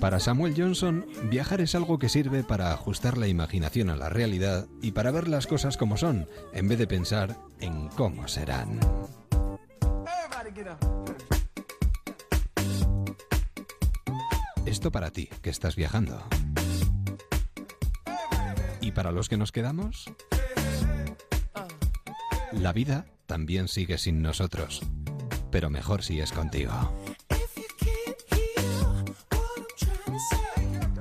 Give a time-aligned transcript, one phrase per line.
[0.00, 4.68] Para Samuel Johnson, viajar es algo que sirve para ajustar la imaginación a la realidad
[4.80, 8.78] y para ver las cosas como son, en vez de pensar en cómo serán.
[14.66, 16.22] Esto para ti, que estás viajando.
[18.80, 20.04] ¿Y para los que nos quedamos?
[22.52, 24.80] La vida también sigue sin nosotros,
[25.50, 26.72] pero mejor si es contigo.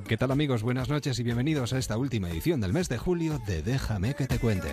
[0.07, 0.63] ¿Qué tal amigos?
[0.63, 4.25] Buenas noches y bienvenidos a esta última edición del mes de julio de Déjame que
[4.25, 4.69] te cuente.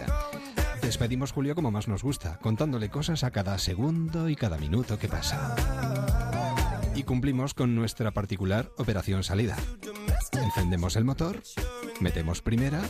[0.80, 5.09] Despedimos Julio como más nos gusta, contándole cosas a cada segundo y cada minuto que
[5.09, 5.56] pasa.
[6.95, 9.56] Y cumplimos con nuestra particular operación salida.
[10.41, 11.42] Encendemos el motor,
[11.98, 12.80] metemos primera,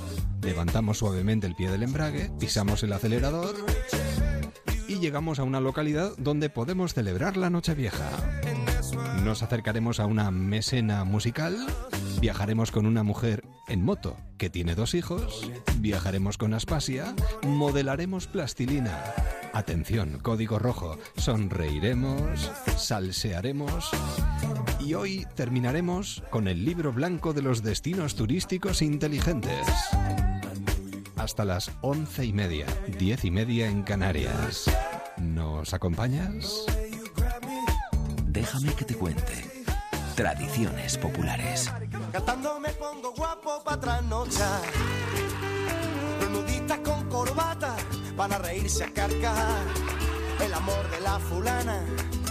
[0.42, 3.54] levantamos suavemente el pie del embrague, pisamos el acelerador
[4.86, 8.10] y llegamos a una localidad donde podemos celebrar la Nochevieja.
[9.24, 11.56] Nos acercaremos a una mesena musical
[12.24, 15.46] Viajaremos con una mujer en moto que tiene dos hijos.
[15.80, 17.14] Viajaremos con Aspasia.
[17.42, 18.98] Modelaremos plastilina.
[19.52, 20.96] Atención, código rojo.
[21.18, 22.50] Sonreiremos.
[22.78, 23.90] Salsearemos.
[24.80, 29.66] Y hoy terminaremos con el libro blanco de los destinos turísticos inteligentes.
[31.16, 32.64] Hasta las once y media,
[32.98, 34.64] diez y media en Canarias.
[35.18, 36.64] ¿Nos acompañas?
[38.24, 39.44] Déjame que te cuente.
[40.16, 41.70] Tradiciones populares.
[42.14, 44.62] Cantando me pongo guapo para trasnochar.
[46.20, 47.74] Los nudistas con corbata
[48.16, 49.64] van a reírse a carcajar.
[50.40, 51.84] El amor de la fulana,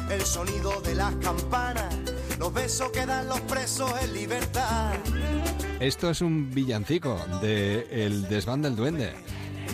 [0.10, 1.94] el sonido de las campanas,
[2.40, 4.94] los besos que dan los presos en libertad.
[5.82, 9.14] Esto es un villancico de El desván del duende.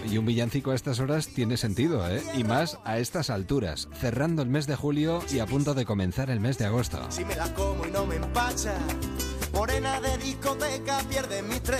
[0.09, 2.23] Y un villancico a estas horas tiene sentido, ¿eh?
[2.33, 6.31] Y más a estas alturas, cerrando el mes de julio y a punto de comenzar
[6.31, 6.99] el mes de agosto.
[7.11, 8.73] Si me la como y no me empacha,
[9.53, 11.80] morena de discoteca pierde mi tren.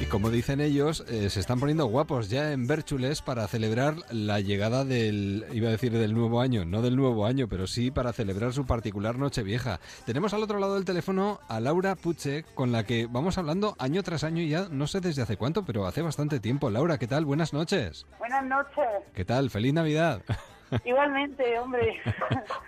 [0.00, 4.40] Y como dicen ellos, eh, se están poniendo guapos ya en Bérchules para celebrar la
[4.40, 8.12] llegada del, iba a decir del nuevo año, no del nuevo año, pero sí para
[8.12, 9.80] celebrar su particular Nochevieja.
[10.04, 14.02] Tenemos al otro lado del teléfono a Laura Puche, con la que vamos hablando año
[14.02, 16.70] tras año y ya no sé desde hace cuánto, pero hace bastante tiempo.
[16.70, 17.24] Laura, ¿qué tal?
[17.24, 18.06] Buenas noches.
[18.18, 18.86] Buenas noches.
[19.14, 19.50] ¿Qué tal?
[19.50, 20.22] Feliz Navidad.
[20.84, 22.00] Igualmente, hombre.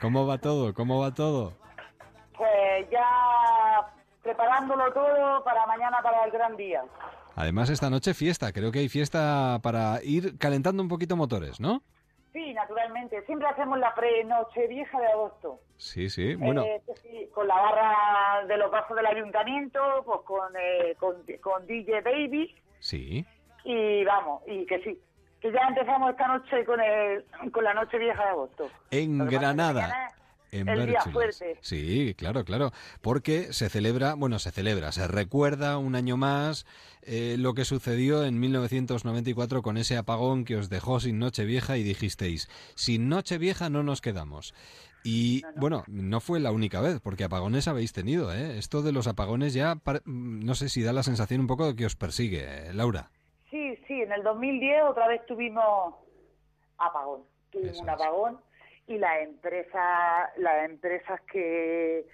[0.01, 0.73] ¿Cómo va todo?
[0.73, 1.53] ¿Cómo va todo?
[2.37, 3.89] Pues ya
[4.29, 6.83] preparándolo todo para mañana, para el gran día.
[7.35, 8.53] Además, esta noche fiesta.
[8.53, 11.83] Creo que hay fiesta para ir calentando un poquito motores, ¿no?
[12.35, 13.23] Sí, naturalmente.
[13.25, 15.61] Siempre hacemos la pre-noche vieja de agosto.
[15.79, 16.35] Sí, sí.
[16.35, 21.17] Bueno, Eh, sí, con la barra de los bajos del ayuntamiento, pues con, eh, con,
[21.41, 23.25] con DJ Baby sí.
[23.65, 25.01] y vamos, y que sí,
[25.41, 28.69] que ya empezamos esta noche con, el, con la noche vieja de agosto.
[28.91, 30.11] En Granada.
[30.51, 31.59] En el día fuerte.
[31.61, 32.73] Sí, claro, claro.
[33.01, 36.67] Porque se celebra, bueno, se celebra, se recuerda un año más
[37.03, 41.83] eh, lo que sucedió en 1994 con ese apagón que os dejó sin Nochevieja y
[41.83, 44.55] dijisteis, sin Nochevieja no nos quedamos.
[45.05, 48.59] Y bueno, no fue la única vez, porque apagones habéis tenido, ¿eh?
[48.59, 51.87] Esto de los apagones ya, no sé si da la sensación un poco de que
[51.87, 53.11] os persigue, eh, Laura.
[53.51, 55.95] Sí, sí, en el 2010 otra vez tuvimos
[56.77, 57.23] apagón.
[57.51, 58.48] Tuvimos Eso un apagón
[58.89, 62.07] y las empresas, las empresas que,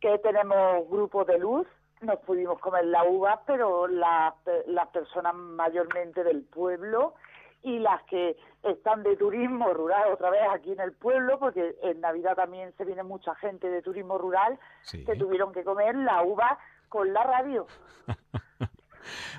[0.00, 1.66] que tenemos grupos de luz
[2.00, 4.34] nos pudimos comer la uva, pero las,
[4.66, 7.14] las personas mayormente del pueblo
[7.62, 12.00] y las que están de turismo rural otra vez aquí en el pueblo, porque en
[12.00, 15.04] Navidad también se viene mucha gente de turismo rural, Sí.
[15.04, 16.58] que tuvieron que comer la uva
[16.88, 17.66] con la radio.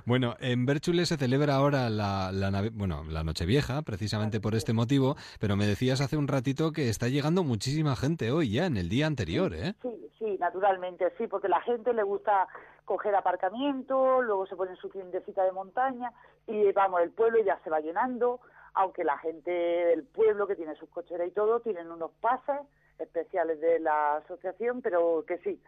[0.06, 5.16] Bueno, en Bérchules se celebra ahora la, la, bueno, la Nochevieja, precisamente por este motivo,
[5.40, 8.90] pero me decías hace un ratito que está llegando muchísima gente hoy ya, en el
[8.90, 9.74] día anterior, ¿eh?
[9.82, 12.48] Sí, sí, naturalmente, sí, porque la gente le gusta
[12.86, 16.12] coger aparcamiento, luego se ponen su tiendecita de montaña
[16.48, 18.40] y vamos, el pueblo ya se va llenando,
[18.74, 22.62] aunque la gente del pueblo que tiene sus cocheras y todo tienen unos pases
[22.98, 25.62] especiales de la asociación, pero que sí,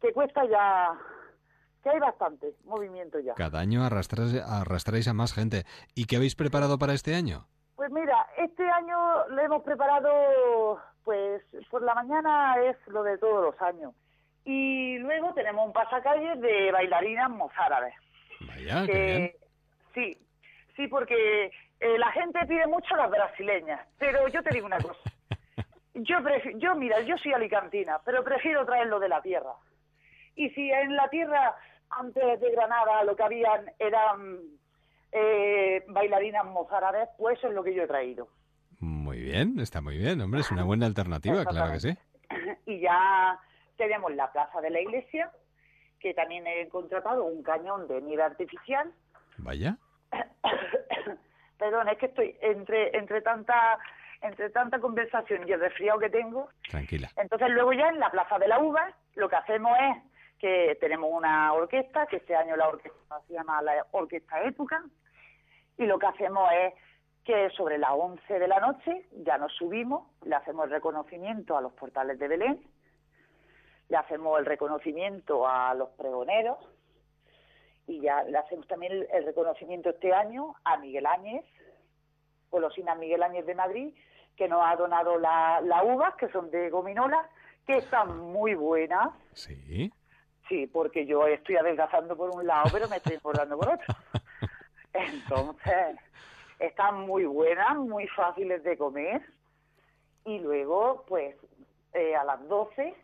[0.00, 0.98] que cuesta ya,
[1.84, 3.34] que hay bastante movimiento ya.
[3.34, 5.64] Cada año arrastráis, arrastráis a más gente.
[5.94, 7.46] ¿Y qué habéis preparado para este año?
[7.76, 13.44] Pues mira, este año le hemos preparado, pues por la mañana es lo de todos
[13.52, 13.92] los años.
[14.44, 17.94] Y luego tenemos un pasacalles de bailarinas mozárabes.
[18.40, 19.32] Vaya, qué bien.
[19.92, 20.26] que sí,
[20.76, 21.50] sí, porque
[21.80, 24.98] eh, la gente pide mucho las brasileñas, pero yo te digo una cosa.
[25.96, 29.52] Yo, prefi- yo mira, yo soy alicantina, pero prefiero traerlo de la tierra.
[30.34, 31.54] Y si en la tierra,
[31.98, 34.40] antes de Granada, lo que habían eran
[35.12, 38.28] eh, bailarinas mozárabes, pues eso es lo que yo he traído.
[38.80, 41.98] Muy bien, está muy bien, hombre, es una buena alternativa, claro que sí.
[42.66, 43.38] y ya
[43.76, 45.30] tenemos la plaza de la iglesia
[46.00, 48.92] que también he contratado un cañón de nieve artificial.
[49.38, 49.78] Vaya.
[51.58, 53.78] Perdón, es que estoy entre entre tanta
[54.20, 56.48] entre tanta conversación y el resfriado que tengo.
[56.68, 57.10] Tranquila.
[57.16, 61.10] Entonces luego ya en la Plaza de la Uva lo que hacemos es que tenemos
[61.12, 64.84] una orquesta, que este año la orquesta se llama la Orquesta Época,
[65.76, 66.74] y lo que hacemos es
[67.24, 71.62] que sobre las 11 de la noche ya nos subimos, le hacemos el reconocimiento a
[71.62, 72.62] los portales de Belén,
[73.88, 76.58] le hacemos el reconocimiento a los pregoneros
[77.86, 81.44] y ya le hacemos también el, reconocimiento este año a Miguel Áñez,
[82.50, 83.94] golosinas Miguel Áñez de Madrid,
[84.36, 87.28] que nos ha donado las la uvas, que son de gominola,
[87.66, 89.10] que están muy buenas.
[89.32, 89.92] Sí.
[90.48, 93.94] Sí, porque yo estoy adelgazando por un lado, pero me estoy engordando por otro.
[94.92, 95.96] Entonces,
[96.58, 99.22] están muy buenas, muy fáciles de comer.
[100.24, 101.34] Y luego, pues,
[101.94, 102.94] eh, a las 12,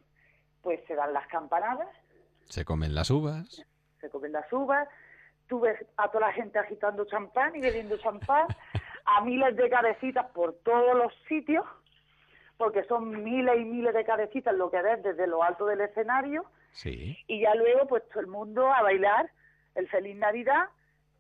[0.63, 1.89] pues se dan las campanadas,
[2.45, 3.65] Se comen las uvas.
[4.01, 4.89] se comen las uvas.
[5.49, 8.47] Tú ves a toda la gente agitando champán y bebiendo champán,
[9.05, 11.65] a miles de cabecitas por todos los sitios,
[12.57, 16.45] porque son miles y miles de cabecitas lo que ves desde lo alto del escenario.
[16.73, 17.17] Sí.
[17.27, 19.31] y ya luego pues todo el mundo a bailar
[19.75, 20.67] el feliz navidad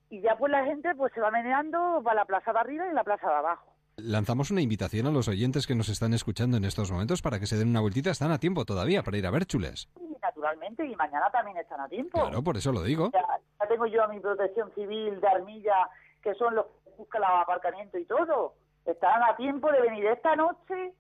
[0.09, 2.95] y ya pues la gente pues se va meneando para la plaza de arriba y
[2.95, 3.67] la plaza de abajo
[3.97, 7.45] Lanzamos una invitación a los oyentes que nos están escuchando en estos momentos para que
[7.47, 8.11] se den una vueltita.
[8.11, 9.91] Están a tiempo todavía para ir a Bérchules.
[10.01, 13.11] y naturalmente y mañana también están a tiempo Claro, por eso lo digo.
[13.13, 13.21] ya,
[13.61, 15.91] ya tengo yo a mi protección civil de Armilla
[16.23, 18.55] que son los que buscan los aparcamientos y todo
[18.87, 20.95] están a tiempo de venir esta noche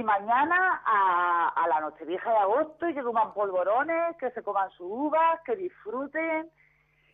[0.00, 4.42] y mañana a, a la noche vieja de agosto y que coman polvorones, que se
[4.42, 6.50] coman sus uvas, que disfruten,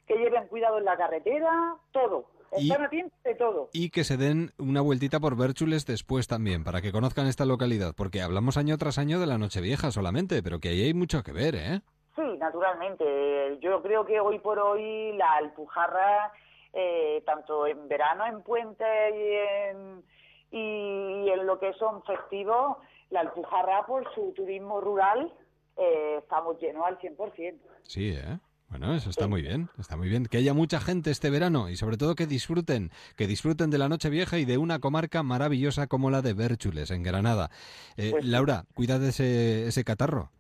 [0.06, 2.26] que lleven cuidado en la carretera, todo.
[2.58, 3.68] Y- Están tiempo de todo.
[3.72, 7.94] Y que se den una vueltita por Bérchules después también, para que conozcan esta localidad,
[7.96, 11.32] porque hablamos año tras año de la Nochevieja solamente, pero que ahí hay mucho que
[11.32, 11.80] ver, ¿eh?
[12.14, 13.58] Sí, naturalmente.
[13.60, 16.30] Yo creo que hoy por hoy la Alpujarra,
[16.74, 20.04] eh, tanto en verano, en puente y en,
[20.52, 22.76] y en lo que son festivos,
[23.10, 25.32] la Alpujarra por su turismo rural
[25.76, 27.58] eh, estamos llenos al 100%.
[27.82, 28.38] Sí, ¿eh?
[28.68, 30.24] Bueno, eso está muy bien, está muy bien.
[30.24, 33.90] Que haya mucha gente este verano y sobre todo que disfruten, que disfruten de la
[33.90, 37.50] Nochevieja y de una comarca maravillosa como la de Bérchules, en Granada.
[37.98, 38.24] Eh, Pues.
[38.24, 40.30] Laura, cuida de ese, ese catarro.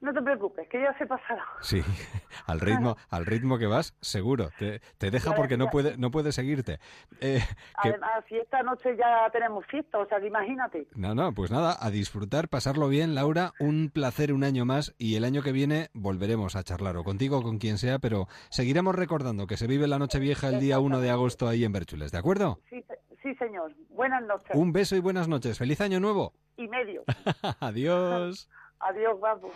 [0.00, 1.42] No te preocupes, que ya se pasará.
[1.62, 1.80] Sí,
[2.46, 4.50] al ritmo, al ritmo que vas, seguro.
[4.58, 6.78] Te, te deja Ya, porque no puede, no puede seguirte.
[7.20, 7.40] Eh,
[7.82, 10.86] que- Además, si esta noche ya tenemos fiesta, o sea que imagínate.
[10.94, 15.16] No, no, pues nada, a disfrutar, pasarlo bien, Laura, un placer un año más y
[15.16, 18.94] el año que viene volveremos a charlar o contigo o con quien sea, pero seguiremos
[18.94, 22.18] recordando que se vive la Nochevieja el día 1 de agosto ahí en Bérchules, ¿de
[22.18, 22.60] acuerdo?
[22.68, 22.84] Sí,
[23.22, 23.72] sí señor.
[23.88, 24.50] Buenas noches.
[24.54, 26.34] Un beso y buenas noches, feliz año nuevo.
[26.58, 27.02] Y medio.
[27.60, 28.48] Adiós.
[28.80, 29.50] Adiós, guapo.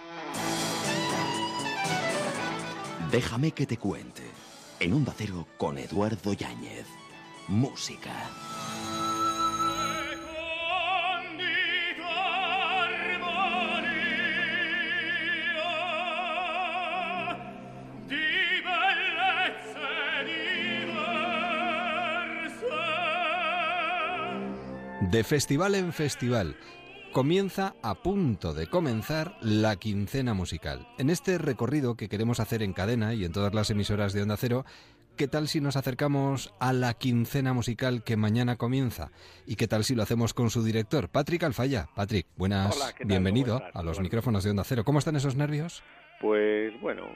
[3.11, 4.23] Déjame que te cuente.
[4.79, 6.87] En Onda Cero con Eduardo Yáñez.
[7.49, 8.13] Música.
[25.11, 26.57] De festival en festival.
[27.13, 30.87] Comienza a punto de comenzar la quincena musical.
[30.99, 34.37] En este recorrido que queremos hacer en cadena y en todas las emisoras de Onda
[34.37, 34.65] Cero,
[35.17, 39.11] ¿qué tal si nos acercamos a la quincena musical que mañana comienza?
[39.45, 41.89] ¿Y qué tal si lo hacemos con su director, Patrick Alfaya?
[41.97, 44.03] Patrick, buenas, bienvenido a los Bueno.
[44.03, 44.85] micrófonos de Onda Cero.
[44.85, 45.83] ¿Cómo están esos nervios?
[46.21, 47.09] Pues bueno,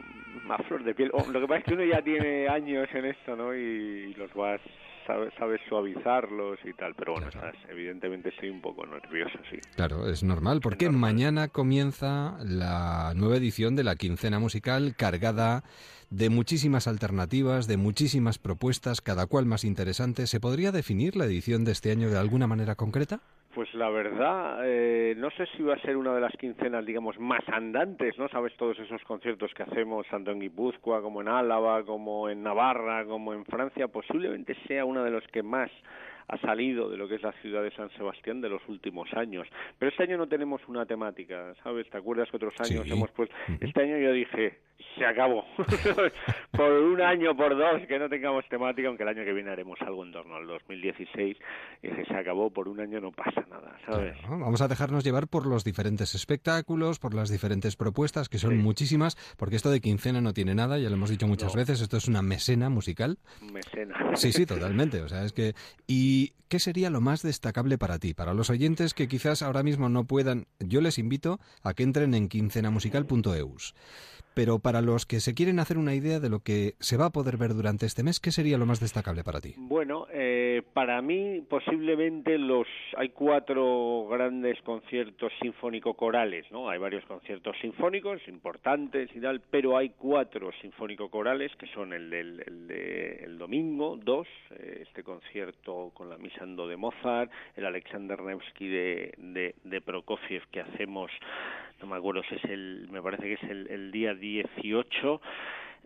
[0.50, 1.10] a flor de piel.
[1.12, 3.54] Oh, lo que pasa es que uno ya tiene años en esto, ¿no?
[3.54, 4.60] Y los vas,
[5.06, 6.94] sabes, sabes suavizarlos y tal.
[6.94, 7.48] Pero bueno, Claro.
[7.48, 9.58] estás- evidentemente estoy un poco nervioso, sí.
[9.76, 11.00] Claro, es normal, porque normal.
[11.12, 15.64] mañana comienza la nueva edición de la quincena musical cargada
[16.10, 20.26] de muchísimas alternativas, de muchísimas propuestas, cada cual más interesante.
[20.26, 23.20] ¿Se podría definir la edición de este año de alguna manera concreta?
[23.54, 27.18] Pues la verdad, eh, no sé si va a ser una de las quincenas, digamos,
[27.20, 28.28] más andantes, ¿no?
[28.28, 33.04] Sabes, todos esos conciertos que hacemos, tanto en Guipúzcoa como en Álava, como en Navarra,
[33.04, 35.70] como en Francia, posiblemente sea una de los que más
[36.26, 39.46] ha salido de lo que es la ciudad de San Sebastián de los últimos años.
[39.78, 41.88] Pero este año no tenemos una temática, ¿sabes?
[41.90, 42.92] ¿Te acuerdas que otros años Sí.
[42.92, 43.34] hemos puesto...
[43.60, 44.58] Este año yo dije,
[44.98, 45.44] se acabó.
[46.52, 49.80] por un año, por dos, que no tengamos temática, aunque el año que viene haremos
[49.82, 51.36] algo en torno al 2016.
[51.82, 54.16] Y dije, se acabó, por un año no pasa nada, ¿sabes?
[54.20, 58.52] Claro, Vamos a dejarnos llevar por los diferentes espectáculos, por las diferentes propuestas, que son
[58.52, 58.56] Sí.
[58.58, 61.58] muchísimas, porque esto de quincena no tiene nada, ya lo hemos dicho muchas No.
[61.60, 63.18] veces, esto es una mesena musical.
[63.40, 64.12] Mecena.
[64.14, 65.00] Sí, sí, totalmente.
[65.02, 65.54] O sea, es que.
[65.86, 68.14] ¿Y qué sería lo más destacable para ti?
[68.14, 72.14] Para los oyentes que quizás ahora mismo no puedan, yo les invito a que entren
[72.14, 73.74] en quincenamusical.eus.
[74.34, 77.10] pero para los que se quieren hacer una idea de lo que se va a
[77.10, 79.54] poder ver durante este mes, ¿qué sería lo más destacable para ti?
[79.56, 86.68] Bueno, eh, para mí posiblemente los hay cuatro grandes conciertos sinfónico-corales, ¿no?
[86.68, 92.42] Hay varios conciertos sinfónicos importantes y tal, pero hay cuatro sinfónico-corales que son el del
[92.46, 98.20] el de, el domingo, dos, eh, este concierto con la misando de Mozart, el Alexander
[98.20, 101.10] Nevsky de, de, de Prokofiev que hacemos,
[101.84, 105.20] no me acuerdo si es el, me parece que es el, el día 18,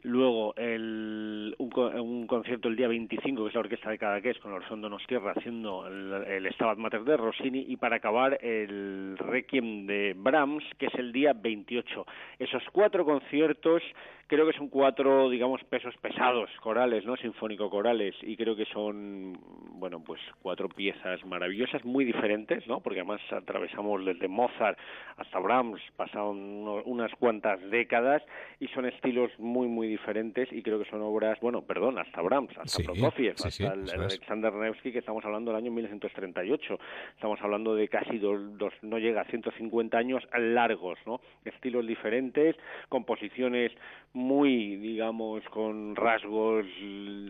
[0.02, 4.52] Luego el, un, un, concierto el día 25, que es la Orquesta de Cadaqués, con
[4.52, 10.14] Orson Donostierra haciendo el, el Stabat Mater de Rossini, y para acabar el Requiem de
[10.17, 12.07] Brahms, que es el día 28.
[12.38, 13.83] Esos cuatro conciertos
[14.29, 17.17] creo que son cuatro, digamos, pesos pesados corales, ¿no?
[17.17, 19.39] Sinfónico-corales, y creo que son,
[19.73, 22.81] bueno, pues cuatro piezas maravillosas, muy diferentes, ¿no?
[22.81, 24.79] Porque además atravesamos desde Mozart
[25.17, 26.39] hasta Brahms, pasaron
[26.85, 28.23] unas cuantas décadas,
[28.61, 32.51] y son estilos muy, muy diferentes, y creo que son obras, bueno, perdón, hasta Brahms,
[32.51, 35.73] hasta sí, Prokofiev, sí, hasta sí, el, el Alexander Nevsky, que estamos hablando del año
[35.73, 36.79] 1938,
[37.15, 41.23] estamos hablando de casi dos, dos no llega a 150 años largos, ¿no?
[41.47, 42.57] Estilos diferentes,
[42.91, 43.73] composiciones
[44.19, 46.67] muy, digamos, con rasgos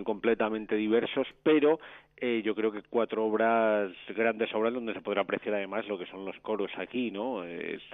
[0.05, 1.79] completamente diversos, pero
[2.21, 6.07] eh, yo creo que cuatro obras, grandes obras, donde se podrá apreciar además lo que
[6.07, 7.43] son los coros aquí, ¿no?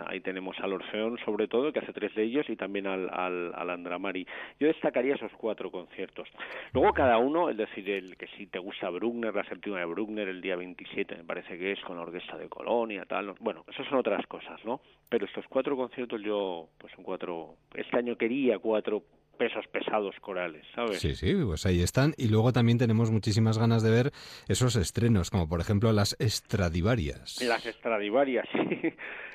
[0.07, 3.53] Ahí tenemos al Orfeón, sobre todo, que hace tres de ellos, y también al, al,
[3.55, 4.27] al Andramari.
[4.59, 6.29] Yo destacaría esos cuatro conciertos.
[6.73, 10.29] Luego cada uno, es decir, el que si te gusta Bruckner, la séptima de Bruckner,
[10.29, 13.85] el día 27, me parece que es, con la Orquesta de Colonia, tal, bueno, eso
[13.85, 14.81] son otras cosas, ¿no?
[15.09, 19.03] Pero estos cuatro conciertos yo, pues son cuatro, este año quería cuatro
[19.37, 20.99] pesos pesados corales, ¿sabes?
[21.01, 22.15] Sí, sí, pues ahí están.
[22.17, 24.13] Y luego también tenemos muchísimas ganas de ver
[24.49, 27.43] esos estrenos, como por ejemplo las Estradivarias.
[27.43, 28.95] Las Estradivarias, sí.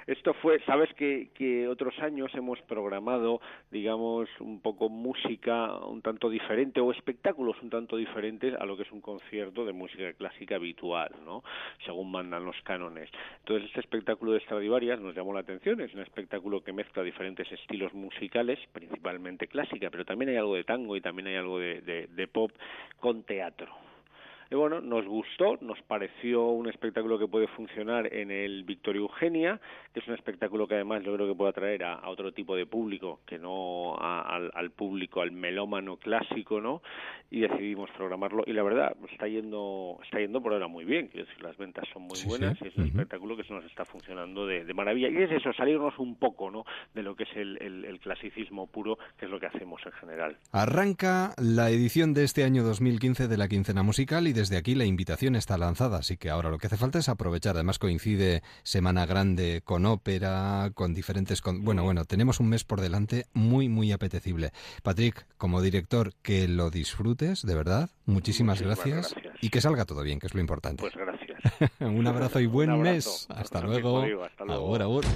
[0.09, 6.31] Esto fue, sabes que, que otros años hemos programado, digamos, un poco música un tanto
[6.31, 10.55] diferente o espectáculos un tanto diferentes a lo que es un concierto de música clásica
[10.55, 11.43] habitual, ¿no?
[11.85, 13.11] Según mandan los cánones.
[13.41, 15.79] Entonces, este espectáculo de Stradivarias nos llamó la atención.
[15.79, 20.63] Es un espectáculo que mezcla diferentes estilos musicales, principalmente clásica, pero también hay algo de
[20.63, 22.51] tango y también hay algo de, pop
[22.99, 23.88] con teatro.
[24.51, 29.61] Y bueno, nos gustó, nos pareció un espectáculo que puede funcionar en el Victoria Eugenia,
[29.93, 32.55] que es un espectáculo que además yo creo que puede atraer a, a otro tipo
[32.55, 36.81] de público, que no a, al, al, público, al melómano clásico, ¿no?
[37.29, 41.27] Y decidimos programarlo y la verdad está yendo está yendo por ahora muy bien, quiero
[41.27, 42.65] decir, las ventas son muy sí, buenas sí.
[42.65, 42.89] y es un uh -huh.
[42.89, 45.09] espectáculo que se nos está funcionando de, de, maravilla.
[45.09, 46.65] Y es eso, salirnos un poco, ¿no?
[46.95, 49.91] De lo que es el, el, el clasicismo puro, que es lo que hacemos en
[49.91, 50.37] general.
[50.51, 54.85] Arranca la edición de este año 2015 de la quincena musical y desde aquí la
[54.85, 57.55] invitación está lanzada, así que ahora lo que hace falta es aprovechar.
[57.55, 61.41] Además coincide Semana Grande con ópera, con diferentes...
[61.41, 61.65] Con...
[61.65, 64.51] Bueno, bueno, tenemos un mes por delante muy, muy apetecible.
[64.81, 67.89] Patrick, como director, que lo disfrutes, de verdad.
[68.05, 69.13] Muchísimas, Muchísimas gracias.
[69.13, 69.43] gracias.
[69.43, 70.81] Y que salga todo bien, que es lo importante.
[70.81, 71.71] Pues gracias.
[71.81, 73.11] un abrazo y buen abrazo.
[73.11, 73.27] mes.
[73.29, 74.03] Hasta luego.
[74.03, 74.65] digo, hasta luego.
[74.65, 75.09] Ahora, ahora.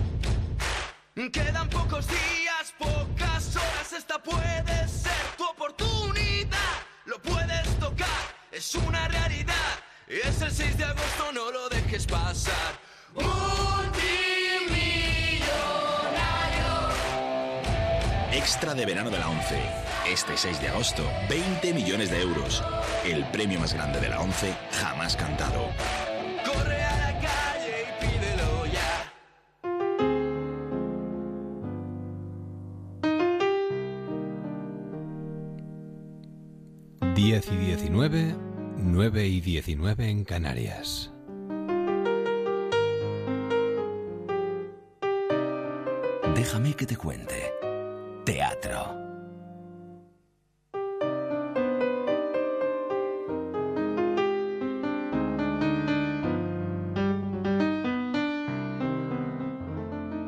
[1.15, 4.82] Quedan pocos días, pocas horas, esta puede
[8.63, 9.53] es una realidad.
[10.07, 12.79] Es el 6 de agosto, no lo dejes pasar.
[13.13, 13.31] Multimillonario.
[18.31, 19.59] Extra de verano de la 11.
[20.07, 22.63] Este 6 de agosto, 20 millones de euros.
[23.03, 25.67] El premio más grande de la 11 jamás cantado.
[26.45, 29.11] Corre a la calle y pídelo ya.
[37.13, 38.35] Diez y diecinueve,
[38.83, 41.11] nueve y diecinueve en Canarias.
[46.35, 47.53] Déjame que te cuente.
[48.25, 49.01] Teatro.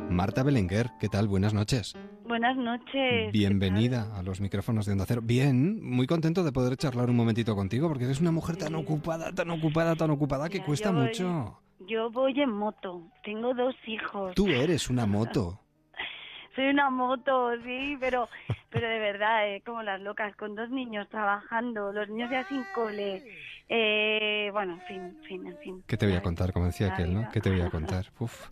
[0.10, 1.28] Marta Belenguer, ¿qué tal?
[1.28, 1.94] Buenas noches.
[2.36, 3.32] Buenas noches.
[3.32, 5.22] Bienvenida a los micrófonos de Onda Cero.
[5.24, 9.32] Bien, muy contento de poder charlar un momentito contigo porque eres una mujer tan ocupada,
[9.32, 11.60] tan ocupada, tan ocupada que Mira, cuesta yo voy- mucho.
[11.88, 13.04] Yo voy en moto.
[13.24, 14.36] Tengo dos hijos.
[14.36, 15.62] Tú eres una moto.
[16.58, 18.28] Soy una moto, sí, pero,
[18.70, 22.66] pero de verdad, eh, como las locas, con dos niños trabajando, los niños ya sin
[22.76, 23.24] cole.
[23.70, 25.84] Eh, bueno, en fin, en fin, en fin.
[25.88, 26.52] ¿Qué te voy a contar?
[26.52, 27.30] Como decía aquel, ¿no?
[27.32, 28.08] ¿Qué te voy a contar?
[28.20, 28.50] Uf.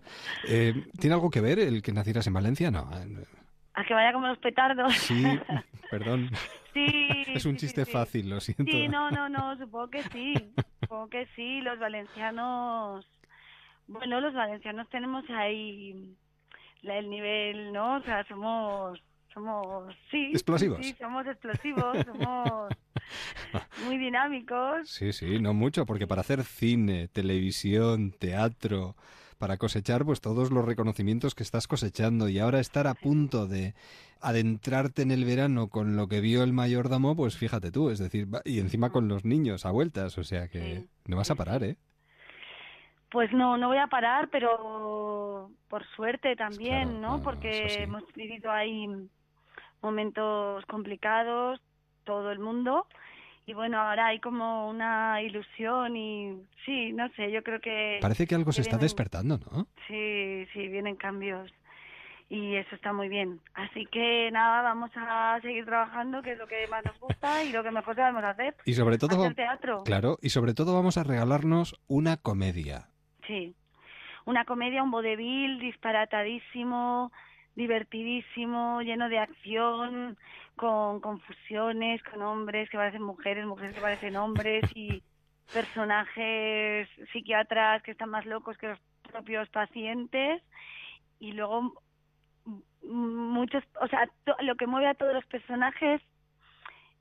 [0.47, 2.71] Eh, ¿Tiene algo que ver el que nacieras en Valencia?
[2.71, 2.89] No.
[3.73, 4.93] A que vaya como los petardos.
[4.93, 5.23] Sí,
[5.89, 6.29] perdón.
[6.73, 7.91] Sí, Es un sí, chiste sí.
[7.91, 8.71] fácil, lo siento.
[8.71, 10.33] Sí, no, no, no, supongo que sí.
[10.81, 13.07] Supongo que sí, los valencianos.
[13.87, 16.15] Bueno, los valencianos tenemos ahí
[16.83, 17.97] el nivel, ¿no?
[17.97, 18.99] O sea, somos
[19.33, 20.29] somos, sí.
[20.31, 20.77] ¿Explosivos?
[20.85, 22.69] Sí, somos explosivos, somos
[23.85, 24.89] muy dinámicos.
[24.89, 28.95] Sí, sí, no mucho, porque para hacer cine, televisión, teatro,
[29.43, 33.73] para cosechar pues todos los reconocimientos que estás cosechando y ahora estar a punto de
[34.21, 38.25] adentrarte en el verano con lo que vio el mayordomo, pues fíjate tú, es decir,
[38.45, 41.75] y encima con los niños a vueltas, o sea que no vas a parar, ¿eh?
[43.11, 47.21] Pues no, no voy a parar, pero por suerte también, Claro, ¿no?
[47.21, 47.81] Porque sí.
[47.81, 48.87] hemos vivido ahí
[49.81, 51.59] momentos complicados,
[52.05, 52.87] todo el mundo.
[53.45, 58.25] Y bueno, ahora hay como una ilusión y sí, no sé, yo creo que Parece
[58.25, 59.67] que algo se está despertando, ¿no?
[59.87, 61.51] sí, sí, vienen cambios
[62.29, 63.41] y eso está muy bien.
[63.53, 67.51] Así que nada, vamos a seguir trabajando, que es lo que más nos gusta y
[67.51, 68.55] lo que mejor sabemos hacer.
[68.65, 69.83] Y sobre todo, Hacer teatro.
[69.83, 72.87] claro, y sobre todo vamos a regalarnos una comedia.
[73.27, 73.53] Sí.
[74.25, 77.11] Una comedia, un vodevil disparatadísimo,
[77.55, 80.17] divertidísimo, lleno de acción,
[80.55, 85.01] con confusiones, con hombres que parecen mujeres, mujeres que parecen hombres y
[85.51, 90.41] personajes psiquiatras que están más locos que los propios pacientes.
[91.19, 91.73] Y luego
[92.83, 94.09] muchos, o sea,
[94.41, 96.01] lo que mueve a todos los personajes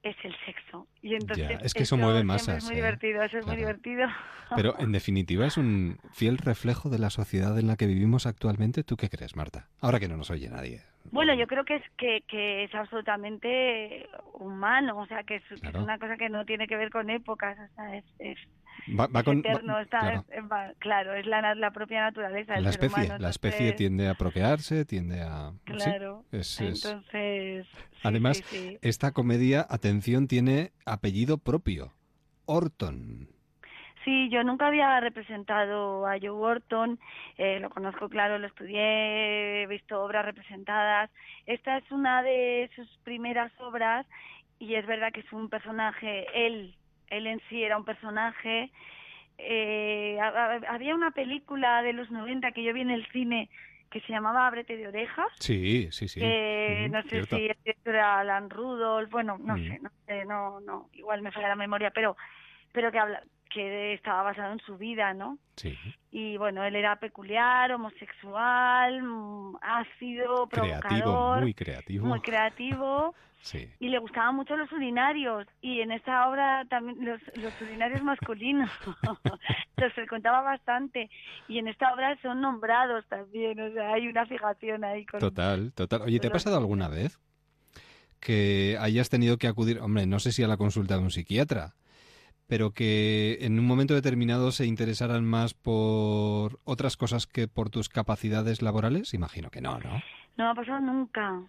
[0.03, 0.87] es el sexo.
[1.01, 2.77] Y entonces Ya, es que eso mueve masas, Es muy ¿eh?
[2.77, 4.09] divertido, eso es muy divertido.
[4.57, 8.83] Pero en definitiva es un fiel reflejo de la sociedad en la que vivimos actualmente.
[8.85, 9.69] ¿Tú qué crees, Marta?
[9.81, 10.81] Ahora que no nos oye nadie.
[11.11, 15.55] Bueno, yo creo que es que, que es absolutamente humano, o sea, que es, que
[15.55, 15.83] es Claro.
[15.83, 18.39] una cosa que no tiene que ver con épocas, o sea, es, es,
[18.89, 20.25] Va, va con, va- está- claro.
[20.29, 24.15] es- va- claro, es la, propia naturaleza del la ser especie, la especie tiende a
[24.15, 25.53] procrearse, tiende a...
[25.53, 27.67] sí, Claro, es- es- entonces...
[27.75, 28.79] sí, Además, sí.
[28.83, 31.93] esta comedia, atención, tiene apellido propio.
[32.47, 33.29] Orton.
[34.05, 36.99] Sí, yo nunca había representado a Joe Orton,
[37.39, 41.09] eh, lo conozco, claro, lo estudié, he visto obras representadas.
[41.47, 44.05] Esta es una de sus primeras obras
[44.59, 46.75] y es verdad que es un personaje, él,
[47.13, 48.71] él en sí era un personaje.
[49.39, 53.51] Eh, ha- ha- había una película de los 90 que yo vi en el cine
[53.91, 55.27] que se llamaba Ábrete de orejas.
[55.39, 56.21] Sí, sí, sí.
[56.21, 57.37] que Ujú, no sé cierto.
[57.37, 59.69] si el director era Alan Rudolph, bueno, no Mm.
[59.69, 62.17] sé, no sé, no, no, igual me falla la memoria, pero,
[62.73, 63.23] pero que habla,
[63.53, 65.39] que estaba basado en su vida, ¿no?
[65.57, 65.77] Sí.
[66.11, 72.07] Y bueno, él era peculiar, homosexual, mm, ácido, Creativo, provocador, muy creativo.
[72.07, 73.69] muy creativo, Sí.
[73.81, 78.71] y le gustaban mucho los urinarios, y en esta obra también los, los urinarios masculinos,
[79.77, 81.11] los frecuentaba bastante,
[81.49, 85.19] y en esta obra son nombrados también, o sea, hay una fijación ahí con...
[85.21, 86.03] Total, total.
[86.03, 87.19] Oye, ¿te ha pasado alguna vez
[88.21, 91.75] que hayas tenido que acudir, hombre, no sé si a la consulta de un psiquiatra,
[92.47, 97.89] pero que en un momento determinado se interesaran más por otras cosas que por tus
[97.89, 99.15] capacidades laborales?
[99.15, 100.03] Imagino que no, ¿no?
[100.37, 101.41] No me ha pasado nunca.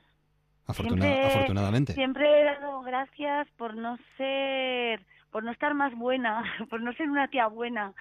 [0.66, 1.94] Afortuna- Siempre- afortunadamente.
[1.94, 5.02] Siempre he dado gracias por no ser,
[5.34, 7.92] por no estar más buena, por no ser una tía buena.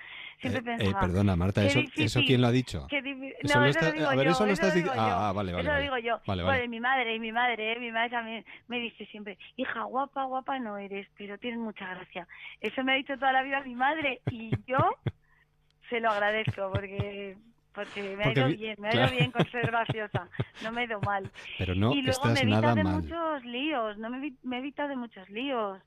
[0.40, 1.00] Siempre Eh, eh, pensaba.
[1.00, 2.86] perdona, Marta, ¿eso, ¿eso quién lo ha dicho?
[2.90, 3.00] Eso
[3.58, 5.00] no, lo eso está- lo digo a ver, yo, eso lo estás digo dic- yo,
[5.00, 6.20] ah, ah, vale, vale, Eso lo digo yo.
[6.26, 6.64] Vale, Bueno, vale.
[6.64, 7.78] y mi madre, y mi madre, ¿eh?
[7.80, 12.28] mi madre también me dice siempre, hija, guapa, guapa no eres, pero tienes mucha gracia.
[12.60, 14.78] Eso me ha dicho toda la vida mi madre y yo
[15.88, 17.36] se lo agradezco porque
[17.74, 19.08] porque me ha ido bien, me ha claro.
[19.08, 20.28] ido bien con ser graciosa,
[20.62, 21.30] no me he ido mal.
[21.56, 23.02] Pero no y luego estás me evita nada de mal.
[23.02, 25.80] muchos líos, no me, me evita de muchos líos.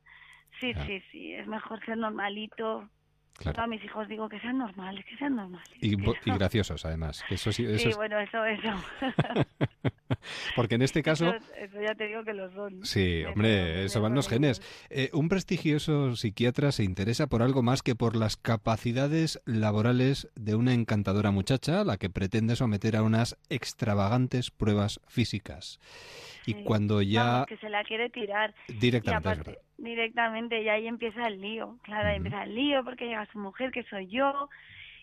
[0.60, 2.90] Sí, sí, sí, es mejor ser normalito.
[3.38, 3.58] Claro.
[3.58, 5.68] Yo a mis hijos digo que sean normales, que sean normales.
[5.82, 7.22] Y, que graciosos, además.
[7.30, 8.70] Eso sí, eso Sí, es- bueno, eso, eso.
[10.56, 11.34] Porque en este caso...
[11.34, 12.86] eso, eso ya te digo que lo son.
[12.86, 14.62] Sí, hombre, eso van los genes.
[14.90, 20.56] Eh, un prestigioso psiquiatra se interesa por algo más que por las capacidades laborales de
[20.56, 25.80] una encantadora muchacha a la que pretende someter a unas extravagantes pruebas físicas.
[26.46, 26.64] Y Sí.
[26.64, 28.54] cuando ya Vamos, que se la quiere tirar.
[28.68, 31.78] directamente directamente, y ahí empieza el lío.
[31.84, 34.50] Claro, ahí empieza el lío porque llega su mujer, que soy yo,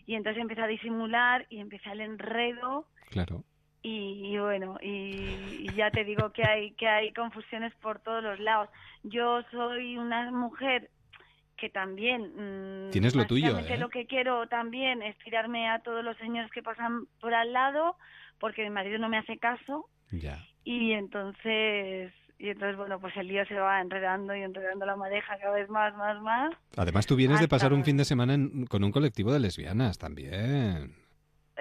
[0.07, 2.87] y entonces empieza a disimular y empieza el enredo.
[3.11, 3.45] Claro.
[3.83, 8.23] y, y bueno y, y ya te digo que hay que hay confusiones por todos
[8.23, 8.71] los lados
[9.03, 10.89] yo soy una mujer
[11.57, 12.23] que también
[12.87, 13.77] mm, Tienes lo tuyo, ¿eh?
[13.77, 17.97] lo que quiero también es tirarme a todos los señores que pasan por al lado
[18.39, 20.39] porque mi marido no me hace caso Ya.
[20.65, 25.39] y entonces y entonces bueno pues el lío se va enredando y enredando la madeja
[25.39, 28.35] cada vez más más más Además, tú vienes de Hasta- pasar un fin de semana
[28.35, 30.95] en- con un colectivo de lesbianas también.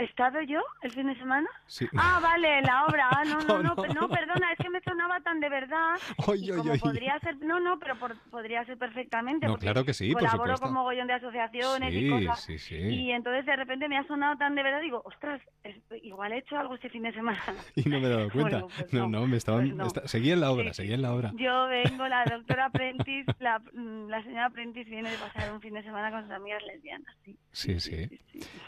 [0.01, 1.47] ¿He estado yo el fin de semana?
[1.67, 1.87] Sí.
[1.95, 3.07] Ah, vale, la obra.
[3.11, 3.93] Ah, no, no, no, No, no.
[3.93, 5.95] no, perdona, es que me sonaba tan de verdad.
[6.25, 6.79] Oy, y oy, como oy.
[6.79, 9.45] podría ser, no, no, pero por- podría ser perfectamente.
[9.45, 12.41] No, porque claro que sí, por Colaboro con mogollón de asociaciones y cosas.
[12.41, 12.75] sí, sí.
[12.75, 16.39] Y entonces de repente me ha sonado tan de verdad, digo, ostras, es- igual he
[16.39, 17.39] hecho algo este fin de semana.
[17.75, 18.59] Y no me he dado cuenta.
[18.61, 19.65] Bueno, pues no, no, me estaban...
[19.65, 19.85] pues no.
[19.85, 21.31] esta- seguí en la obra, seguí en la obra.
[21.35, 25.83] Yo vengo, la doctora Prentice, la, la señora Prentice viene de pasar un fin de
[25.83, 27.37] semana con sus amigas lesbianas, sí.
[27.51, 28.09] Sí, sí.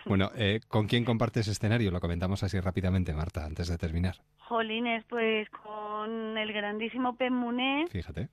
[0.06, 1.90] Bueno, eh, ¿con quién compartes escenario?
[1.90, 4.16] Lo comentamos así rápidamente, Marta, antes de terminar.
[4.40, 8.28] Jolines, pues con el grandísimo Pep Muné, Fíjate.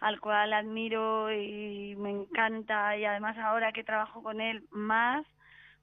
[0.00, 5.24] al cual admiro y me encanta, y además ahora que trabajo con él más,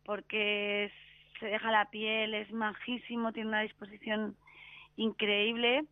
[0.06, 0.92] porque
[1.40, 4.36] se deja la piel, es majísimo, tiene una disposición
[4.96, 5.86] increíble,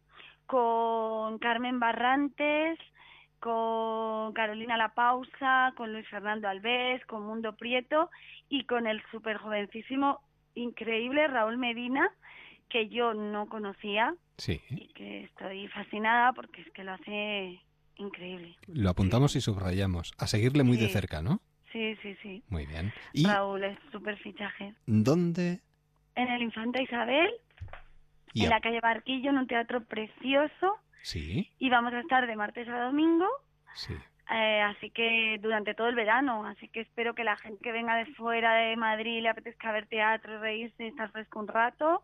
[0.46, 2.78] con Carmen Barrantes,
[3.40, 8.12] con Carolina La Pausa, con Luis Fernando Alves, con Mundo Prieto
[8.48, 10.20] y con el súper jovencísimo,
[10.56, 12.10] increíble Raúl Medina,
[12.70, 14.62] que yo no conocía Sí.
[14.70, 17.60] y que estoy fascinada porque es que lo hace
[17.98, 18.56] increíble.
[18.68, 20.14] Lo apuntamos y subrayamos.
[20.18, 21.42] A seguirle muy de cerca, ¿no?
[21.72, 22.44] Sí, sí, sí.
[22.50, 22.92] Muy bien.
[23.14, 24.74] ¿Y Raúl es súper fichaje.
[24.88, 25.60] dónde?
[26.16, 27.30] En el Infanta Isabel,
[28.36, 30.78] en la calle Barquillo, en un teatro precioso.
[31.04, 33.26] Sí, Y vamos a estar de martes a domingo,
[33.74, 33.94] sí.
[34.34, 36.46] Eh, así que durante todo el verano.
[36.46, 39.88] Así que espero que la gente que venga de fuera de Madrid le apetezca ver
[39.88, 42.04] teatro, reírse, estar fresco un rato.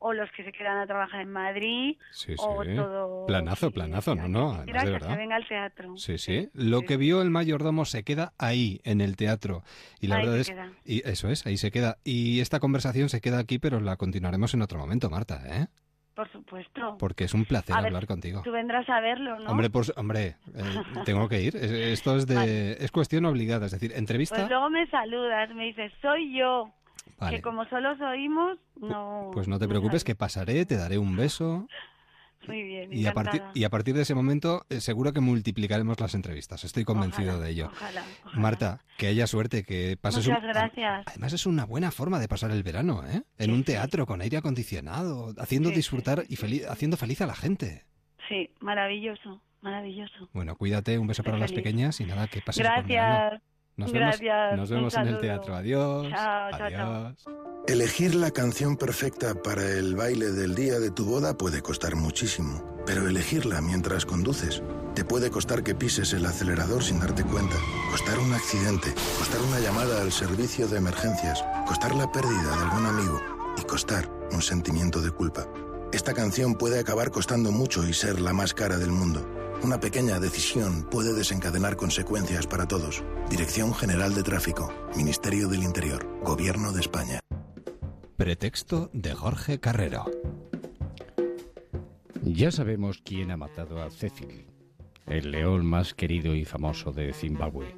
[0.00, 1.96] O los que se quedan a trabajar en Madrid.
[2.10, 2.74] Sí, o sí.
[2.74, 3.24] todo.
[3.26, 5.16] Planazo, planazo, no, no, además de que verdad.
[5.16, 5.96] venga al teatro.
[5.96, 6.50] Sí, sí.
[6.52, 9.62] Lo que vio el mayordomo se queda ahí, en el teatro.
[10.00, 10.48] Y la Ahí verdad se es...
[10.50, 10.72] queda.
[10.84, 11.96] Y eso es, ahí se queda.
[12.04, 15.68] Y esta conversación se queda aquí, pero la continuaremos en otro momento, Marta, ¿eh?
[16.14, 16.96] Por supuesto.
[16.98, 18.42] Porque es un placer A ver, hablar contigo.
[18.44, 19.50] Tú vendrás a verlo, ¿no?
[19.50, 20.62] Hombre, su- hombre, eh,
[21.04, 21.56] tengo que ir.
[21.56, 24.36] Es- Esto es de es cuestión obligada, es decir, entrevista.
[24.36, 26.70] Pues luego me saludas, me dices, soy yo.
[27.18, 27.36] Vale.
[27.36, 29.30] Que como solo os oímos, no.
[29.32, 31.66] Pues no te preocupes, que pasaré, te daré un beso
[32.46, 35.98] Muy bien, y a partir y a partir de ese momento eh, seguro que multiplicaremos
[36.00, 36.64] las entrevistas.
[36.64, 37.66] Estoy convencido Ojalá, de ello.
[37.72, 38.42] Ojalá, ojalá.
[38.42, 41.04] Marta, que haya suerte, que pases Muchas un gracias.
[41.06, 43.22] Además es una buena forma de pasar el verano, ¿eh?
[43.38, 47.34] En un teatro con aire acondicionado, haciendo Sí, disfrutar y feliz, haciendo feliz a la
[47.34, 47.84] gente.
[48.28, 50.28] Sí, maravilloso, maravilloso.
[50.32, 52.86] Bueno, cuídate, un beso Estoy para las pequeñas y nada, que pases buen
[53.76, 54.06] verano.
[54.06, 54.56] Gracias.
[54.56, 55.56] Nos vemos, nos vemos en el teatro.
[55.56, 56.08] Adiós.
[56.10, 56.92] Chao, chao, chao.
[56.92, 57.24] Adiós.
[57.66, 62.62] Elegir la canción perfecta para el baile del día de tu boda puede costar muchísimo,
[62.84, 64.62] pero elegirla mientras conduces
[64.94, 67.56] te puede costar que pises el acelerador sin darte cuenta,
[67.90, 72.86] costar un accidente, costar una llamada al servicio de emergencias, costar la pérdida de algún
[72.86, 73.20] amigo
[73.56, 75.48] y costar un sentimiento de culpa.
[75.92, 79.26] Esta canción puede acabar costando mucho y ser la más cara del mundo.
[79.64, 83.02] Una pequeña decisión puede desencadenar consecuencias para todos.
[83.30, 87.20] Dirección General de Tráfico, Ministerio del Interior, Gobierno de España.
[88.18, 90.04] Pretexto de Jorge Carrero.
[92.22, 94.44] Ya sabemos quién ha matado a Cecil,
[95.06, 97.74] el león más querido y famoso de Zimbabue.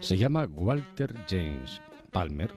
[0.00, 2.54] Se llama Walter James Palmer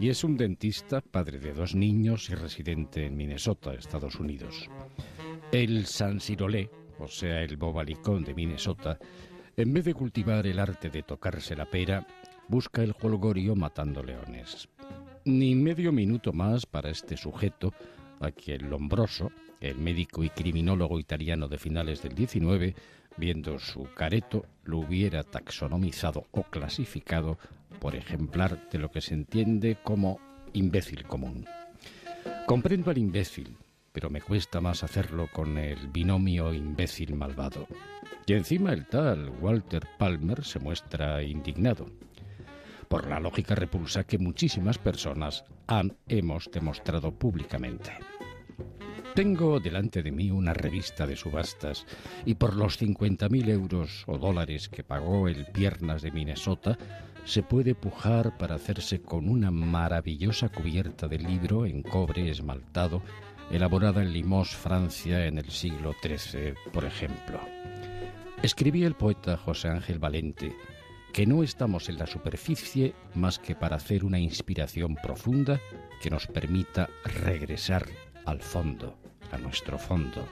[0.00, 4.70] y es un dentista, padre de dos niños y residente en Minnesota, Estados Unidos.
[5.52, 8.98] El Sansirolé, o sea, el bobalicón de Minnesota,
[9.56, 12.06] en vez de cultivar el arte de tocarse la pera,
[12.48, 14.68] busca el jolgorio matando leones.
[15.24, 17.72] Ni medio minuto más para este sujeto,
[18.20, 19.30] a quien Lombroso,
[19.60, 22.74] el médico y criminólogo italiano de finales del 19,
[23.16, 27.38] viendo su careto, lo hubiera taxonomizado o clasificado
[27.80, 30.20] por ejemplar de lo que se entiende como
[30.52, 31.46] imbécil común.
[32.46, 33.56] Comprendo al imbécil,
[33.92, 37.66] pero me cuesta más hacerlo con el binomio imbécil malvado.
[38.26, 41.86] Y encima el tal Walter Palmer se muestra indignado
[42.88, 47.92] por la lógica repulsa que muchísimas personas han, hemos demostrado públicamente.
[49.14, 51.86] Tengo delante de mí una revista de subastas
[52.24, 56.78] y por los 50.000 euros o dólares que pagó el Piernas de Minnesota,
[57.24, 63.02] se puede pujar para hacerse con una maravillosa cubierta de libro en cobre esmaltado,
[63.50, 67.40] elaborada en Limoges, Francia, en el siglo XIII, por ejemplo.
[68.42, 70.54] Escribía el poeta José Ángel Valente
[71.12, 75.60] que no estamos en la superficie más que para hacer una inspiración profunda
[76.00, 77.86] que nos permita regresar
[78.24, 78.96] al fondo,
[79.32, 80.28] a nuestro fondo.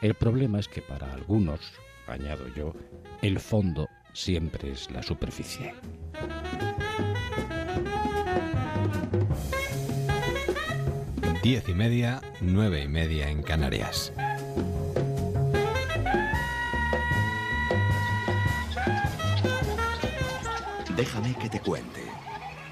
[0.00, 1.60] El problema es que para algunos,
[2.06, 2.74] añado yo,
[3.22, 5.74] el fondo siempre es la superficie.
[11.44, 14.14] Diez y media, nueve y media en Canarias.
[20.96, 22.00] Déjame que te cuente.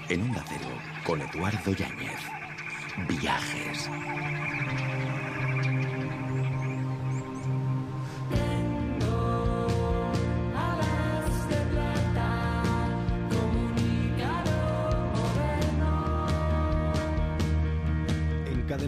[0.08, 0.70] En un Cero,
[1.04, 2.20] con Eduardo Yáñez.
[3.06, 3.90] Viajes.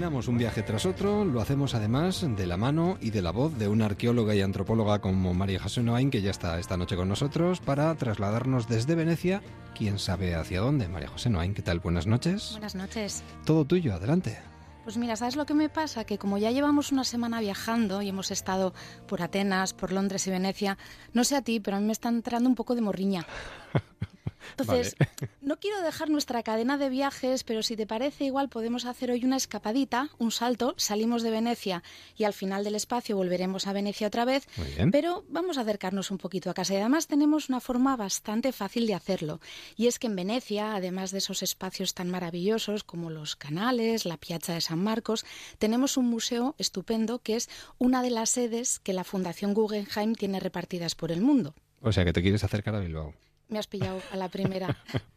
[0.05, 3.57] Terminamos un viaje tras otro, lo hacemos además de la mano y de la voz
[3.57, 7.09] de una arqueóloga y antropóloga como María José Noain, que ya está esta noche con
[7.09, 9.41] nosotros, para trasladarnos desde Venecia,
[9.75, 10.89] quién sabe hacia dónde.
[10.89, 11.81] María José Noain, ¿qué tal?
[11.81, 12.51] Buenas noches.
[12.51, 13.23] Buenas noches.
[13.47, 14.37] Todo tuyo, adelante.
[14.83, 16.05] Pues mira, ¿sabes lo que me pasa?
[16.05, 18.75] Que como ya llevamos una semana viajando y hemos estado
[19.09, 20.77] por Atenas, por Londres y Venecia,
[21.15, 23.25] no sé a ti, pero a mí me está entrando un poco de morriña.
[24.51, 24.97] Entonces,
[25.41, 29.25] no quiero dejar nuestra cadena de viajes, pero si te parece, igual podemos hacer hoy
[29.25, 31.83] una escapadita, un salto, salimos de Venecia
[32.17, 34.47] y al final del espacio volveremos a Venecia otra vez,
[34.93, 38.87] pero vamos a acercarnos un poquito a casa y además tenemos una forma bastante fácil
[38.87, 39.41] de hacerlo.
[39.77, 44.17] Y es que en Venecia, además de esos espacios tan maravillosos como los canales, la
[44.17, 45.25] Piazza de San Marcos,
[45.59, 50.41] tenemos un museo estupendo que es una de las sedes que la Fundación Guggenheim tiene
[50.41, 51.55] repartidas por el mundo.
[51.81, 53.15] O sea, que te quieres acercar a Bilbao.
[53.49, 54.77] Me has pillado a la primera.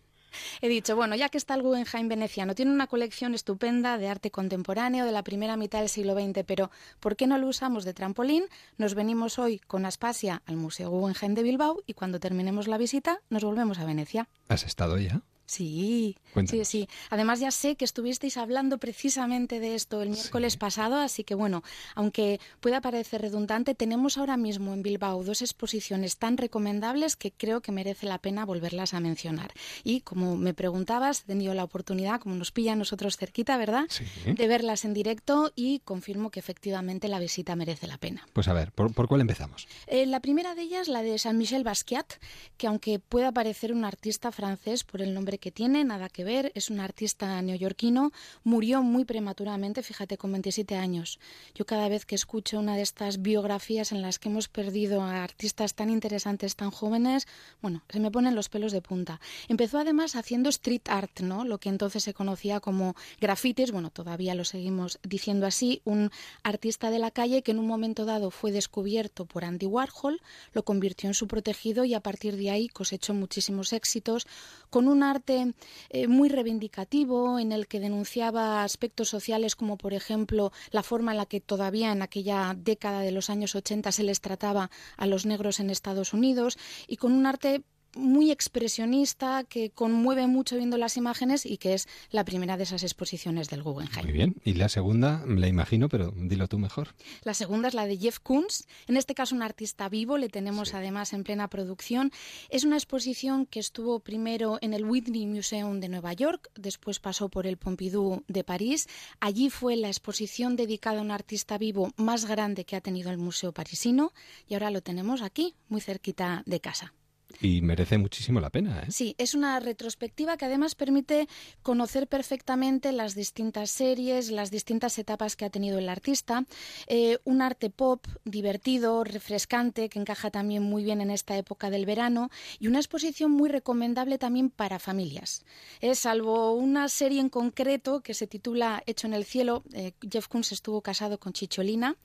[0.62, 4.32] He dicho, bueno, ya que está el Guggenheim veneciano, tiene una colección estupenda de arte
[4.32, 7.94] contemporáneo de la primera mitad del siglo XX, pero ¿por qué no lo usamos de
[7.94, 8.46] trampolín?
[8.78, 13.22] Nos venimos hoy con Aspasia al Museo Guggenheim de Bilbao y cuando terminemos la visita
[13.30, 14.28] nos volvemos a Venecia.
[14.48, 15.22] ¿Has estado ya?
[15.48, 16.90] Sí, sí, sí.
[17.10, 21.64] Además ya sé que estuvisteis hablando precisamente de esto el miércoles pasado, así que bueno,
[21.96, 27.62] aunque pueda parecer redundante, tenemos ahora mismo en Bilbao dos exposiciones tan recomendables que creo
[27.62, 29.54] que merece la pena volverlas a mencionar.
[29.86, 33.86] Y como me preguntabas, he tenido la oportunidad, como nos pilla a nosotros cerquita, ¿verdad?
[33.88, 34.04] Sí.
[34.26, 38.28] De verlas en directo y confirmo que efectivamente la visita merece la pena.
[38.34, 39.66] Pues a ver, ¿por, por cuál empezamos?
[39.88, 42.16] Eh, la primera de ellas, la de Saint-Michel Basquiat,
[42.58, 46.52] que aunque pueda parecer un artista francés por el nombre que tiene, nada que ver,
[46.56, 48.12] es un artista neoyorquino,
[48.44, 51.20] murió muy prematuramente, fíjate, con 27 años.
[51.56, 55.24] Yo cada vez que escucho una de estas biografías en las que hemos perdido a
[55.24, 57.28] artistas tan interesantes, tan jóvenes,
[57.62, 59.20] bueno, se me ponen los pelos de punta.
[59.48, 61.46] Empezó además haciendo street art, ¿no?
[61.46, 66.12] Lo que entonces se conocía como grafitis, bueno, todavía lo seguimos diciendo así, un
[66.44, 70.22] artista de la calle que en un momento dado fue descubierto por Andy Warhol,
[70.54, 74.28] lo convirtió en su protegido y a partir de ahí cosechó muchísimos éxitos
[74.70, 80.52] con un arte eh, muy reivindicativo en el que denunciaba aspectos sociales como por ejemplo
[80.72, 84.22] la forma en la que todavía en aquella década de los años 80 se les
[84.22, 87.64] trataba a los negros en Estados Unidos y con un arte
[87.98, 92.84] muy expresionista, que conmueve mucho viendo las imágenes y que es la primera de esas
[92.84, 94.06] exposiciones del Guggenheim.
[94.06, 94.36] Muy bien.
[94.44, 96.96] Y la segunda, la imagino, pero dilo tú mejor.
[97.24, 100.74] La segunda es la de Jeff Koons, en este caso un artista vivo, le tenemos
[100.74, 102.12] además en plena producción.
[102.50, 107.30] Es una exposición que estuvo primero en el Whitney Museum de Nueva York, después pasó
[107.30, 108.88] por el Pompidou de París.
[109.20, 113.18] Allí fue la exposición dedicada a un artista vivo más grande que ha tenido el
[113.18, 114.14] Museo Parisino
[114.48, 116.94] y ahora lo tenemos aquí, muy cerquita de casa.
[117.42, 118.82] Y merece muchísimo la pena.
[118.82, 118.92] ¿eh?
[118.92, 121.28] Sí, es una retrospectiva que además permite
[121.62, 126.46] conocer perfectamente las distintas series, las distintas etapas que ha tenido el artista.
[126.88, 131.86] Eh, un arte pop divertido, refrescante, que encaja también muy bien en esta época del
[131.86, 132.30] verano.
[132.60, 135.44] Y una exposición muy recomendable también para familias.
[135.82, 140.28] Eh, salvo una serie en concreto que se titula Hecho en el cielo, eh, Jeff
[140.28, 141.96] Koons estuvo casado con Chicholina.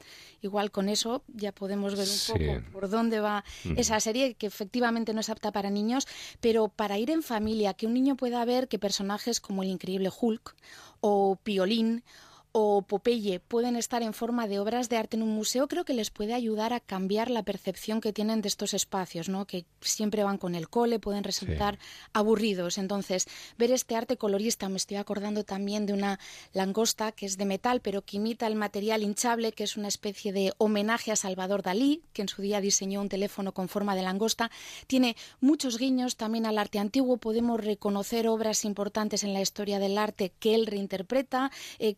[0.42, 2.32] Igual con eso ya podemos ver un Sí.
[2.32, 3.74] poco por dónde va Ujú.
[3.78, 6.06] esa serie que efectivamente no es apta para niños,
[6.40, 10.10] pero para ir en familia, que un niño pueda ver que personajes como el increíble
[10.20, 10.54] Hulk
[11.00, 12.04] o Piolín
[12.52, 15.94] o Popeye pueden estar en forma de obras de arte en un museo, creo que
[15.94, 19.46] les puede ayudar a cambiar la percepción que tienen de estos espacios, ¿no?
[19.46, 21.78] que siempre van con el cole, pueden resultar
[22.12, 22.76] aburridos.
[22.76, 26.18] Entonces, ver este arte colorista, me estoy acordando también de una
[26.52, 30.32] langosta que es de metal, pero que imita el material hinchable, que es una especie
[30.32, 34.02] de homenaje a Salvador Dalí, que en su día diseñó un teléfono con forma de
[34.02, 34.50] langosta.
[34.86, 39.96] Tiene muchos guiños también al arte antiguo, podemos reconocer obras importantes en la historia del
[39.96, 41.94] arte que él reinterpreta, eh,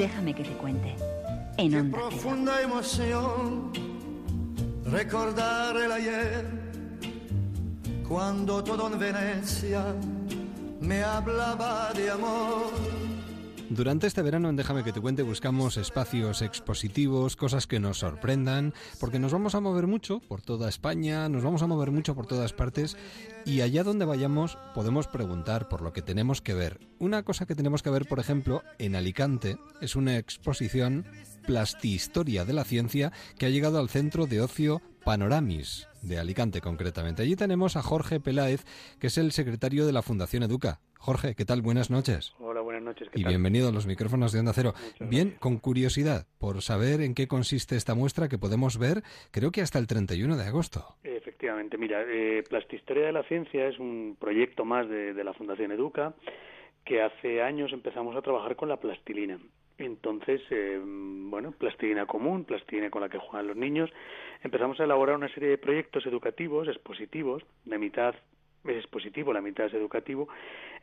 [0.00, 0.96] Déjame que te cuente.
[1.58, 2.08] En Onda Cero.
[2.08, 3.70] Profunda emoción
[4.86, 6.46] recordar el ayer
[8.08, 9.94] cuando todo en Venecia
[10.80, 12.70] me hablaba de amor.
[13.70, 18.74] Durante este verano en Déjame que te cuente buscamos espacios expositivos, cosas que nos sorprendan,
[18.98, 22.26] porque nos vamos a mover mucho por toda España, nos vamos a mover mucho por
[22.26, 22.96] todas partes
[23.46, 26.80] y allá donde vayamos podemos preguntar por lo que tenemos que ver.
[26.98, 31.06] Una cosa que tenemos que ver, por ejemplo, en Alicante es una exposición
[31.46, 37.22] Plastihistoria de la Ciencia que ha llegado al Centro de Ocio Panoramis de Alicante concretamente.
[37.22, 38.64] Allí tenemos a Jorge Peláez,
[38.98, 40.80] que es el secretario de la Fundación Educa.
[41.00, 41.62] Jorge, ¿qué tal?
[41.62, 42.34] Buenas noches.
[42.38, 43.08] Hola, buenas noches.
[43.08, 43.30] ¿qué Y tal?
[43.32, 44.74] bienvenido a los micrófonos de Onda Cero.
[44.76, 49.50] Muchas Bien, con curiosidad, por saber en qué consiste esta muestra que podemos ver, creo
[49.50, 50.84] que hasta el 31 de agosto.
[51.02, 55.72] Efectivamente, mira, eh, Plastihistoria de la Ciencia es un proyecto más de, de la Fundación
[55.72, 56.12] Educa
[56.84, 59.38] que hace años empezamos a trabajar con la plastilina.
[59.78, 63.90] Entonces, eh, bueno, plastilina común, plastilina con la que juegan los niños.
[64.42, 68.14] Empezamos a elaborar una serie de proyectos educativos, expositivos, la mitad
[68.64, 70.28] es expositivo, la mitad es educativo.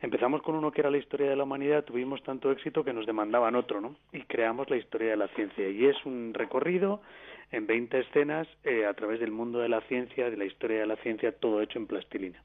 [0.00, 3.06] Empezamos con uno que era la historia de la humanidad, tuvimos tanto éxito que nos
[3.06, 3.96] demandaban otro, ¿no?
[4.12, 5.68] Y creamos la historia de la ciencia.
[5.68, 7.00] Y es un recorrido
[7.50, 10.86] en 20 escenas eh, a través del mundo de la ciencia, de la historia de
[10.86, 12.42] la ciencia, todo hecho en plastilina.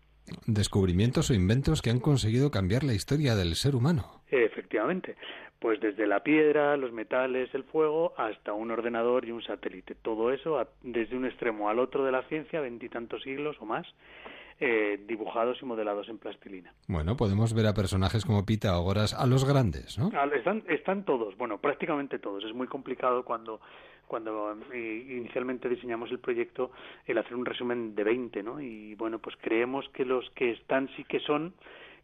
[0.47, 4.21] Descubrimientos o inventos que han conseguido cambiar la historia del ser humano.
[4.31, 5.15] Efectivamente,
[5.59, 9.95] pues desde la piedra, los metales, el fuego, hasta un ordenador y un satélite.
[9.95, 13.85] Todo eso a- desde un extremo al otro de la ciencia, veintitantos siglos o más,
[14.65, 16.73] eh, dibujados y modelados en plastilina.
[16.87, 20.09] Bueno, podemos ver a personajes como Pitágoras, a los grandes, ¿no?
[20.13, 22.45] Ah, Están, están todos, bueno, prácticamente todos.
[22.45, 23.59] Es muy complicado cuando,
[24.07, 26.71] cuando eh, inicialmente diseñamos el proyecto
[27.05, 28.61] el hacer un resumen de 20, ¿no?
[28.61, 31.53] Y bueno, pues creemos que los que están sí que son,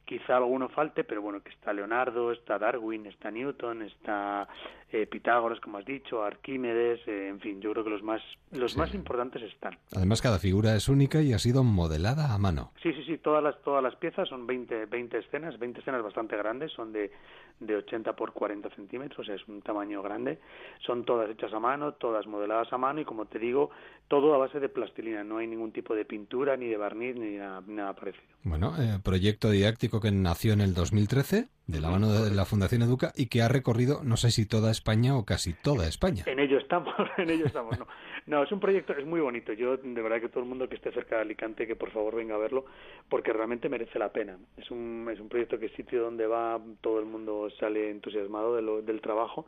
[0.09, 4.47] quizá alguno falte, pero bueno, que está Leonardo, está Darwin, está Newton, está
[4.91, 8.19] eh, Pitágoras, como has dicho, Arquímedes, eh, en fin, yo creo que los más,
[8.51, 9.77] los más importantes están.
[9.95, 12.71] Además, cada figura es única y ha sido modelada a mano.
[12.81, 16.35] Sí, sí, sí, todas las, todas las piezas son 20, 20 escenas, 20 escenas bastante
[16.35, 17.11] grandes, son de,
[17.59, 20.39] de 80 por 40 centímetros, o sea, es un tamaño grande.
[20.85, 23.69] Son todas hechas a mano, todas modeladas a mano y, como te digo,
[24.07, 25.23] todo a base de plastilina.
[25.23, 28.23] No hay ningún tipo de pintura, ni de barniz, ni nada, nada parecido.
[28.43, 32.81] Bueno, eh, proyecto didáctico que nació en el 2013 de la mano de la Fundación
[32.81, 36.23] Educa y que ha recorrido, no sé si toda España o casi toda España.
[36.25, 37.77] En ello estamos, en ello estamos.
[37.77, 37.87] No,
[38.25, 39.53] no, es un proyecto, es muy bonito.
[39.53, 42.15] Yo, de verdad, que todo el mundo que esté cerca de Alicante, que por favor
[42.15, 42.65] venga a verlo,
[43.09, 44.37] porque realmente merece la pena.
[44.57, 48.55] Es un, es un proyecto que es sitio donde va, todo el mundo sale entusiasmado
[48.55, 49.45] de lo- del trabajo.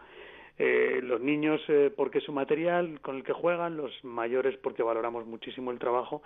[0.59, 4.83] Eh, los niños eh, porque es su material con el que juegan, los mayores porque
[4.83, 6.21] valoramos muchísimo el trabajo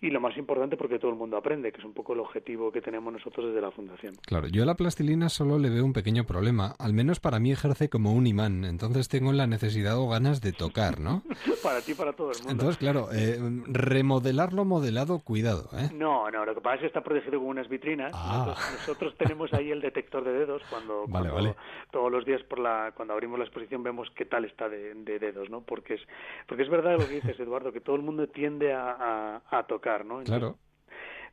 [0.00, 2.70] y lo más importante porque todo el mundo aprende, que es un poco el objetivo
[2.70, 4.14] que tenemos nosotros desde la Fundación.
[4.26, 6.74] Claro, yo a la plastilina solo le veo un pequeño problema.
[6.78, 8.64] Al menos para mí ejerce como un imán.
[8.64, 11.22] Entonces tengo la necesidad o ganas de tocar, ¿no?
[11.62, 12.52] para ti para todo el mundo.
[12.52, 15.90] Entonces, claro, eh, remodelarlo modelado, cuidado, ¿eh?
[15.94, 18.12] No, no, lo que pasa es que está protegido con unas vitrinas.
[18.14, 18.44] Ah.
[18.46, 21.56] Nosotros, nosotros tenemos ahí el detector de dedos cuando, Vale, cuando vale.
[21.90, 25.18] todos los días por la cuando abrimos la exposición vemos qué tal está de, de
[25.18, 25.60] dedos, ¿no?
[25.62, 26.00] Porque es
[26.46, 29.62] porque es verdad lo que dices, Eduardo, que todo el mundo tiende a, a, a
[29.64, 30.20] tocar, ¿no?
[30.20, 30.58] Entonces, Claro.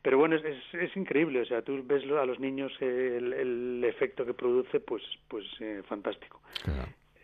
[0.02, 3.84] Pero bueno, es, es, es increíble, o sea, tú ves a los niños el, el
[3.84, 6.40] efecto que produce, pues pues eh, fantástico.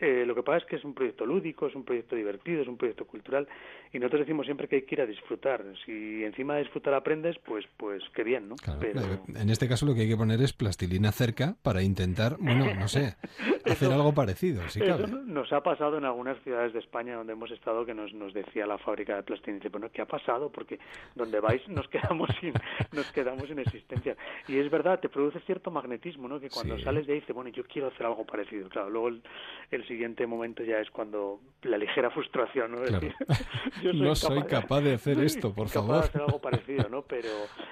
[0.02, 2.66] Eh, lo que pasa es que es un proyecto lúdico, es un proyecto divertido, es
[2.68, 3.46] un proyecto cultural
[3.92, 5.62] y nosotros decimos siempre que hay que ir a disfrutar.
[5.86, 8.56] Si encima de disfrutar aprendes, pues pues qué bien, ¿no?
[8.80, 12.36] Pero Eh, En este caso lo que hay que poner es plastilina cerca para intentar,
[12.40, 13.14] bueno, no sé,
[13.64, 17.50] hacer algo parecido, si Eso nos ha pasado en algunas ciudades de España donde hemos
[17.52, 20.50] estado que nos, nos decía la fábrica de plastilina, dice, bueno, ¿qué ha pasado?
[20.50, 20.80] Porque
[21.14, 22.52] donde vais nos quedamos sin,
[22.92, 24.16] nos quedamos sin existencia.
[24.48, 26.40] Y es verdad, te produce cierto magnetismo, ¿no?
[26.40, 26.82] Que cuando Sí.
[26.82, 28.68] sales de ahí dices, bueno, yo quiero hacer algo parecido.
[28.68, 29.22] Claro, luego el,
[29.70, 32.82] el siguiente momento ya es cuando la ligera frustración, ¿no?
[32.82, 33.08] Claro.
[33.82, 36.00] yo soy No soy capaz de hacer esto, por incapaz favor.
[36.00, 37.02] de hacer algo parecido, ¿no?
[37.02, 37.28] Pero,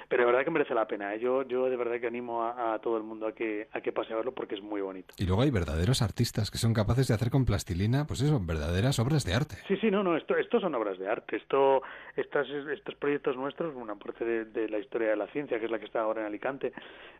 [0.08, 1.14] pero de verdad que merece la pena.
[1.14, 1.20] ¿eh?
[1.20, 3.92] Yo, yo de verdad que animo a, a todo el mundo a que, a que
[3.92, 5.14] pase a verlo porque es muy bonito.
[5.18, 8.98] Y luego hay verdaderos artistas que son capaces de hacer con plastilina, pues eso, verdaderas
[8.98, 9.56] obras de arte.
[9.66, 11.36] Sí, sí, no, no, esto, esto son obras de arte.
[11.36, 11.82] Esto,
[12.16, 15.70] estas, estos proyectos nuestros, una parte de, de la historia de la ciencia, que es
[15.70, 16.72] la que está ahora en Alicante,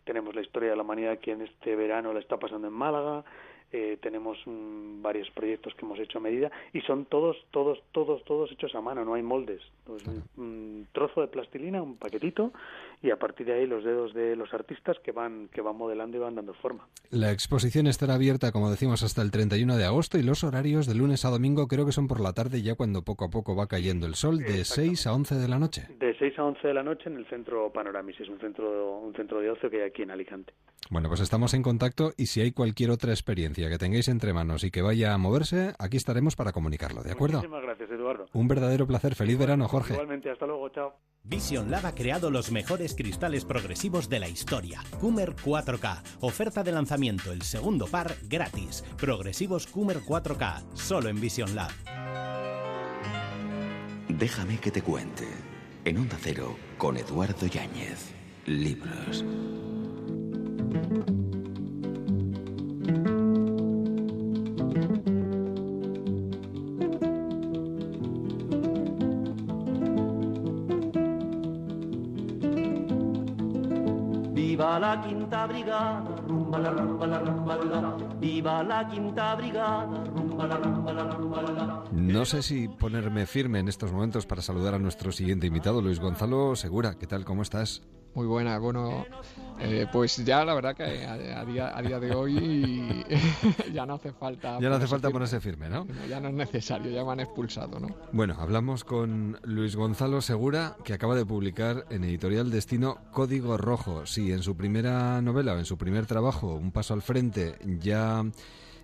[0.04, 3.24] tenemos la historia de la humanidad que en este verano la está pasando en Málaga,
[3.72, 8.24] eh, tenemos mm, varios proyectos que hemos hecho a medida y son todos, todos, todos,
[8.24, 9.62] todos hechos a mano, no hay moldes.
[9.84, 12.52] Pues un, un trozo de plastilina, un paquetito
[13.02, 16.16] y a partir de ahí los dedos de los artistas que van, que van modelando
[16.16, 16.86] y van dando forma.
[17.10, 20.94] La exposición estará abierta, como decimos, hasta el 31 de agosto y los horarios de
[20.94, 23.66] lunes a domingo creo que son por la tarde, ya cuando poco a poco va
[23.66, 25.86] cayendo el sol, de 6 a 11 de la noche.
[25.98, 29.14] De 6 a 11 de la noche en el centro Panoramis, es un centro, un
[29.14, 30.52] centro de ocio que hay aquí en Alicante.
[30.90, 34.64] Bueno, pues estamos en contacto y si hay cualquier otra experiencia que tengáis entre manos
[34.64, 37.38] y que vaya a moverse, aquí estaremos para comunicarlo, ¿de acuerdo?
[37.38, 38.26] Muchísimas gracias, Eduardo.
[38.32, 39.14] Un verdadero placer.
[39.14, 39.92] Feliz verano, Jorge.
[39.92, 40.96] Igualmente, hasta luego, chao.
[41.22, 44.82] Vision Lab ha creado los mejores cristales progresivos de la historia.
[45.00, 46.02] Coomer 4K.
[46.22, 48.82] Oferta de lanzamiento, el segundo par gratis.
[48.98, 51.70] Progresivos Coomer 4K, solo en Vision Lab.
[54.08, 55.28] Déjame que te cuente.
[55.84, 58.12] En Onda Cero, con Eduardo Yáñez.
[58.46, 59.24] Libros.
[74.60, 77.96] Viva la quinta brigada, rumba la rumba la rumba la.
[78.20, 81.84] Viva la quinta brigada, rumba la rumba la rumba la.
[81.92, 85.98] No sé si ponerme firme en estos momentos para saludar a nuestro siguiente invitado, Luis
[85.98, 86.98] Gonzalo Segura.
[86.98, 87.24] ¿Qué tal?
[87.24, 87.82] ¿Cómo estás?
[88.14, 89.06] Muy buena, bueno,
[89.60, 93.04] eh, pues ya la verdad que a, a día, a día de hoy
[93.72, 94.58] ya no hace falta.
[94.60, 95.12] Ya no hace ponerse falta firme.
[95.12, 95.84] ponerse firme, ¿no?
[95.84, 97.88] No, Ya no es necesario, ya me han expulsado, ¿no?
[98.12, 104.06] Bueno, hablamos con Luis Gonzalo Segura, que acaba de publicar en Editorial Destino Código Rojo.
[104.06, 108.24] Sí, en su primera novela o en su primer trabajo, Un Paso al Frente, ya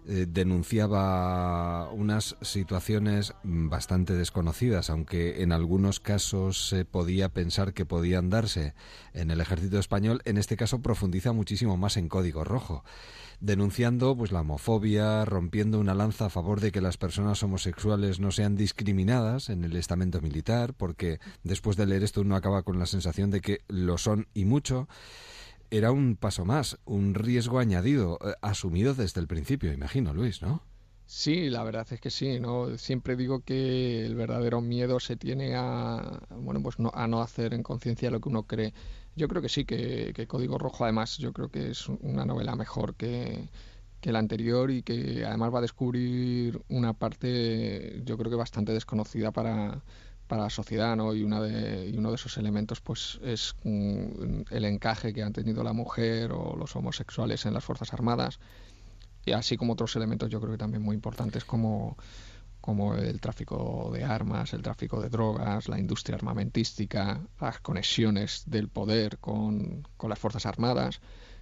[0.08, 7.84] eh, denunciaba unas situaciones mm, bastante desconocidas, aunque en algunos casos se podía pensar que
[7.84, 8.74] podían darse
[9.14, 10.22] en el ejército español.
[10.24, 12.84] En este caso profundiza muchísimo más en Código Rojo
[13.40, 18.30] denunciando pues la homofobia, rompiendo una lanza a favor de que las personas homosexuales no
[18.30, 22.86] sean discriminadas en el estamento militar, porque después de leer esto uno acaba con la
[22.86, 24.88] sensación de que lo son y mucho.
[25.70, 30.62] Era un paso más, un riesgo añadido, eh, asumido desde el principio, imagino, Luis, ¿no?
[31.06, 32.76] Sí, la verdad es que sí, ¿no?
[32.78, 37.54] Siempre digo que el verdadero miedo se tiene a, bueno, pues no, a no hacer
[37.54, 38.74] en conciencia lo que uno cree.
[39.14, 42.56] Yo creo que sí, que, que Código Rojo además yo creo que es una novela
[42.56, 43.48] mejor que,
[44.00, 48.72] que la anterior y que además va a descubrir una parte yo creo que bastante
[48.72, 49.82] desconocida para,
[50.26, 51.14] para la sociedad, ¿no?
[51.14, 56.32] Y, uno de esos elementos pues es mm, el encaje que han tenido la mujer
[56.32, 58.38] o los homosexuales en las Fuerzas Armadas
[59.24, 61.96] y así como otros elementos yo creo que también muy importantes como
[62.96, 69.18] el tráfico de armas, el tráfico de drogas, la industria armamentística, las conexiones del poder
[69.18, 71.00] con las Fuerzas Armadas.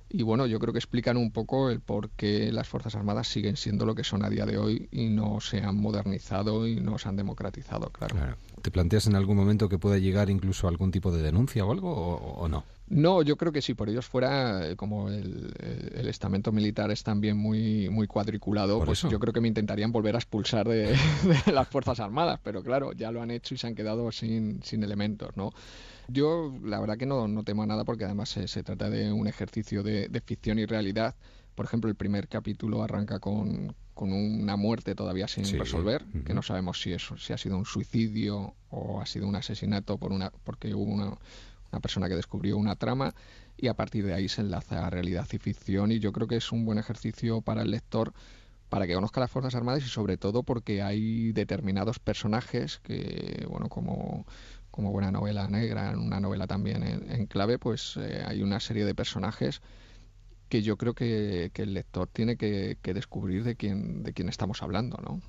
[0.08, 3.56] Y bueno, yo creo que explican un poco el por qué las Fuerzas Armadas siguen
[3.56, 6.98] siendo lo que son a día de hoy y no se han modernizado y no
[6.98, 8.14] se han democratizado, claro.
[8.14, 8.36] Claro.
[8.62, 11.90] ¿Te planteas en algún momento que pueda llegar incluso algún tipo de denuncia o algo
[11.90, 12.64] o, o no?
[12.86, 15.52] No, yo creo que si por ellos fuera, eh, como el,
[16.06, 19.08] estamento militar es también muy, muy cuadriculado, pues eso.
[19.08, 20.94] yo creo que me intentarían volver a expulsar de,
[21.46, 24.62] de las Fuerzas Armadas, pero claro, ya lo han hecho y se han quedado sin,
[24.62, 25.52] sin elementos, ¿no?
[26.08, 29.26] Yo la verdad que no, no temo nada porque además se, se trata de un
[29.26, 31.14] ejercicio de, de ficción y realidad.
[31.54, 36.34] Por ejemplo, el primer capítulo arranca con, con una muerte todavía sin Sí, resolver, que
[36.34, 40.12] no sabemos si, es, si ha sido un suicidio o ha sido un asesinato por
[40.12, 41.16] una, porque hubo una,
[41.70, 43.14] una persona que descubrió una trama
[43.56, 46.36] y a partir de ahí se enlaza a realidad y ficción y yo creo que
[46.36, 48.12] es un buen ejercicio para el lector
[48.68, 53.68] para que conozca las Fuerzas Armadas y sobre todo porque hay determinados personajes que, bueno,
[53.68, 54.26] como,
[54.74, 58.84] como buena novela negra, una novela también en, en clave, pues eh, hay una serie
[58.84, 59.62] de personajes
[60.48, 64.28] que yo creo que, que el lector tiene que, que descubrir de quién, de quién
[64.28, 65.22] estamos hablando, ¿no?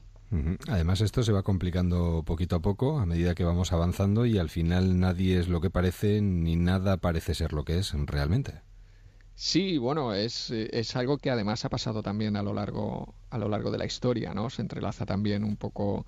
[0.68, 4.50] Además, esto se va complicando poquito a poco a medida que vamos avanzando y al
[4.50, 8.64] final nadie es lo que parece ni nada parece ser lo que es realmente.
[9.36, 13.48] Sí, bueno, es, es algo que además ha pasado también a lo largo, a lo
[13.48, 14.50] largo de la historia, ¿no?
[14.50, 16.08] Se entrelaza también un poco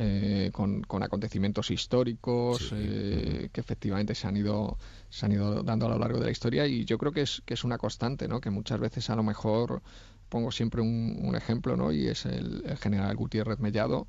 [0.00, 4.78] eh, con, con acontecimientos históricos eh, que efectivamente se han ido
[5.10, 7.42] se han ido dando a lo largo de la historia y yo creo que es
[7.44, 8.40] que es una constante, ¿no?
[8.40, 9.82] Que muchas veces a lo mejor
[10.28, 11.90] pongo siempre un, un ejemplo, ¿no?
[11.90, 14.06] Y es el, el general Gutiérrez Mellado,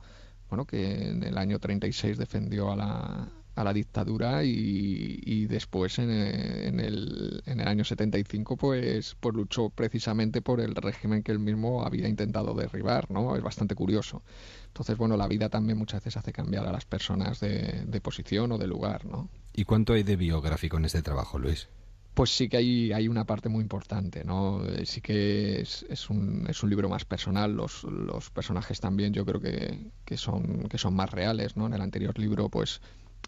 [0.49, 3.29] bueno, que en el año 36 defendió a la,
[3.59, 9.35] a la dictadura y, y después en, en el, en el año 75 pues, pues
[9.35, 13.35] luchó precisamente por el régimen que él mismo había intentado derribar, ¿no?
[13.35, 14.23] Es bastante curioso.
[14.67, 18.53] Entonces, bueno, la vida también muchas veces hace cambiar a las personas de, de posición
[18.53, 19.27] o de lugar, ¿no?
[19.53, 21.67] ¿Y cuánto hay de biográfico en este trabajo, Luis?
[22.13, 24.63] Pues sí que hay, hay una parte muy importante, ¿no?
[24.65, 29.13] Eh, Sí que es, es, un, es un libro más personal, los, los personajes también
[29.13, 31.67] yo creo que, que, son, que son más reales, ¿no?
[31.67, 32.81] En el anterior libro, pues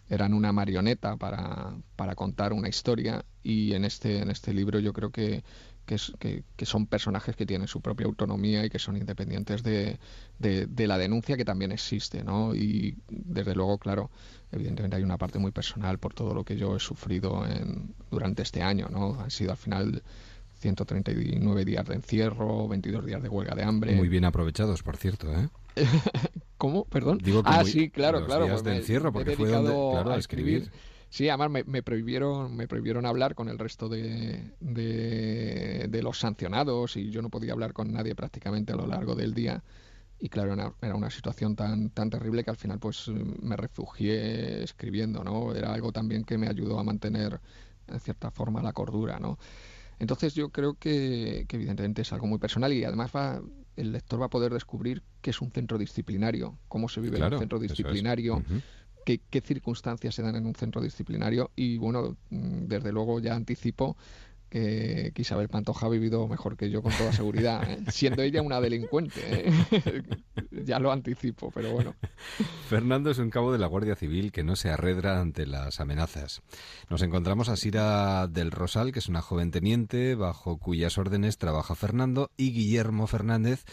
[0.08, 4.92] eran una marioneta para, para contar una historia y en este, en este libro yo
[4.92, 5.42] creo que,
[5.86, 9.98] que, es- que- son personajes que tienen su propia autonomía y que son independientes de,
[10.38, 12.54] de- de la denuncia que también existe, ¿no?
[12.54, 14.10] Y desde luego, claro,
[14.52, 18.42] evidentemente hay una parte muy personal por todo lo que yo he sufrido en, durante
[18.42, 19.18] este año, ¿no?
[19.20, 20.02] Han sido al final
[20.66, 23.94] 139 días de encierro, 22 días de huelga de hambre.
[23.96, 25.48] Muy bien aprovechados, por cierto, ¿eh?
[26.58, 26.84] ¿Cómo?
[26.86, 27.18] Perdón.
[27.18, 28.44] Digo que ah, muy- sí, claro, los claro.
[28.44, 30.70] días pues de encierro, porque fue donde- claro, a escribir.
[31.08, 36.18] Sí, además me, me prohibieron, me prohibieron hablar con el resto de, de, de los
[36.18, 39.62] sancionados y yo no podía hablar con nadie prácticamente a lo largo del día.
[40.18, 44.62] Y claro, era, era una situación tan, tan terrible que al final pues me refugié
[44.62, 45.54] escribiendo, ¿no?
[45.54, 47.40] Era algo también que me ayudó a mantener
[47.88, 49.38] en cierta forma la cordura, ¿no?
[49.98, 53.42] Entonces yo creo que, que evidentemente es algo muy personal y además va,
[53.76, 57.24] el lector va a poder descubrir qué es un centro disciplinario, cómo se vive en
[57.24, 57.62] un centro es.
[57.62, 58.42] disciplinario,
[59.04, 63.34] qué, qué circunstancias se dan en un centro disciplinario y bueno, mm, desde luego ya
[63.34, 63.96] anticipo
[64.52, 67.78] que, que Isabel Pantoja ha vivido mejor que yo con toda seguridad, ¿eh?
[67.90, 69.48] siendo ella una delincuente.
[69.48, 70.02] ¿eh?
[70.50, 71.94] ya lo anticipo, pero bueno.
[72.68, 76.42] Fernando es un cabo de la Guardia Civil que no se arredra ante las amenazas.
[76.90, 81.74] Nos encontramos a Sira del Rosal, que es una joven teniente bajo cuyas órdenes trabaja
[81.74, 83.64] Fernando, y Guillermo Fernández,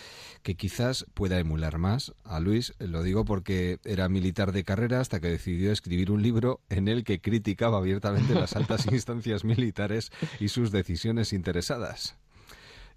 [0.44, 2.74] que quizás pueda emular más a Luis.
[2.80, 7.04] Lo digo porque era militar de carrera hasta que decidió escribir un libro en el
[7.04, 12.16] que criticaba abiertamente las altas instancias militares y sus decisiones interesadas.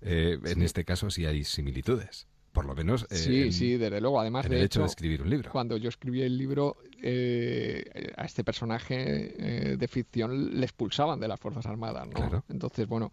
[0.01, 2.27] Eh, En este caso sí hay similitudes.
[2.53, 4.20] Por lo menos eh, Sí, en- sí, desde luego.
[4.20, 5.51] Además, de el hecho de escribir un libro.
[5.51, 11.29] Cuando yo escribí el libro, eh, a este personaje eh, de ficción le expulsaban de
[11.29, 12.12] las Fuerzas Armadas, ¿no?
[12.14, 12.45] Claro.
[12.51, 13.11] Entonces, bueno,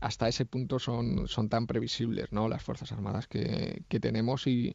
[0.00, 2.48] hasta ese punto son, son tan previsibles, ¿no?
[2.48, 4.74] Las Fuerzas Armadas que, que tenemos y,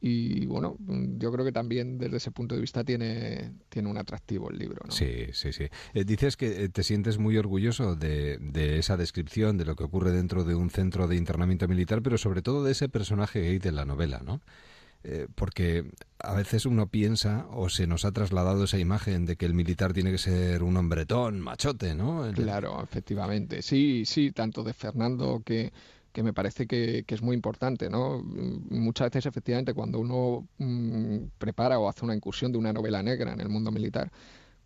[0.00, 3.98] y, bueno, mm, yo creo que también desde ese punto de vista tiene, tiene un
[3.98, 4.92] atractivo el libro, ¿no?
[4.92, 5.64] Sí, sí, sí.
[5.94, 9.84] Eh, dices que eh, te sientes muy orgulloso de, de esa descripción de lo que
[9.84, 13.58] ocurre dentro de un centro de internamiento militar, pero sobre todo de ese personaje gay
[13.58, 14.40] de la novela, ¿no?
[15.04, 15.84] Eh, porque
[16.18, 19.92] a veces uno piensa o se nos ha trasladado esa imagen de que el militar
[19.92, 22.26] tiene que ser un hombretón, machote, ¿no?
[22.26, 23.62] El- Claro, efectivamente.
[23.62, 25.72] Sí, sí, tanto de Fernando que,
[26.12, 28.18] que me parece que, que es muy importante, ¿no?
[28.18, 33.02] Mm, Muchas veces, efectivamente, cuando uno mm, prepara o hace una incursión de una novela
[33.02, 34.10] negra en el mundo militar,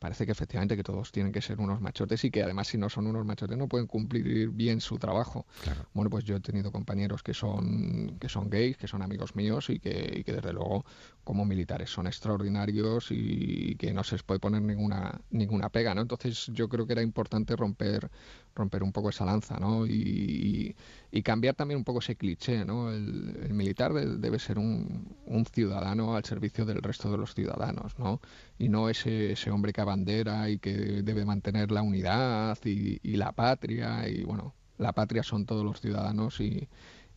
[0.03, 2.89] parece que efectivamente que todos tienen que ser unos machotes y que además si no
[2.89, 5.47] son unos machotes no pueden cumplir bien su trabajo.
[5.95, 9.71] Bueno, pues yo he tenido compañeros que son que son gays, que son amigos míos
[9.71, 10.85] y que, y que desde luego
[11.23, 16.03] como militares son extraordinarios y que no se les puede poner ninguna ninguna pega, ¿no?
[16.03, 18.11] Entonces yo creo que era importante romper
[18.55, 19.87] romper un poco esa lanza, ¿no?
[19.87, 20.77] Y,
[21.11, 22.91] y cambiar también un poco ese cliché, ¿no?
[22.93, 27.35] El, el militar de- debe ser un, un ciudadano al servicio del resto de los
[27.35, 28.21] ciudadanos, ¿no?
[28.59, 30.73] Y no ese, ese hombre que abandera y que
[31.03, 35.81] debe mantener la unidad y, y la patria y bueno, la patria son todos los
[35.81, 36.69] ciudadanos y,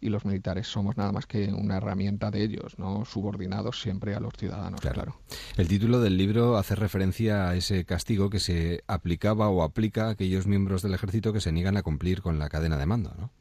[0.01, 3.05] y los militares somos nada más que una herramienta de ellos, ¿no?
[3.05, 5.19] Subordinados siempre a los ciudadanos, claro.
[5.57, 10.11] El título del libro hace referencia a ese castigo que se aplicaba o aplica a
[10.11, 13.31] aquellos miembros del ejército que se niegan a cumplir con la cadena de mando, ¿no?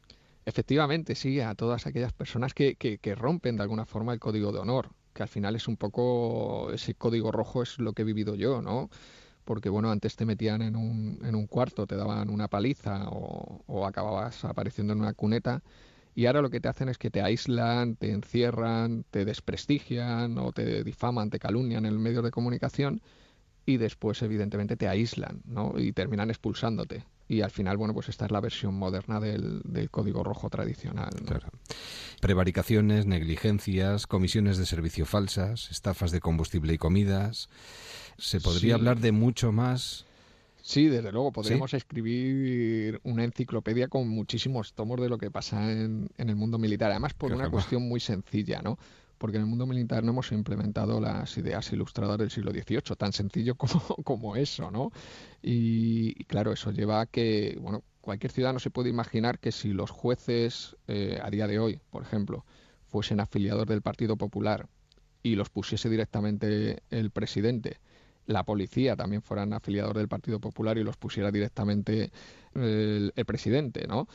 [0.46, 4.52] Efectivamente, sí, a todas aquellas personas que, que, que rompen de alguna forma el código
[4.52, 8.04] de honor, que al final es un poco, ese código rojo es lo que he
[8.04, 8.90] vivido yo, ¿no?
[9.44, 13.62] Porque bueno, antes te metían en un, en un cuarto, te daban una paliza o,
[13.66, 15.62] o acababas apareciendo en una cuneta
[16.14, 20.52] y ahora lo que te hacen es que te aíslan, te encierran, te desprestigian o
[20.52, 23.00] te difaman, te calumnian en medios de comunicación
[23.66, 25.74] y después evidentemente te aíslan, ¿no?
[25.78, 27.04] Y terminan expulsándote.
[27.26, 31.10] Y al final, bueno, pues esta es la versión moderna del, del código rojo tradicional.
[31.24, 31.38] ¿no?
[32.20, 37.48] Prevaricaciones, negligencias, comisiones de servicio falsas, estafas de combustible y comidas.
[38.18, 38.70] Se podría Sí.
[38.72, 40.04] hablar de mucho más.
[40.66, 46.08] Sí, desde luego, podríamos escribir una enciclopedia con muchísimos tomos de lo que pasa en,
[46.16, 46.90] en el mundo militar.
[46.90, 48.78] Además, por una cuestión muy sencilla, ¿no?
[49.18, 53.12] Porque en el mundo militar no hemos implementado las ideas ilustradas del siglo XVIII, tan
[53.12, 54.90] sencillo como, como eso, ¿no?
[55.42, 59.74] Y, y claro, eso lleva a que, bueno, cualquier ciudadano se puede imaginar que si
[59.74, 62.46] los jueces eh, a día de hoy, por ejemplo,
[62.86, 64.66] fuesen afiliados del Partido Popular
[65.22, 67.80] y los pusiese directamente el presidente,
[68.26, 72.10] la policía también fueran afiliados del Partido Popular y los pusiera directamente
[72.54, 74.08] el, presidente, ¿no?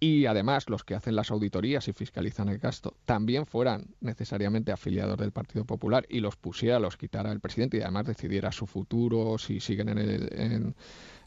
[0.00, 5.16] Y además los que hacen las auditorías y fiscalizan el gasto también fueran necesariamente afiliados
[5.16, 9.38] del Partido Popular y los pusiera, los quitara el presidente y además decidiera su futuro,
[9.38, 10.74] si siguen en el, en,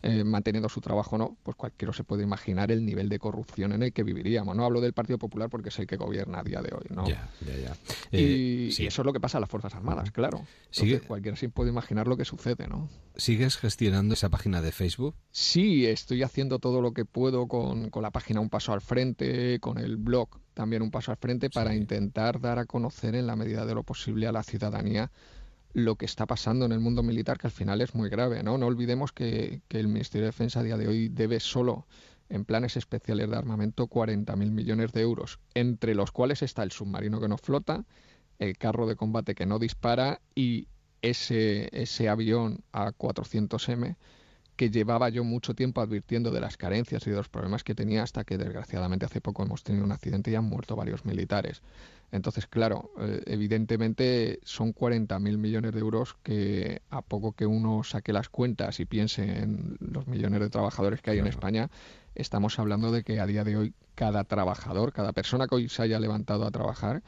[0.06, 3.72] eh, manteniendo su trabajo o no, pues cualquiera se puede imaginar el nivel de corrupción
[3.74, 4.56] en el que viviríamos.
[4.56, 7.08] No hablo del Partido Popular porque es el que gobierna a día de hoy, ¿no?
[7.08, 7.74] Ya, ya, ya.
[8.12, 8.84] Y, Eh, sí.
[8.84, 10.38] y eso es lo que pasa a las Fuerzas Armadas, claro.
[10.40, 12.90] Entonces, Sigue- cualquiera se puede imaginar lo que sucede, ¿no?
[13.16, 15.16] ¿Sigues gestionando esa página de Facebook?
[15.32, 19.60] Sí, estoy haciendo todo lo que puedo con, con la página Un Paso al Frente,
[19.60, 23.36] con el blog también Un Paso al Frente, para intentar dar a conocer en la
[23.36, 25.12] medida de lo posible a la ciudadanía
[25.76, 28.58] lo que está pasando en el mundo militar, que al final es muy grave, ¿no?
[28.58, 31.86] No olvidemos que, que el Ministerio de Defensa a día de hoy debe solo
[32.30, 37.20] en planes especiales de armamento 40.000 millones de euros, entre los cuales está el submarino
[37.20, 37.84] que no flota,
[38.40, 40.70] el carro de combate que no dispara y
[41.02, 43.98] ese, ese avión A400M
[44.56, 48.04] que llevaba yo mucho tiempo advirtiendo de las carencias y de los problemas que tenía
[48.04, 51.62] hasta que desgraciadamente hace poco hemos tenido un accidente y han muerto varios militares.
[52.12, 58.14] Entonces, claro, eh, evidentemente son 40.000 millones de euros que a poco que uno saque
[58.14, 61.70] las cuentas y piense en los millones de trabajadores que hay en España,
[62.14, 65.82] estamos hablando de que a día de hoy cada trabajador, cada persona que hoy se
[65.82, 67.04] haya levantado a trabajar,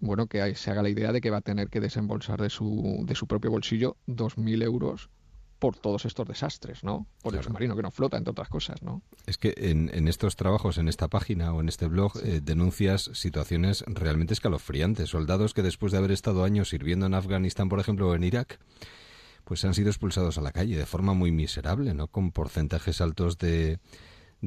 [0.00, 3.04] bueno, que se haga la idea de que va a tener que desembolsar de su,
[3.06, 5.08] de su propio bolsillo 2.000 euros
[5.58, 7.06] por todos estos desastres, ¿no?
[7.22, 9.02] Por el submarino que no flota, entre otras cosas, ¿no?
[9.26, 13.84] Es que en, estos trabajos, en esta página o en este blog, eh, denuncias situaciones
[13.86, 15.10] realmente escalofriantes.
[15.10, 18.58] Soldados que después de haber estado años sirviendo en Afganistán, por ejemplo, o en Irak,
[19.44, 22.08] pues han sido expulsados a la calle de forma muy miserable, ¿no?
[22.08, 23.78] Con porcentajes altos de,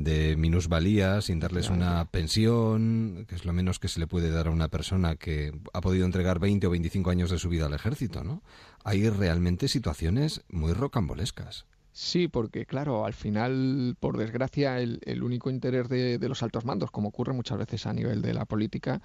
[0.03, 4.47] de minusvalía, sin darles una pensión, que es lo menos que se le puede dar
[4.47, 7.73] a una persona que ha podido entregar 20 o 25 años de su vida al
[7.73, 8.43] ejército, ¿no?
[8.83, 11.65] Hay realmente situaciones muy rocambolescas.
[11.91, 16.91] Sí, porque claro, al final, por desgracia, el, único interés de, de, los altos mandos,
[16.91, 19.01] como ocurre muchas veces a nivel de la política,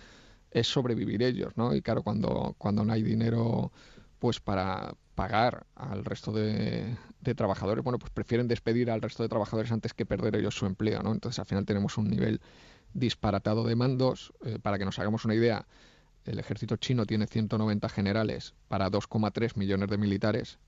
[0.50, 1.74] es sobrevivir ellos, ¿no?
[1.74, 3.72] Y claro, cuando, cuando no hay dinero
[4.22, 6.96] pues para pagar al resto de,
[7.34, 11.02] trabajadores, bueno, pues prefieren despedir al resto de trabajadores antes que perder ellos su empleo,
[11.02, 11.10] ¿no?
[11.10, 12.40] Entonces al final tenemos un nivel
[12.94, 14.32] disparatado de mandos.
[14.44, 15.66] Eh, para que nos hagamos una idea,
[16.24, 20.60] el ejército chino tiene 190 generales para 2,3 millones de militares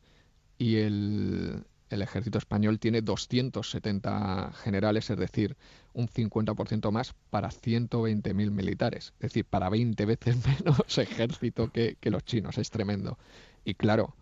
[0.59, 1.65] y el,
[1.95, 5.57] el ejército español tiene 270 generales, es decir,
[5.93, 12.25] un 50% más para 120.000 militares, es decir, para 20 veces menos ejército que, los
[12.25, 13.19] chinos, es tremendo.
[13.65, 14.15] Y claro,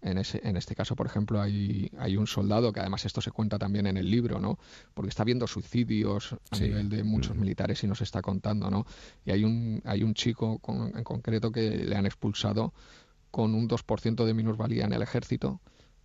[0.00, 3.30] en, ese, en este caso, por ejemplo, hay, hay un soldado, que además esto se
[3.30, 4.58] cuenta también en el libro, ¿no?
[4.94, 7.40] Porque está viendo suicidios a nivel de muchos mm.
[7.40, 8.86] militares y nos está contando, ¿no?
[9.24, 10.60] Y hay un, hay un chico
[10.94, 12.72] en concreto que le han expulsado
[13.30, 15.60] con un 2% de minusvalía en el ejército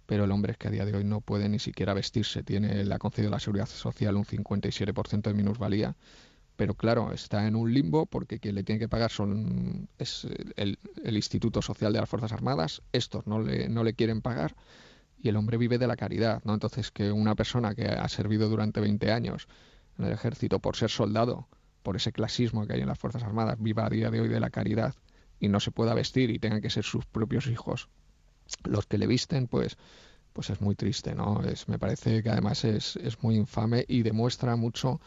[0.05, 2.43] pero el hombre es que a día de hoy no puede ni siquiera vestirse.
[2.43, 5.95] Tiene, le ha concedido la seguridad social un 57% de minusvalía,
[6.55, 10.77] pero claro, está en un limbo porque quien le tiene que pagar son es el,
[11.03, 14.55] Instituto Social de las Fuerzas Armadas, estos no le, no le quieren pagar
[15.17, 16.53] y el hombre vive de la caridad, ¿no?
[16.53, 19.47] Entonces que una persona que ha servido durante 20 años
[19.97, 21.47] en el ejército por ser soldado,
[21.81, 24.39] por ese clasismo que hay en las Fuerzas Armadas, viva a día de hoy de
[24.39, 24.95] la caridad
[25.39, 27.89] y no se pueda vestir y tengan que ser sus propios hijos
[28.63, 29.77] los que le visten, pues,
[30.33, 31.41] pues es muy triste, ¿no?
[31.43, 34.99] Es, me parece que además es, es muy infame y demuestra mucho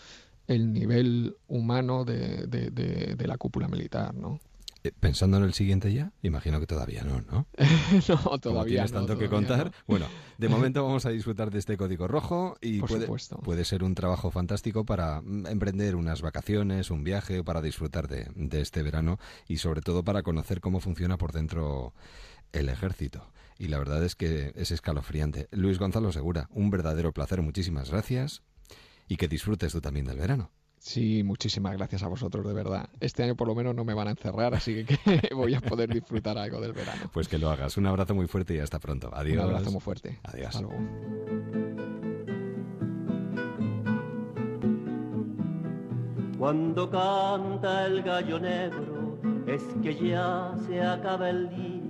[0.47, 4.39] el nivel humano de, de, la cúpula militar, ¿no?
[4.85, 7.47] Eh, Pensando en el siguiente ya, imagino que todavía no, ¿no?
[8.09, 9.73] no, todavía tienes tanto que contar.
[9.89, 10.07] Bueno,
[10.39, 13.09] de momento vamos a disfrutar de este código rojo y puede,
[13.43, 18.29] puede, ser un trabajo fantástico para mm, emprender unas vacaciones, un viaje, para disfrutar de,
[18.37, 19.19] de este verano
[19.49, 21.93] y sobre todo para conocer cómo funciona por dentro
[22.59, 23.31] el ejército.
[23.59, 25.49] Y la verdad es que es escalofriante.
[25.51, 28.43] Luis Gonzalo Segura, un verdadero placer, muchísimas gracias
[29.09, 30.51] y que disfrutes tú también del verano.
[30.79, 32.89] Sí, muchísimas gracias a vosotros, de verdad.
[33.01, 34.99] Este año por lo menos no me van a encerrar, así que,
[35.35, 37.11] voy a poder disfrutar algo del verano.
[37.13, 37.77] Pues que lo hagas.
[37.77, 39.11] Un abrazo muy fuerte y hasta pronto.
[39.13, 39.43] Adiós.
[39.43, 40.21] Un abrazo muy fuerte.
[40.23, 40.63] Adiós.
[46.39, 51.87] Cuando canta el gallo negro, es que ya se acaba el día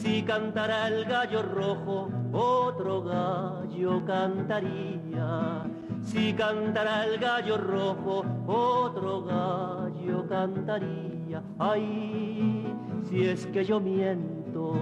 [0.00, 5.62] si cantara el gallo rojo, otro gallo cantaría.
[6.02, 11.42] Si cantara el gallo rojo, otro gallo cantaría.
[11.58, 12.74] Ay,
[13.04, 14.72] si es que yo miento,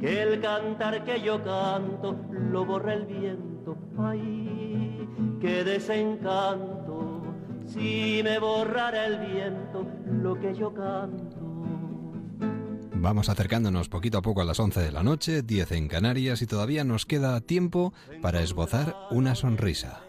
[0.00, 3.76] que el cantar que yo canto lo borra el viento.
[3.98, 5.06] Ay,
[5.38, 7.24] qué desencanto,
[7.66, 11.25] si me borrara el viento lo que yo canto.
[12.98, 16.46] Vamos acercándonos poquito a poco a las 11 de la noche, 10 en Canarias y
[16.46, 17.92] todavía nos queda tiempo
[18.22, 20.02] para esbozar una sonrisa.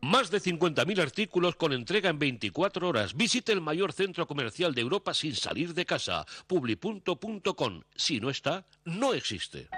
[0.00, 3.14] Más de 50.000 artículos con entrega en 24 horas.
[3.14, 6.26] Visite el mayor centro comercial de Europa sin salir de casa.
[6.48, 7.82] Publipunto.com.
[7.94, 9.68] Si no está, no existe.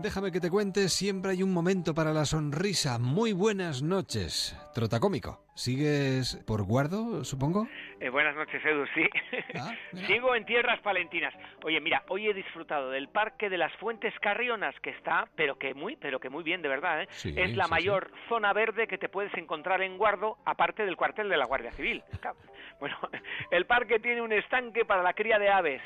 [0.00, 2.98] En Déjame que te cuente, siempre hay un momento para la sonrisa.
[2.98, 4.56] Muy buenas noches.
[4.74, 5.44] Trotacómico.
[5.54, 7.68] ¿Sigues por guardo, supongo?
[8.00, 9.06] Eh, buenas noches, Edu, sí.
[9.56, 9.74] Ah,
[10.06, 11.34] Sigo en tierras palentinas.
[11.64, 15.74] Oye, mira, hoy he disfrutado del Parque de las Fuentes Carrionas, que está, pero que
[15.74, 17.08] muy, pero que muy bien, de verdad, ¿eh?
[17.36, 21.36] es la mayor zona verde que te puedes encontrar en Guardo, aparte del cuartel de
[21.36, 22.02] la Guardia Civil.
[22.80, 22.96] Bueno,
[23.50, 25.82] el parque tiene un estanque para la cría de aves,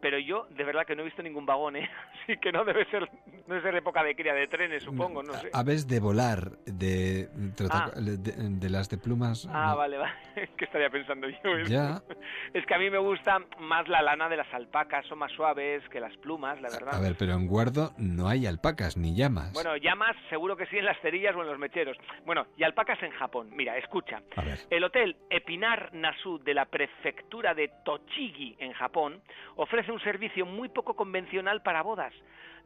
[0.00, 1.88] pero yo de verdad que no he visto ningún vagón, ¿eh?
[2.24, 3.02] Así que no debe ser,
[3.46, 5.50] no debe ser época de cría de trenes, supongo, no sé.
[5.52, 7.28] Aves de volar, de,
[7.70, 7.90] Ah.
[7.94, 9.46] de, de las de plumas.
[9.50, 9.76] Ah, no.
[9.76, 10.12] vale, vale.
[10.56, 11.58] ¿Qué estaría pensando yo?
[11.68, 12.02] Ya.
[12.54, 15.86] Es que a mí me gusta más la lana de las alpacas, son más suaves
[15.90, 16.94] que las plumas, la verdad.
[16.94, 19.52] A ver, pero en Guardo no hay alpacas ni llamas.
[19.52, 21.96] Bueno, llamas seguro que sí en las cerillas o en los mecheros.
[22.24, 23.50] Bueno, y alpacas en Japón.
[23.54, 24.22] Mira, escucha.
[24.36, 24.58] A ver.
[24.70, 29.20] El hotel Epinar Nasu de la prefectura de Tochigi, en Japón,
[29.56, 32.12] ofrece un servicio muy poco convencional para bodas.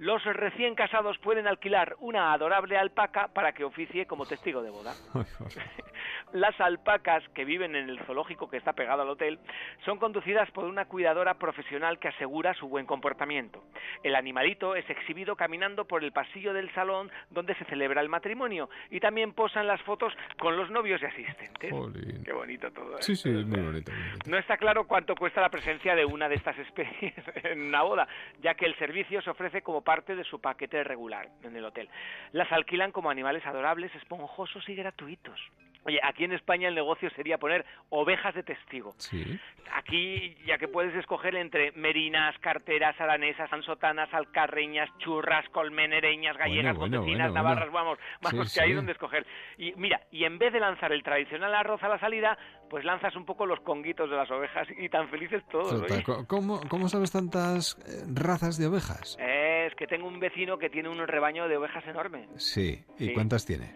[0.01, 4.95] Los recién casados pueden alquilar una adorable alpaca para que oficie como testigo de boda.
[6.33, 9.39] Las alpacas que viven en el zoológico que está pegado al hotel
[9.85, 13.63] son conducidas por una cuidadora profesional que asegura su buen comportamiento.
[14.03, 18.71] El animalito es exhibido caminando por el pasillo del salón donde se celebra el matrimonio
[18.91, 21.71] y también posan las fotos con los novios y asistentes.
[21.71, 22.25] Jolín.
[22.25, 22.95] Qué bonito todo.
[22.95, 23.03] ¿eh?
[23.03, 23.93] Sí, sí, es muy bonito.
[24.25, 27.13] No está claro cuánto cuesta la presencia de una de estas especies
[27.45, 28.09] en una boda,
[28.41, 31.89] ya que el servicio se ofrece como parte de su paquete regular en el hotel.
[32.31, 35.41] Las alquilan como animales adorables, esponjosos y gratuitos.
[35.85, 38.93] Oye, aquí en España el negocio sería poner ovejas de testigo.
[38.99, 39.39] Sí.
[39.73, 46.81] Aquí, ya que puedes escoger entre merinas, carteras, aranesas, ansotanas, alcarreñas, churras, colmenereñas, gallegas, Bueno,
[46.81, 48.75] bueno, montesinas, bueno, navarras, vamos, vamos, Sí, que hay sí.
[48.75, 49.27] donde escoger.
[49.59, 52.37] Y mira, y en vez de lanzar el tradicional arroz a la salida,
[52.69, 55.71] pues lanzas un poco los conguitos de las ovejas y tan felices todos.
[55.81, 56.03] Tota, oye.
[56.03, 59.17] co- ¿Cómo, ¿Cómo sabes tantas eh, razas de ovejas?
[59.21, 62.27] Es que tengo un vecino que tiene un rebaño de ovejas enorme.
[62.37, 62.85] Sí.
[62.99, 63.73] ¿Y cuántas tiene?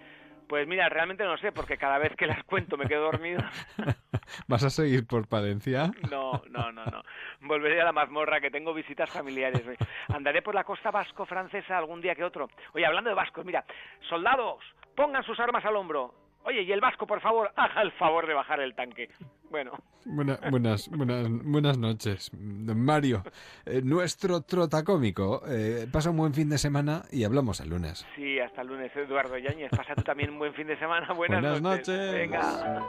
[0.48, 3.42] Pues mira, realmente no sé, porque cada vez que las cuento me quedo dormido.
[4.48, 5.90] ¿Vas a seguir por Palencia?
[6.10, 7.02] No, no, no, no.
[7.40, 9.62] Volveré a la mazmorra, que tengo visitas familiares.
[10.08, 12.48] Andaré por la costa vasco-francesa algún día que otro.
[12.74, 13.64] Oye, hablando de vascos, mira,
[14.08, 14.64] soldados,
[14.94, 16.23] pongan sus armas al hombro.
[16.44, 19.08] Oye, y el vasco, por favor, haga el favor de bajar el tanque.
[19.50, 19.72] Bueno,
[20.04, 23.22] Buena- buenas, buenas, buenas noches, don Mario.
[23.64, 25.42] Eh, nuestro trotacómico.
[25.48, 28.06] Eh, pasa un buen fin de semana y hablamos el lunes.
[28.16, 29.70] sí, hasta el lunes, Eduardo Yáñez.
[29.70, 31.12] Pasa tú también un buen fin de semana.
[31.14, 32.12] Buenas, Buenas noches.
[32.12, 32.84] Venga.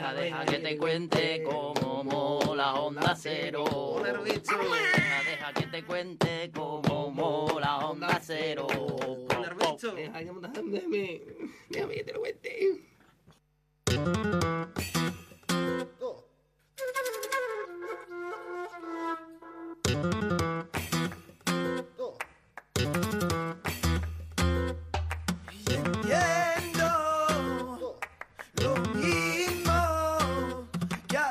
[0.00, 3.64] Deja, deja que te cuente cómo mola Onda Cero.
[4.02, 8.66] Deja, deja que te cuente cómo mola Onda Cero.
[8.66, 11.22] Deja que déjame,
[11.68, 12.66] déjame que te lo cuente.
[19.84, 20.39] Entiendo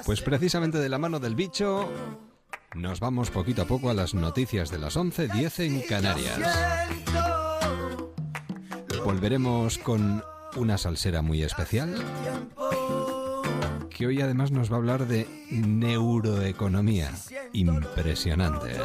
[0.09, 1.87] Pues precisamente de la mano del bicho,
[2.73, 6.39] nos vamos poquito a poco a las noticias de las 11.10 en Canarias.
[9.05, 10.23] Volveremos con
[10.55, 11.93] una salsera muy especial,
[13.91, 17.11] que hoy además nos va a hablar de neuroeconomía.
[17.53, 18.77] Impresionante.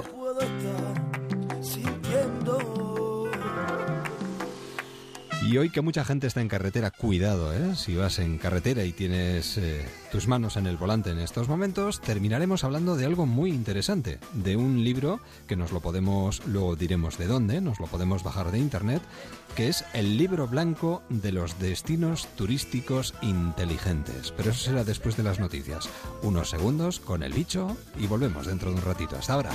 [5.47, 7.77] Y hoy que mucha gente está en carretera, cuidado, ¿eh?
[7.77, 12.01] Si vas en carretera y tienes eh, tus manos en el volante en estos momentos,
[12.01, 17.19] terminaremos hablando de algo muy interesante, de un libro que nos lo podemos, luego diremos
[17.19, 19.03] de dónde, nos lo podemos bajar de internet,
[19.55, 24.33] que es el libro blanco de los destinos turísticos inteligentes.
[24.35, 25.91] Pero eso será después de las noticias.
[26.23, 29.17] Unos segundos con el bicho y volvemos dentro de un ratito.
[29.17, 29.51] Hasta ahora.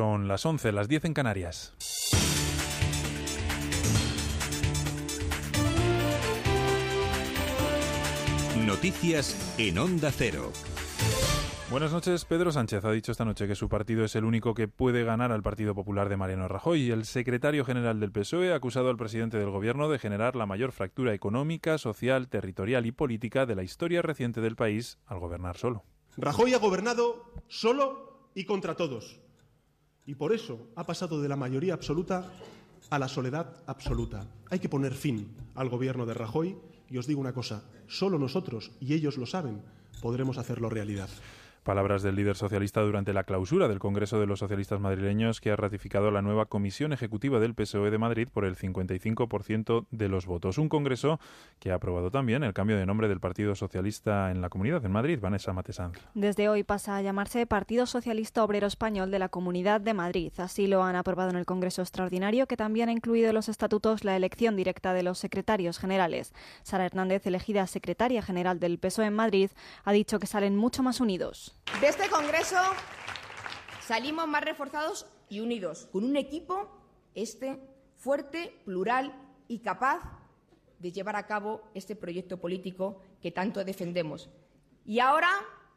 [0.00, 1.74] Son las 11, las 10 en Canarias.
[8.64, 10.52] Noticias en Onda Cero.
[11.70, 12.24] Buenas noches.
[12.24, 15.32] Pedro Sánchez ha dicho esta noche que su partido es el único que puede ganar
[15.32, 16.90] al Partido Popular de Mariano Rajoy.
[16.90, 20.72] El secretario general del PSOE ha acusado al presidente del Gobierno de generar la mayor
[20.72, 25.84] fractura económica, social, territorial y política de la historia reciente del país al gobernar solo.
[26.16, 29.20] Rajoy ha gobernado solo y contra todos.
[30.06, 32.30] Y por eso ha pasado de la mayoría absoluta
[32.88, 34.26] a la soledad absoluta.
[34.50, 36.56] Hay que poner fin al gobierno de Rajoy
[36.88, 39.62] y os digo una cosa, solo nosotros, y ellos lo saben,
[40.02, 41.08] podremos hacerlo realidad.
[41.62, 45.56] Palabras del líder socialista durante la clausura del Congreso de los Socialistas Madrileños que ha
[45.56, 50.56] ratificado la nueva Comisión Ejecutiva del PSOE de Madrid por el 55% de los votos.
[50.56, 51.20] Un Congreso
[51.58, 54.88] que ha aprobado también el cambio de nombre del Partido Socialista en la Comunidad de
[54.88, 55.98] Madrid, Vanessa Matesanz.
[56.14, 60.32] Desde hoy pasa a llamarse Partido Socialista Obrero Español de la Comunidad de Madrid.
[60.38, 64.02] Así lo han aprobado en el Congreso Extraordinario que también ha incluido en los estatutos
[64.02, 66.32] la elección directa de los secretarios generales.
[66.62, 69.50] Sara Hernández, elegida secretaria general del PSOE en Madrid,
[69.84, 71.49] ha dicho que salen mucho más unidos.
[71.80, 72.58] De este Congreso
[73.80, 76.68] salimos más reforzados y unidos, con un equipo
[77.14, 77.58] este
[77.96, 79.14] fuerte, plural
[79.48, 80.00] y capaz
[80.78, 84.30] de llevar a cabo este proyecto político que tanto defendemos.
[84.84, 85.30] Y ahora,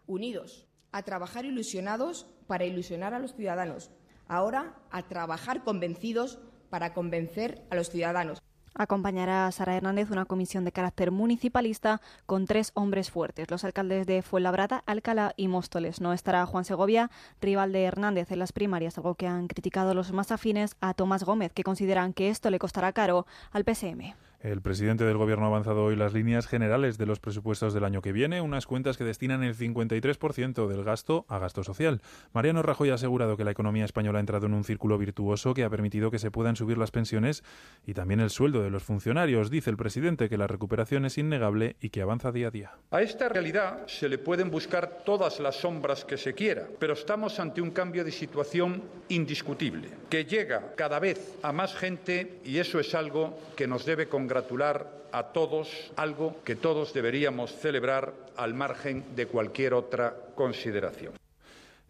[0.08, 3.90] unidos, a trabajar ilusionados para ilusionar a los ciudadanos.
[4.28, 6.38] Ahora, a trabajar convencidos
[6.70, 8.43] para convencer a los ciudadanos.
[8.76, 14.08] Acompañará a Sara Hernández una comisión de carácter municipalista con tres hombres fuertes, los alcaldes
[14.08, 16.02] de Fuenlabrada, Alcalá y Móstoles.
[16.02, 20.12] No estará Juan Segovia, rival de Hernández en las primarias, algo que han criticado los
[20.12, 24.16] más afines a Tomás Gómez, que consideran que esto le costará caro al PSM.
[24.44, 28.02] El presidente del Gobierno ha avanzado hoy las líneas generales de los presupuestos del año
[28.02, 32.02] que viene, unas cuentas que destinan el 53% del gasto a gasto social.
[32.34, 35.64] Mariano Rajoy ha asegurado que la economía española ha entrado en un círculo virtuoso que
[35.64, 37.42] ha permitido que se puedan subir las pensiones
[37.88, 39.50] y también el sueldo de los funcionarios.
[39.50, 42.72] Dice el presidente que la recuperación es innegable y que avanza día a día.
[42.92, 47.40] A esta realidad se le pueden buscar todas las sombras que se quiera, pero estamos
[47.40, 52.82] ante un cambio de situación indiscutible, que llega cada vez a más gente y eso
[52.82, 58.56] es algo que nos debe congregar gratular a todos, algo que todos deberíamos celebrar al
[58.56, 61.14] margen de cualquier otra consideración.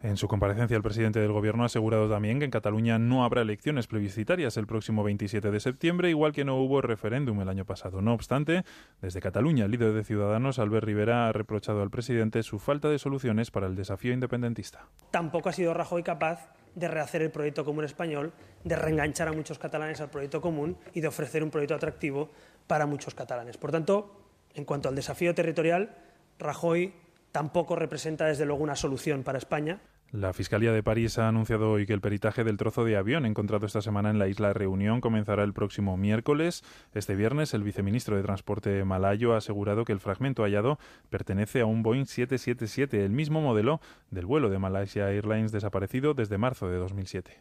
[0.02, 3.40] En su comparecencia, el presidente del Gobierno ha asegurado también que en Cataluña no habrá
[3.40, 8.02] elecciones plebiscitarias el próximo 27 de septiembre, igual que no hubo referéndum el año pasado.
[8.02, 8.64] No obstante,
[9.00, 12.98] desde Cataluña, el líder de Ciudadanos, Albert Rivera, ha reprochado al presidente su falta de
[12.98, 14.84] soluciones para el desafío independentista.
[15.10, 18.32] Tampoco ha sido Rajoy capaz de rehacer el proyecto común español,
[18.64, 22.30] de reenganchar a muchos catalanes al proyecto común y de ofrecer un proyecto atractivo
[22.66, 23.56] para muchos catalanes.
[23.56, 24.20] Por tanto,
[24.54, 25.94] en cuanto al desafío territorial,
[26.38, 26.94] Rajoy
[27.32, 29.80] tampoco representa desde luego una solución para España.
[30.14, 33.66] La Fiscalía de París ha anunciado hoy que el peritaje del trozo de avión encontrado
[33.66, 36.62] esta semana en la isla Reunión comenzará el próximo miércoles.
[36.94, 40.78] Este viernes, el viceministro de Transporte malayo ha asegurado que el fragmento hallado
[41.10, 43.80] pertenece a un Boeing 777, el mismo modelo
[44.12, 47.40] del vuelo de Malaysia Airlines desaparecido desde marzo de 2007.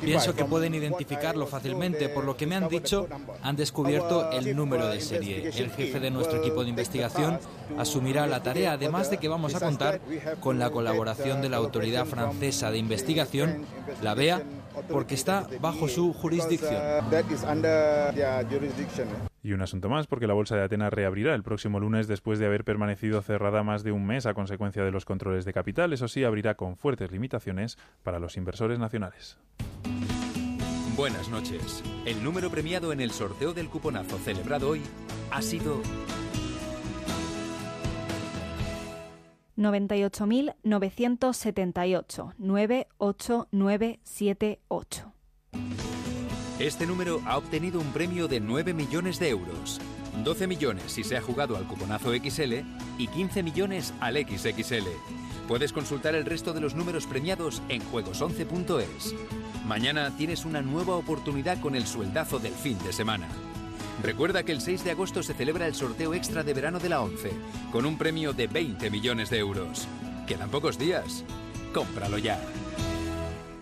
[0.00, 2.08] Pienso que pueden identificarlo fácilmente.
[2.08, 3.06] Por lo que me han dicho,
[3.42, 5.50] han descubierto el número de serie.
[5.56, 7.38] El jefe de nuestro equipo de investigación
[7.78, 10.00] asumirá la tarea, además de que vamos a contar
[10.40, 13.64] con la colaboración de la Autoridad Francesa de Investigación,
[14.02, 14.42] la BEA,
[14.88, 16.80] porque está bajo su jurisdicción.
[19.42, 22.46] Y un asunto más, porque la Bolsa de Atenas reabrirá el próximo lunes después de
[22.46, 25.92] haber permanecido cerrada más de un mes a consecuencia de los controles de capital.
[25.92, 29.38] Eso sí, abrirá con fuertes limitaciones para los inversores nacionales.
[30.96, 31.82] Buenas noches.
[32.06, 34.80] El número premiado en el sorteo del cuponazo celebrado hoy
[35.30, 35.82] ha sido
[39.56, 45.12] 98.978 98978.
[46.58, 49.80] Este número ha obtenido un premio de 9 millones de euros.
[50.22, 52.54] 12 millones si se ha jugado al cuponazo XL
[52.98, 54.86] y 15 millones al XXL.
[55.48, 59.14] Puedes consultar el resto de los números premiados en juegos11.es.
[59.66, 63.28] Mañana tienes una nueva oportunidad con el sueldazo del fin de semana.
[64.02, 67.00] Recuerda que el 6 de agosto se celebra el sorteo extra de verano de la
[67.00, 67.30] 11,
[67.72, 69.86] con un premio de 20 millones de euros.
[70.26, 71.24] Quedan pocos días.
[71.72, 72.40] Cómpralo ya.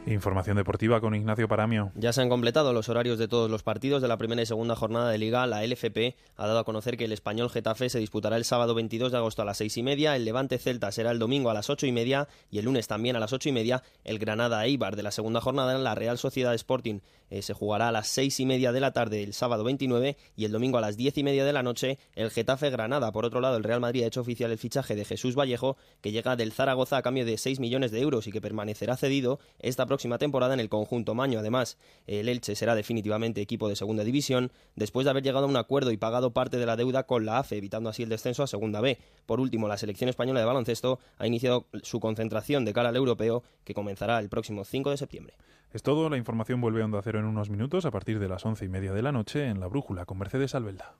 [0.07, 1.93] Información deportiva con Ignacio Paramio.
[1.95, 4.75] Ya se han completado los horarios de todos los partidos de la primera y segunda
[4.75, 5.47] jornada de Liga.
[5.47, 9.13] La LFP ha dado a conocer que el español Getafe se disputará el sábado 22
[9.13, 11.71] de agosto a las seis y media, el Levante Celta será el domingo a las
[11.71, 14.97] ocho y media y el lunes también a las ocho y media el Granada Eibar
[14.97, 16.99] de la segunda jornada la Real Sociedad Sporting
[17.33, 20.45] eh, se jugará a las seis y media de la tarde el sábado 29 y
[20.45, 23.11] el domingo a las diez y media de la noche el Getafe Granada.
[23.11, 26.13] Por otro lado, el Real Madrid ha hecho oficial el fichaje de Jesús Vallejo, que
[26.13, 29.87] llega del Zaragoza a cambio de 6 millones de euros y que permanecerá cedido esta
[29.93, 31.39] próxima temporada en el conjunto Maño.
[31.39, 31.77] Además,
[32.07, 35.91] el Elche será definitivamente equipo de segunda división después de haber llegado a un acuerdo
[35.91, 38.81] y pagado parte de la deuda con la AFE, evitando así el descenso a segunda
[38.81, 38.99] B.
[39.27, 43.43] Por último, la selección española de baloncesto ha iniciado su concentración de cara al europeo
[43.65, 45.35] que comenzará el próximo 5 de septiembre.
[45.75, 48.47] Es todo, la información vuelve a Onda Cero en unos minutos a partir de las
[48.47, 50.95] once y media de la noche en La Brújula con Mercedes Albelda.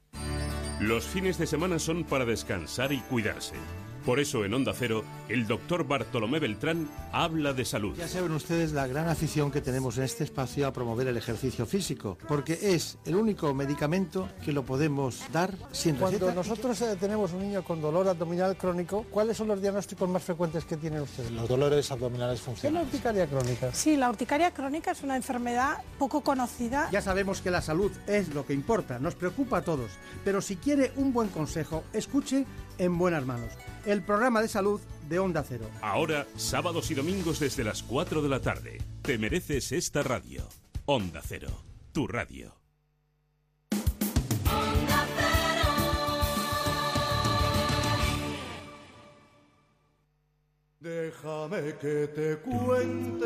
[0.81, 3.55] Los fines de semana son para descansar y cuidarse.
[4.05, 7.95] Por eso en Onda Cero, el doctor Bartolomé Beltrán habla de salud.
[7.97, 11.67] Ya saben ustedes la gran afición que tenemos en este espacio a promover el ejercicio
[11.67, 16.19] físico, porque es el único medicamento que lo podemos dar sin receta.
[16.19, 20.25] Cuando nosotros eh, tenemos un niño con dolor abdominal crónico, ¿cuáles son los diagnósticos más
[20.25, 21.31] frecuentes que tienen ustedes?
[21.31, 22.87] Los dolores abdominales ¿Qué es la funcionales.
[22.93, 23.73] urticaria crónica?
[23.73, 26.89] Sí, la urticaria crónica es una enfermedad poco conocida.
[26.91, 29.93] Ya sabemos que la salud es lo que importa, nos preocupa a todos,
[30.25, 32.47] pero si quiere un buen consejo, escuche
[32.79, 33.53] En Buenas Manos,
[33.87, 35.67] el programa de salud de Onda Cero.
[35.81, 38.79] Ahora, sábados y domingos desde las 4 de la tarde.
[39.03, 40.47] Te mereces esta radio.
[40.87, 41.49] Onda Cero,
[41.93, 42.63] tu radio.
[50.83, 53.25] Déjame que te cuente,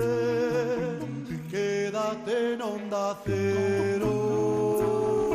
[1.50, 5.25] quédate en onda cero.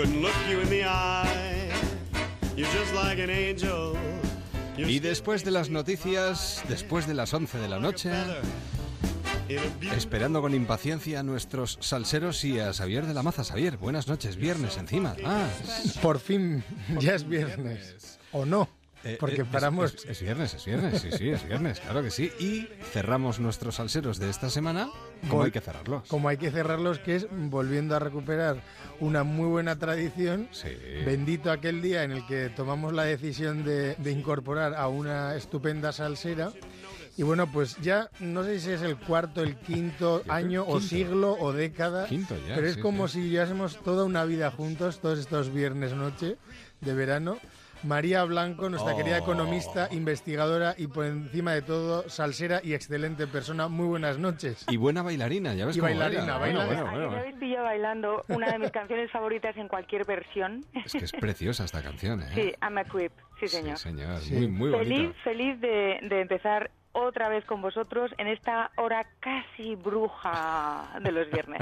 [0.00, 1.70] Couldn't look you in the eye.
[2.56, 3.98] You're just like an angel.
[4.78, 8.10] Y después de las noticias, después de las 11 de la noche,
[9.94, 13.44] esperando con impaciencia a nuestros salseros y a Xavier de la Maza.
[13.44, 15.16] Xavier, buenas noches, viernes encima.
[15.22, 15.46] Ah,
[16.00, 16.64] Por fin,
[16.98, 18.18] ya es viernes.
[18.32, 18.70] ¿O no?
[19.18, 19.94] Porque eh, paramos...
[19.94, 22.30] Es, es viernes, es viernes, sí, sí, es viernes, claro que sí.
[22.38, 24.90] Y cerramos nuestros salseros de esta semana
[25.28, 26.08] como Vol- hay que cerrarlos.
[26.08, 28.62] Como hay que cerrarlos, que es volviendo a recuperar
[29.00, 30.48] una muy buena tradición.
[31.04, 35.92] Bendito aquel día en el que tomamos la decisión de, de incorporar a una estupenda
[35.92, 36.52] salsera.
[37.16, 41.36] Y bueno, pues ya no sé si es el cuarto, el quinto año o siglo
[41.38, 42.06] o década.
[42.06, 43.20] Quinto ya, pero es sí, como sí.
[43.22, 46.36] si llevásemos toda una vida juntos, todos estos viernes noche
[46.80, 47.38] de verano.
[47.82, 48.96] María Blanco, nuestra Oh.
[48.96, 53.68] querida economista, investigadora y por encima de todo, salsera y excelente persona.
[53.68, 54.64] Muy buenas noches.
[54.68, 56.58] Y buena bailarina, ya ves Y cómo bailarina, baila.
[56.58, 56.64] baila.
[56.66, 57.20] Bueno, bueno, bueno.
[57.20, 60.64] habéis pillado bailando una de mis canciones favoritas en cualquier versión.
[60.84, 62.28] Es que es preciosa esta canción, ¿eh?
[62.34, 63.78] Sí, I'm a Creep, sí señor.
[63.78, 64.84] Sí, señor, muy, muy bonita.
[64.94, 71.12] feliz, feliz de, de empezar otra vez con vosotros en esta hora casi bruja de
[71.12, 71.60] los viernes.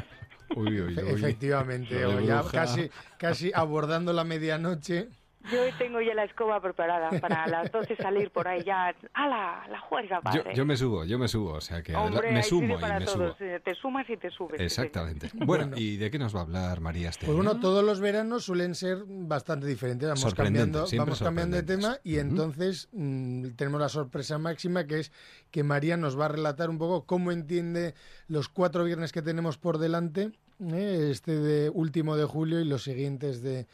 [0.57, 1.11] Uy, uy, uy.
[1.11, 5.09] Efectivamente, ya casi, casi abordando la medianoche.
[5.53, 8.95] Yo tengo ya la escoba preparada para a las 12 salir por ahí ya.
[9.15, 9.67] ¡Hala!
[9.71, 10.55] La juerga, Yo, padre.
[10.55, 13.07] yo me subo, yo me subo, o sea que Hombre, me sumo y para me
[13.07, 13.37] todos.
[13.37, 13.47] subo.
[13.47, 14.59] eh, Te sumas y te subes.
[14.59, 15.31] sí, Exactamente.
[15.47, 18.45] Bueno, ¿y de qué nos va a hablar María este Pues bueno, todos los veranos
[18.45, 20.09] suelen ser bastante diferentes.
[20.09, 25.13] Vamos cambiando, vamos cambiando de tema y entonces mm, tenemos la sorpresa máxima que es
[25.51, 27.95] que María nos va a relatar un poco cómo entiende
[28.27, 30.33] los cuatro viernes que tenemos por delante,
[30.71, 31.09] ¿eh?
[31.11, 33.67] este de último de julio y los siguientes de,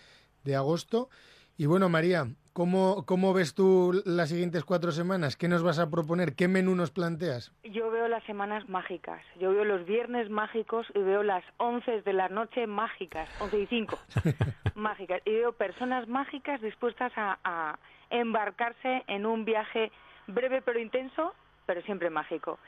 [0.45, 1.09] de agosto.
[1.57, 5.37] Y bueno, María, ¿cómo, ¿cómo ves tú las siguientes cuatro semanas?
[5.37, 6.35] ¿Qué nos vas a proponer?
[6.35, 7.53] ¿Qué menú nos planteas?
[7.63, 9.23] Yo veo las semanas mágicas.
[9.39, 13.67] Yo veo los viernes mágicos y veo las 11 de la noche mágicas, 11 y
[13.67, 13.99] 5
[14.75, 15.23] mágicas.
[15.25, 17.79] Y veo personas mágicas dispuestas a, a
[18.11, 19.93] embarcarse en un viaje
[20.27, 21.35] breve pero intenso,
[21.67, 22.59] pero siempre mágico.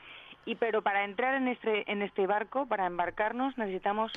[0.45, 4.13] Y pero para entrar en este, en este barco, para embarcarnos, necesitamos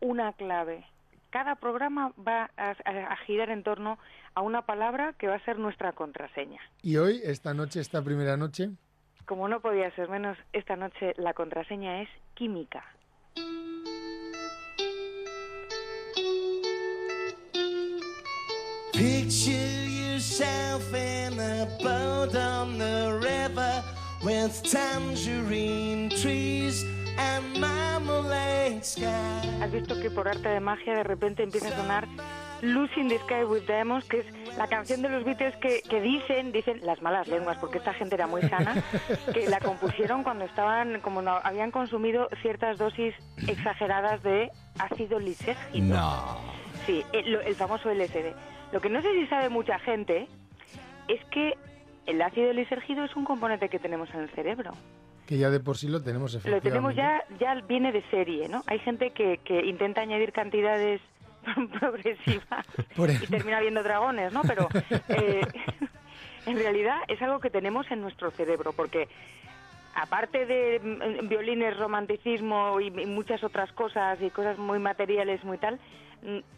[0.00, 0.84] una clave.
[1.30, 3.98] Cada programa va a, a- a girar en torno
[4.34, 6.60] a una palabra que va a ser nuestra contraseña.
[6.82, 8.70] Y hoy, esta noche, esta primera noche,
[9.26, 12.84] Como no podía ser menos, esta noche la contraseña es química.
[18.92, 23.82] Picture yourself in a boat on the river
[24.24, 26.84] with tangerine trees.
[29.60, 32.06] Has visto que por arte de magia de repente empieza a sonar
[32.62, 36.00] Lucy in the Sky with Diamonds, que es la canción de los Beatles que, que
[36.00, 38.82] dicen, dicen las malas lenguas, porque esta gente era muy sana,
[39.34, 43.14] que la compusieron cuando estaban, como no, habían consumido ciertas dosis
[43.48, 45.84] exageradas de ácido lisérgico.
[45.84, 46.38] No.
[46.86, 48.34] Sí, el, el famoso LSD.
[48.72, 50.28] Lo que no sé si sabe mucha gente
[51.08, 51.54] es que
[52.06, 54.72] el ácido lisérgico es un componente que tenemos en el cerebro.
[55.26, 56.68] Que ya de por sí lo tenemos Lo efectivamente.
[56.70, 58.62] tenemos ya, ya viene de serie, ¿no?
[58.66, 61.00] Hay gente que, que intenta añadir cantidades
[61.80, 62.66] progresivas
[63.22, 64.42] y termina viendo dragones, ¿no?
[64.42, 64.68] Pero
[65.08, 65.40] eh,
[66.46, 69.08] en realidad es algo que tenemos en nuestro cerebro, porque
[69.94, 70.80] aparte de
[71.22, 75.78] mm, violines, romanticismo y, muchas otras cosas y cosas muy materiales, muy tal,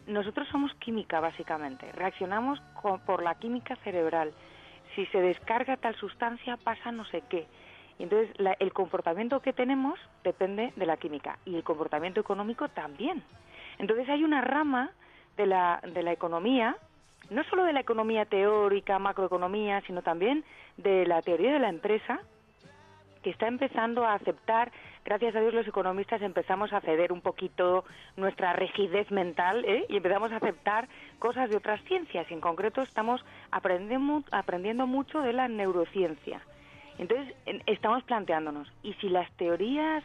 [0.07, 1.91] nosotros somos química básicamente.
[1.93, 4.31] Reaccionamos co- por la química cerebral.
[4.95, 7.45] Si se descarga tal sustancia pasa no sé qué.
[7.99, 12.69] Y entonces la- el comportamiento que tenemos depende de la química y el comportamiento económico
[12.69, 13.21] también.
[13.77, 14.91] Entonces hay una rama
[15.37, 16.75] de la, de la economía,
[17.29, 20.43] no solo de la economía teórica, macroeconomía, sino también
[20.77, 22.19] de la teoría de la empresa,
[23.21, 24.71] que está empezando a aceptar,
[25.03, 27.83] gracias a Dios los economistas empezamos a ceder un poquito
[28.15, 29.85] nuestra rigidez mental ¿eh?
[29.89, 30.87] y empezamos a aceptar
[31.19, 32.31] cosas de otras ciencias.
[32.31, 36.41] Y en concreto estamos aprendiendo, aprendiendo mucho de la neurociencia.
[36.99, 37.33] Entonces
[37.65, 40.03] estamos planteándonos, ¿y si las teorías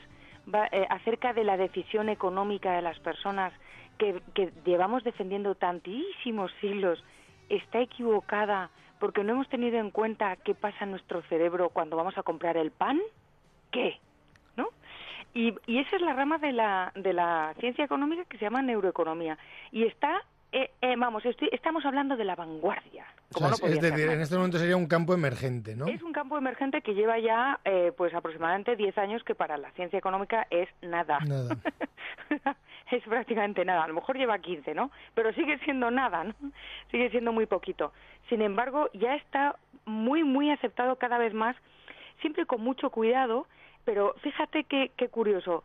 [0.72, 3.53] eh, acerca de la decisión económica de las personas
[3.99, 7.03] que, que llevamos defendiendo tantísimos siglos
[7.49, 8.70] está equivocada
[9.01, 12.57] porque no hemos tenido en cuenta qué pasa en nuestro cerebro cuando vamos a comprar
[12.57, 13.01] el pan?
[13.72, 13.99] ¿Qué?
[14.57, 14.68] ¿No?
[15.34, 18.62] Y, y esa es la rama de la, de la ciencia económica que se llama
[18.62, 19.36] neuroeconomía.
[19.72, 20.22] Y está
[20.57, 23.05] eh, eh, vamos, estamos hablando de la vanguardia.
[23.64, 25.88] es decir, en este momento sería un campo emergente, ¿no?
[25.88, 29.72] Es un campo emergente que lleva ya, eh, pues aproximadamente 10 años, que para la
[29.72, 31.18] ciencia económica es nada.
[31.26, 31.57] Nada.
[32.92, 33.82] es prácticamente nada.
[33.82, 34.92] A lo mejor lleva 15, ¿no?
[35.14, 36.34] Pero sigue siendo nada, ¿no?
[36.92, 37.92] Sigue siendo muy poquito.
[38.28, 41.57] Sin embargo, ya está muy, muy aceptado cada vez más,
[42.20, 43.48] siempre con mucho cuidado,
[43.84, 45.64] pero fíjate qué, qué curioso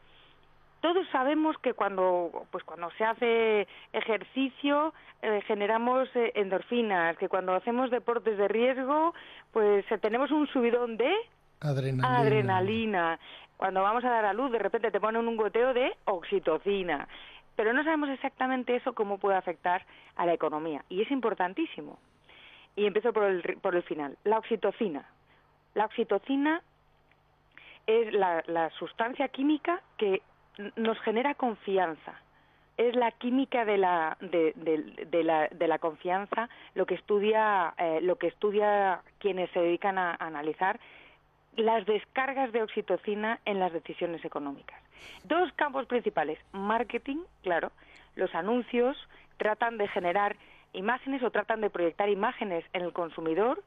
[0.82, 7.54] todos sabemos que cuando pues cuando se hace ejercicio eh, generamos eh, endorfinas que cuando
[7.54, 9.14] hacemos deportes de riesgo
[9.52, 11.14] pues eh, tenemos un subidón de
[11.60, 13.20] adrenalina.
[13.58, 17.08] cuando vamos a dar a luz de repente te ponen un goteo de oxitocina.
[17.56, 20.86] Pero no sabemos exactamente eso cómo puede afectar a la economía.
[20.88, 22.00] Y es importantísimo.
[22.78, 24.18] Y empiezo por el por el final.
[24.24, 25.04] La oxitocina.
[25.74, 26.62] La oxitocina
[27.86, 30.22] es la, la sustancia química que
[30.76, 32.14] nos genera confianza.
[32.78, 38.18] Es la química de la, de, la, de la confianza lo que estudia eh, lo
[38.18, 40.80] que estudia quienes se dedican a, analizar
[41.58, 44.82] las descargas de oxitocina en las decisiones económicas.
[45.26, 47.72] Dos campos principales: marketing, claro,
[48.16, 48.96] los anuncios
[49.38, 50.38] tratan de generar
[50.72, 53.62] imágenes o tratan de proyectar imágenes en el consumidor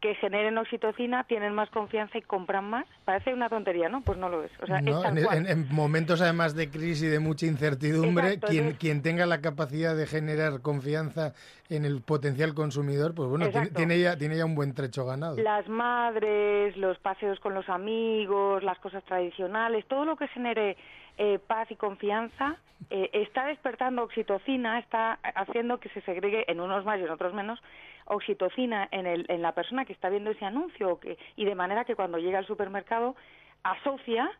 [0.00, 2.86] que generen oxitocina, tienen más confianza y compran más.
[3.04, 4.02] Parece una tontería, ¿no?
[4.02, 4.50] Pues no lo es.
[4.62, 9.40] O sea, en, momentos además de crisis y de mucha incertidumbre, quien, quien tenga la
[9.40, 11.32] capacidad de generar confianza
[11.70, 15.36] en el potencial consumidor, pues bueno, tiene, ya, tiene ya un buen trecho ganado.
[15.36, 20.76] Las madres, los paseos con los amigos, las cosas tradicionales, todo lo que genere
[21.18, 22.56] eh, paz y confianza
[22.90, 27.32] eh, está despertando oxitocina, está haciendo que se segregue en unos más y en otros
[27.32, 27.62] menos
[28.04, 31.84] oxitocina en, el, en la persona que está viendo ese anuncio que, y de manera
[31.84, 33.16] que cuando llega al supermercado
[33.62, 34.30] asocia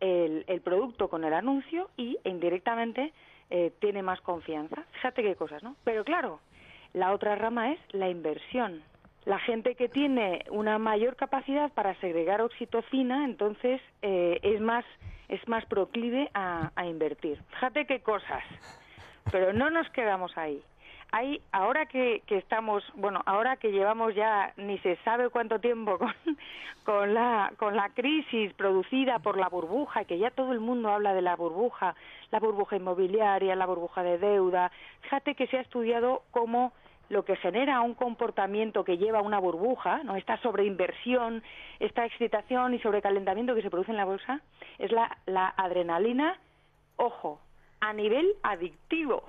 [0.00, 3.12] el, el producto con el anuncio y indirectamente
[3.50, 4.82] eh, tiene más confianza.
[4.92, 5.76] Fíjate qué cosas, ¿no?
[5.84, 6.40] Pero claro,
[6.94, 8.82] la otra rama es la inversión.
[9.24, 14.84] La gente que tiene una mayor capacidad para segregar oxitocina, entonces eh, es más
[15.28, 17.40] es más proclive a, a invertir.
[17.50, 18.44] Fíjate qué cosas.
[19.30, 20.62] Pero no nos quedamos ahí
[21.12, 25.98] hay ahora que, que, estamos bueno ahora que llevamos ya ni se sabe cuánto tiempo
[26.84, 31.12] con, la con la crisis producida por la burbuja que ya todo el mundo habla
[31.12, 31.94] de la burbuja
[32.30, 36.72] la burbuja inmobiliaria la burbuja de deuda fíjate que se ha estudiado cómo
[37.08, 40.16] lo que genera un comportamiento que lleva a una burbuja, ¿no?
[40.16, 41.42] esta sobreinversión,
[41.80, 44.40] esta excitación y sobrecalentamiento que se produce en la bolsa,
[44.78, 46.38] es la, la adrenalina,
[46.96, 47.40] ojo,
[47.82, 49.24] a nivel adictivo.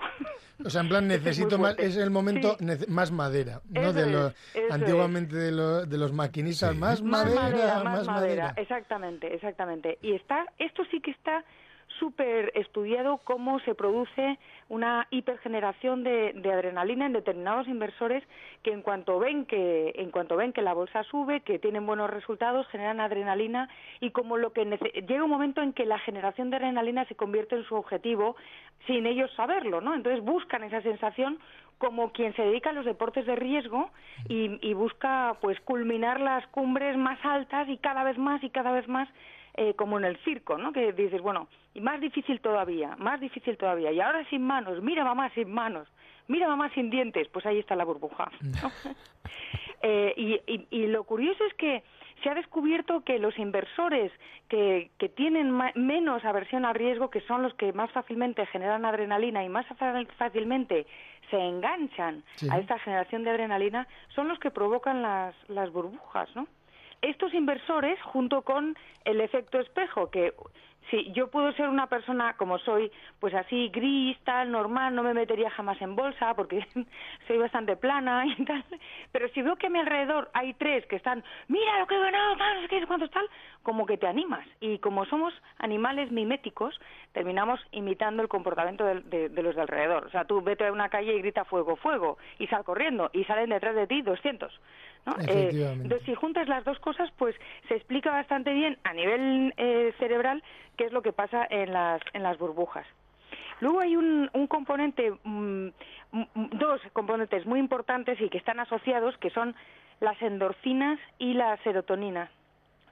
[0.64, 2.56] O sea, en plan, necesito más, es el momento
[2.88, 3.92] más madera, ¿no?
[3.92, 4.32] de lo,
[4.70, 9.98] antiguamente de, lo, de, los maquinistas, más, madera, más, madera, Exactamente, exactamente.
[10.04, 11.44] Y está, esto sí que está
[12.00, 14.38] súper estudiado cómo se produce
[14.70, 18.24] una hipergeneración de, adrenalina en determinados inversores
[18.64, 22.10] que en cuanto ven que en cuanto ven que la bolsa sube, que tienen buenos
[22.10, 24.66] resultados, generan adrenalina y como lo que
[25.08, 28.36] llega un momento en que la generación de adrenalina se convierte en su objetivo
[28.88, 29.94] sin ellos saberlo, ¿no?
[29.96, 31.40] Entonces buscan esa sensación
[31.78, 33.90] como quien se dedica a los deportes de riesgo
[34.30, 38.72] y, y busca pues culminar las cumbres más altas y cada vez más y cada
[38.72, 39.10] vez más
[39.56, 40.74] eh, como en el circo, ¿no?
[40.74, 43.92] Que dices, bueno, y más difícil todavía, más difícil todavía.
[43.92, 45.88] Y ahora sin manos, mira mamá sin manos,
[46.28, 48.32] mira mamá sin dientes, pues ahí está la burbuja.
[49.82, 51.84] eh, y, y, lo curioso es que
[52.24, 54.12] se ha descubierto que los inversores
[54.48, 59.44] que, que tienen menos aversión al riesgo, que son los que más fácilmente generan adrenalina
[59.44, 59.66] y más
[60.18, 60.88] fácilmente
[61.30, 66.48] se enganchan a esta generación de adrenalina, son los que provocan las, las burbujas, ¿no?
[67.04, 68.76] Estos inversores, junto con
[69.06, 70.34] el efecto espejo, que
[70.90, 75.14] si yo puedo ser una persona como soy, pues así gris, tal, normal, no me
[75.14, 76.66] metería jamás en bolsa porque
[77.28, 78.64] soy bastante plana y tal,
[79.12, 82.00] pero si veo que a mi alrededor hay tres que están, mira lo que he
[82.00, 83.30] ganado, no sé qué, cuántos tal,
[83.64, 84.46] como que te animas.
[84.60, 86.80] Y como somos animales miméticos,
[87.12, 90.06] terminamos imitando el comportamiento de, de los de alrededor.
[90.06, 93.24] O sea, tú vete a una calle y grita fuego, fuego, y sal corriendo, y
[93.26, 94.60] salen detrás de ti 200.
[95.06, 95.16] ¿No?
[95.28, 97.36] Eh, entonces, si juntas las dos cosas, pues
[97.68, 100.44] se explica bastante bien a nivel eh, cerebral
[100.78, 102.88] qué es lo que pasa en las, en las burbujas.
[103.60, 105.68] Luego hay un, un componente, mm,
[106.12, 109.56] mm, dos componentes muy importantes y que están asociados, que son
[110.00, 112.30] las endorfinas y la serotonina.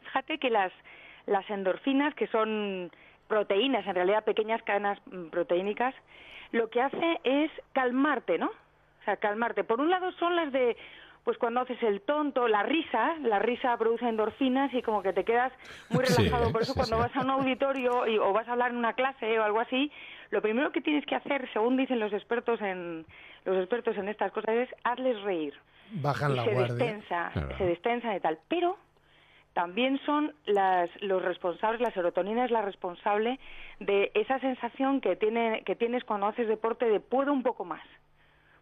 [0.03, 0.71] Fíjate que las,
[1.25, 2.91] las endorfinas, que son
[3.27, 5.95] proteínas, en realidad pequeñas cadenas mm, proteínicas,
[6.51, 8.47] lo que hace es calmarte, ¿no?
[8.47, 9.63] O sea, calmarte.
[9.63, 10.77] Por un lado son las de,
[11.23, 15.23] pues cuando haces el tonto, la risa, la risa produce endorfinas y como que te
[15.23, 15.52] quedas
[15.89, 16.52] muy relajado.
[16.52, 19.39] Por eso cuando vas a un auditorio y, o vas a hablar en una clase
[19.39, 19.91] o algo así,
[20.31, 23.06] lo primero que tienes que hacer, según dicen los expertos en
[23.45, 25.53] los expertos en estas cosas, es hazles reír.
[25.91, 27.31] Bajan la se guardia.
[27.57, 28.39] se destensa y tal.
[28.48, 28.77] Pero
[29.53, 33.39] también son las, los responsables, la serotonina es la responsable
[33.80, 37.81] de esa sensación que, tiene, que tienes cuando haces deporte de puedo un poco más.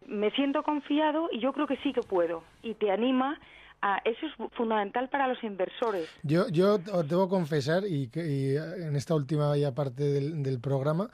[0.10, 2.44] Me siento confiado y yo creo que sí que puedo.
[2.64, 3.40] Y te anima
[3.82, 6.10] a, eso es fundamental para los inversores.
[6.24, 11.10] Yo, yo debo confesar, y, y en esta última ya parte del, del programa,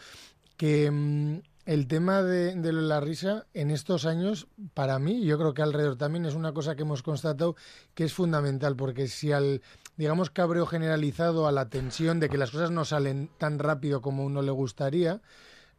[0.58, 5.54] que mm, el tema de, de, la risa en estos años, para mí, yo creo
[5.54, 7.56] que alrededor también es una cosa que hemos constatado
[7.94, 9.62] que es fundamental, porque si al,
[9.98, 14.24] digamos, cabreo generalizado, a la tensión de que las cosas no salen tan rápido como
[14.24, 15.22] uno le gustaría,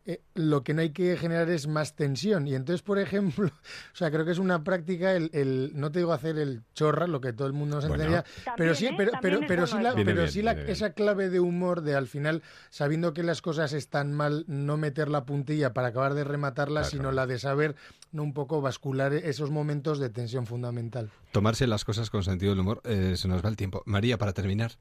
[0.08, 2.46] eh, lo que no hay que generar es más tensión.
[2.46, 3.46] Y entonces, por ejemplo,
[3.92, 7.08] o sea, creo que es una práctica el, el no te digo hacer el chorra,
[7.08, 8.22] lo que todo el mundo nos bueno.
[8.56, 11.96] pero sí, pero, pero, pero sí, la, pero sí la, esa clave de humor de
[11.96, 16.22] al final, sabiendo que las cosas están mal, no meter la puntilla para acabar de
[16.22, 17.02] rematarlas, claro.
[17.02, 17.74] sino la de saber
[18.12, 21.10] no un poco bascular esos momentos de tensión fundamental.
[21.32, 23.82] Tomarse las cosas con sentido del humor, eh, se nos va el tiempo.
[23.86, 24.78] María, para terminar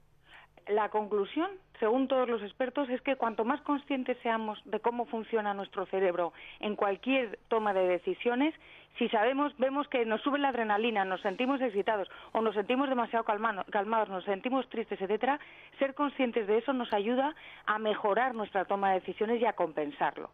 [0.68, 5.54] la conclusión, según todos los expertos, es que cuanto más conscientes seamos de cómo funciona
[5.54, 8.54] nuestro cerebro en cualquier toma de decisiones,
[8.98, 13.26] si sabemos, vemos que nos sube la adrenalina, nos sentimos excitados o nos sentimos demasiado
[13.26, 15.40] calmados, nos sentimos tristes, etcétera,
[15.80, 17.36] ser conscientes de eso nos ayuda
[17.66, 20.30] a mejorar nuestra toma de decisiones y a compensarlo.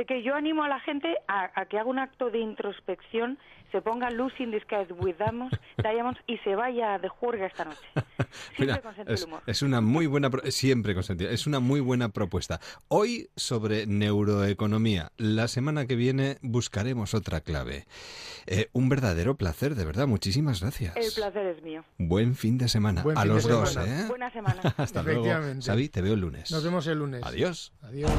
[0.00, 3.36] Así que yo animo a la gente a, a que haga un acto de introspección,
[3.70, 7.64] se ponga Lucy in the Sky with Diamonds, Diamonds y se vaya de juerga esta
[7.64, 7.78] noche.
[8.56, 9.42] Siempre Mira, con es, humor.
[9.46, 11.30] es una muy buena siempre con sentido.
[11.30, 12.60] Es una muy buena propuesta.
[12.88, 15.12] Hoy sobre neuroeconomía.
[15.16, 17.86] La semana que viene buscaremos otra clave.
[18.46, 20.06] Eh, un verdadero placer, de verdad.
[20.06, 20.96] Muchísimas gracias.
[20.96, 21.84] El placer es mío.
[21.98, 23.02] Buen fin de semana.
[23.02, 24.00] Buen a los dos, semana.
[24.02, 24.04] ¿eh?
[24.08, 24.60] Buena semana.
[24.76, 25.24] Hasta luego.
[25.60, 26.50] Xavi, te veo el lunes.
[26.50, 27.22] Nos vemos el lunes.
[27.24, 27.72] Adiós.
[27.82, 28.10] Adiós.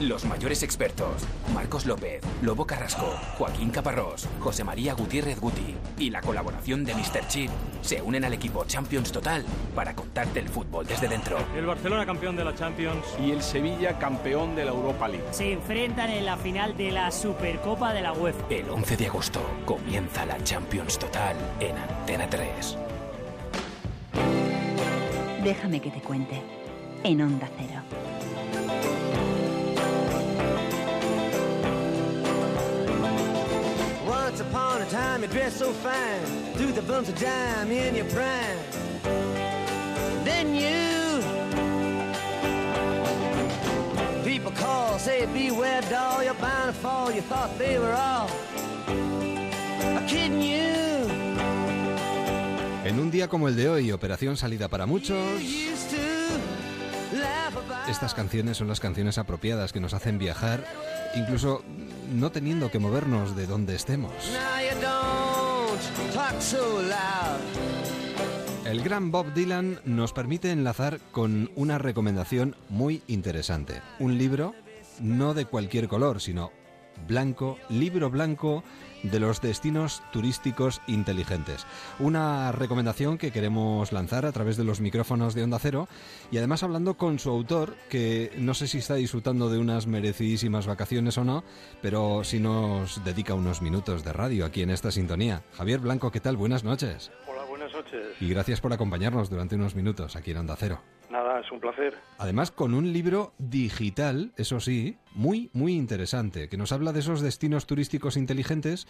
[0.00, 1.26] Los mayores expertos.
[1.54, 7.26] Marcos López, Lobo Carrasco, Joaquín Caparrós, José María Gutiérrez Guti y la colaboración de Mr.
[7.28, 7.50] Chip
[7.82, 9.44] se unen al equipo Champions Total
[9.74, 11.38] para contarte el fútbol desde dentro.
[11.56, 15.26] El Barcelona campeón de la Champions y el Sevilla campeón de la Europa League.
[15.32, 18.46] Se enfrentan en la final de la Supercopa de la UEFA.
[18.50, 22.78] El 11 de agosto comienza la Champions Total en Antena 3.
[25.44, 26.42] Déjame que te cuente
[27.02, 27.69] en Onda Cero.
[34.30, 36.24] Once upon a time you dressed so fine.
[36.54, 38.58] Threw the bumps of dime in your prime.
[40.22, 41.20] Then you
[44.22, 48.30] People call, say beware doll You're bound to fall, you thought they were all
[50.06, 51.08] Kidding you.
[52.84, 55.18] En un día como el de hoy, operación salida para muchos.
[57.90, 60.64] Estas canciones son las canciones apropiadas que nos hacen viajar,
[61.16, 61.64] incluso
[62.14, 64.12] no teniendo que movernos de donde estemos.
[68.64, 73.82] El gran Bob Dylan nos permite enlazar con una recomendación muy interesante.
[73.98, 74.54] Un libro
[75.00, 76.52] no de cualquier color, sino
[77.08, 78.62] blanco, libro blanco
[79.02, 81.66] de los destinos turísticos inteligentes.
[81.98, 85.88] Una recomendación que queremos lanzar a través de los micrófonos de Onda Cero
[86.30, 90.66] y además hablando con su autor, que no sé si está disfrutando de unas merecidísimas
[90.66, 91.44] vacaciones o no,
[91.82, 95.42] pero si nos dedica unos minutos de radio aquí en esta sintonía.
[95.56, 96.36] Javier Blanco, ¿qué tal?
[96.36, 97.10] Buenas noches.
[97.72, 98.16] Buenas noches.
[98.20, 100.80] Y gracias por acompañarnos durante unos minutos aquí en Onda Cero.
[101.10, 101.94] Nada, es un placer.
[102.18, 107.20] Además, con un libro digital, eso sí, muy, muy interesante, que nos habla de esos
[107.20, 108.86] destinos turísticos inteligentes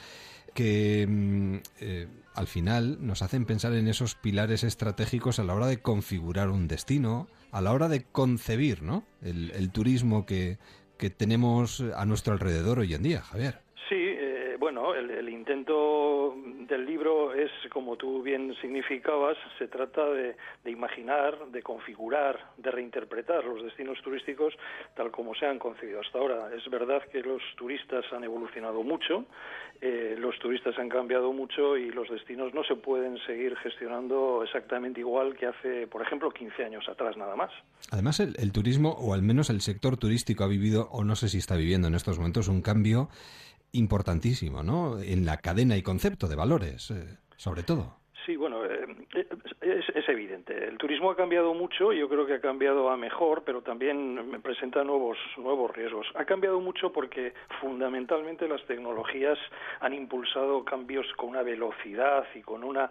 [0.55, 5.67] que mm, eh, al final nos hacen pensar en esos pilares estratégicos a la hora
[5.67, 9.05] de configurar un destino, a la hora de concebir ¿no?
[9.23, 10.59] el, el turismo que,
[10.99, 13.61] que tenemos a nuestro alrededor hoy en día, Javier.
[13.89, 13.97] Sí,
[14.61, 16.37] bueno bueno, el, intento
[16.69, 23.45] del libro es, como tú bien significabas, se trata de, imaginar, de configurar, de reinterpretar
[23.45, 24.55] los destinos turísticos
[24.95, 26.51] tal como se han concebido hasta ahora.
[26.55, 29.25] Es verdad que los turistas han evolucionado mucho,
[29.81, 35.01] eh, los turistas han cambiado mucho y los destinos no se pueden seguir gestionando exactamente
[35.01, 37.51] igual que hace, por ejemplo, 15 años atrás nada más.
[37.91, 41.39] Además, el turismo, o al menos el sector turístico, ha vivido, o no sé si
[41.39, 43.09] está viviendo en estos momentos, un cambio
[43.73, 45.01] importantísimo, ¿no?
[45.01, 48.00] En la cadena y concepto de valores, eh, sobre todo.
[48.27, 48.87] Sí, bueno, eh,
[49.61, 50.53] es, evidente.
[50.65, 54.85] El turismo ha cambiado mucho, yo creo que ha cambiado a mejor, pero también presenta
[54.85, 56.07] nuevos, nuevos riesgos.
[56.15, 59.39] Ha cambiado mucho porque fundamentalmente las tecnologías
[59.81, 62.91] han impulsado cambios con una velocidad y con una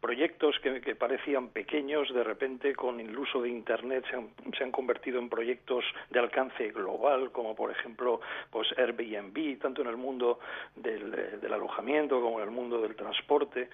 [0.00, 4.72] proyectos que, parecían pequeños, de repente con el uso de Internet se han, se han
[4.72, 8.20] convertido en proyectos de alcance global, como por ejemplo
[8.50, 10.38] pues Airbnb, tanto en el mundo
[10.74, 13.68] del, del alojamiento como en el mundo del transporte.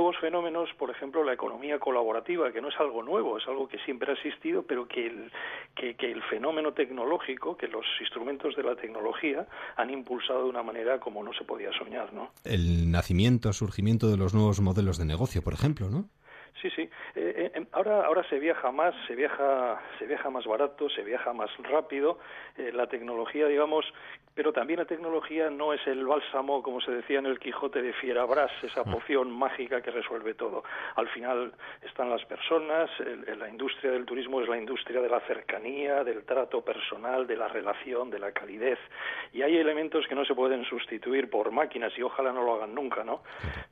[0.00, 3.76] Nuevos fenómenos, por ejemplo, la economía colaborativa, que no es algo nuevo, es algo que
[3.80, 5.30] siempre ha existido, pero que el,
[5.76, 9.46] que, que el fenómeno tecnológico, que los instrumentos de la tecnología
[9.76, 12.30] han impulsado de una manera como no se podía soñar, ¿no?
[12.44, 16.08] El nacimiento, surgimiento de los nuevos modelos de negocio por ejemplo, ¿no?
[16.60, 16.82] Sí, sí.
[17.14, 21.32] Eh, eh, ahora, ahora se viaja más, se viaja, se viaja más barato, se viaja
[21.32, 22.18] más rápido.
[22.56, 23.84] Eh, la tecnología, digamos,
[24.34, 27.92] pero también la tecnología no es el bálsamo, como se decía en el Quijote de
[27.94, 28.92] Fierabras, esa mm.
[28.92, 30.62] poción mágica que resuelve todo.
[30.96, 31.52] Al final
[31.82, 32.90] están las personas,
[33.38, 37.48] la industria del turismo es la industria de la cercanía, del trato personal, de la
[37.48, 38.78] relación, de la calidez.
[39.32, 42.74] Y hay elementos que no se pueden sustituir por máquinas y ojalá no lo hagan
[42.74, 43.22] nunca, ¿no?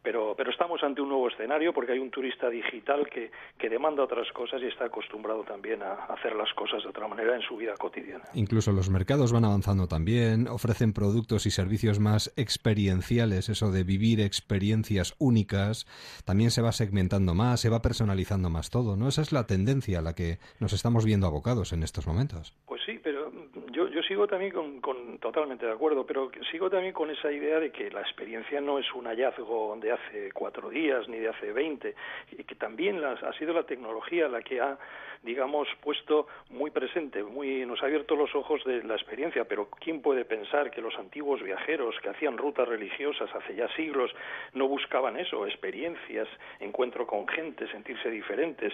[0.03, 4.03] Pero, pero estamos ante un nuevo escenario porque hay un turista digital que, que demanda
[4.03, 7.57] otras cosas y está acostumbrado también a hacer las cosas de otra manera en su
[7.57, 8.25] vida cotidiana.
[8.35, 14.21] Incluso los mercados van avanzando también ofrecen productos y servicios más experienciales, eso de vivir
[14.21, 15.87] experiencias únicas,
[16.25, 19.09] también se va segmentando más, se va personalizando más todo, ¿no?
[19.09, 22.55] Esa es la tendencia a la que nos estamos viendo abocados en estos momentos.
[22.67, 23.18] Pues sí, pero
[23.99, 27.91] yo, sigo también con, totalmente de acuerdo, pero sigo también con esa idea de que
[27.91, 31.95] la experiencia no es un hallazgo de hace cuatro días ni de hace veinte,
[32.31, 34.79] y que también ha sido la tecnología la que ha
[35.23, 40.01] digamos, puesto muy presente, muy, nos ha abierto los ojos de la experiencia, pero ¿quién
[40.01, 44.11] puede pensar que los antiguos viajeros que hacían rutas religiosas hace ya siglos
[44.55, 46.29] no buscaban eso, experiencias,
[46.61, 48.73] encuentro con gente, sentirse diferentes,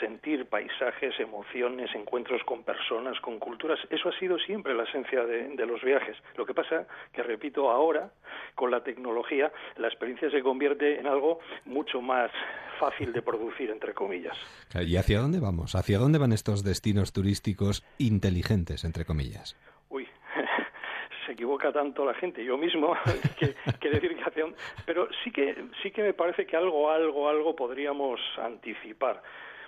[0.00, 3.78] sentir paisajes, emociones, encuentros con personas, con culturas?
[3.90, 6.16] Eso ha sido siempre la esencia de, de los viajes.
[6.36, 8.10] Lo que pasa que, repito, ahora,
[8.54, 12.30] con la tecnología, la experiencia se convierte en algo mucho más
[12.78, 14.36] fácil de producir, entre comillas.
[14.74, 15.74] ¿Y hacia dónde vamos?
[15.74, 19.56] ¿Hacia dónde van estos destinos turísticos inteligentes, entre comillas?
[19.88, 20.06] Uy,
[21.26, 22.94] se equivoca tanto la gente, yo mismo,
[23.38, 24.58] que, decir que hacia dónde...
[24.84, 29.22] Pero sí que, sí que me parece que algo, algo, algo podríamos anticipar.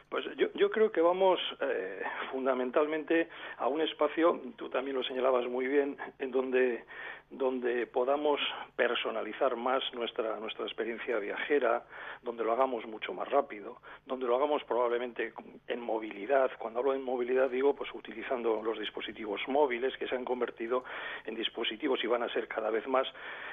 [0.09, 2.03] Pues yo, yo creo que vamos eh,
[2.33, 3.29] fundamentalmente
[3.59, 6.85] a un espacio, tú también lo señalabas muy bien, en donde
[7.31, 8.41] donde podamos
[8.75, 11.85] personalizar más nuestra, nuestra experiencia viajera,
[12.23, 13.77] donde lo hagamos mucho más rápido,
[14.07, 15.35] donde lo hagamos probablemente
[15.67, 16.51] en movilidad.
[16.59, 20.85] Cuando hablo de movilidad digo pues utilizando los dispositivos móviles que se han convertido
[21.27, 23.07] en dispositivos y van a ser cada vez más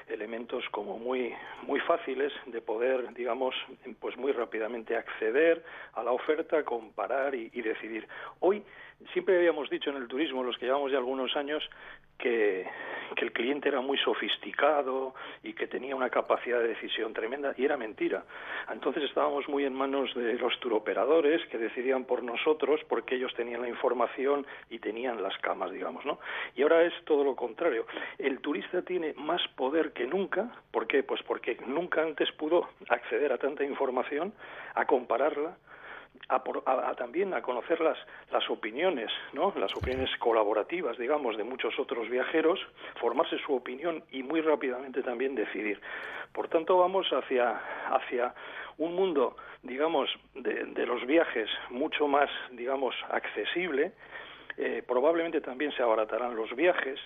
[0.06, 3.54] elementos como muy muy fáciles de poder digamos
[4.00, 5.62] pues muy rápidamente acceder
[5.92, 8.08] a la oferta, comparar y, y decidir.
[8.40, 8.62] Hoy
[9.12, 11.62] siempre habíamos dicho en el turismo, los que llevamos ya algunos años,
[12.18, 12.66] que,
[13.16, 17.76] el cliente era muy sofisticado y que tenía una capacidad de decisión tremenda y era
[17.76, 18.24] mentira.
[18.70, 23.62] Entonces estábamos muy en manos de los turoperadores que decidían por nosotros porque ellos tenían
[23.62, 26.18] la información y tenían las camas, digamos, ¿no?
[26.54, 27.86] Y ahora es todo lo contrario.
[28.18, 31.02] El turista tiene más poder que nunca, ¿por qué?
[31.02, 34.34] Pues porque nunca antes pudo acceder a tanta información,
[34.74, 35.56] a compararla,
[36.28, 37.98] a, también a conocer las,
[38.30, 39.52] las opiniones, ¿no?
[39.56, 42.60] las opiniones colaborativas, digamos, de muchos otros viajeros,
[43.00, 45.80] formarse su opinión y muy rápidamente también decidir.
[46.32, 47.60] Por tanto, vamos hacia,
[47.90, 48.34] hacia
[48.78, 53.92] un mundo, digamos, de, de los viajes mucho más, digamos, accesible.
[54.58, 56.98] Eh, probablemente también se abaratarán los viajes,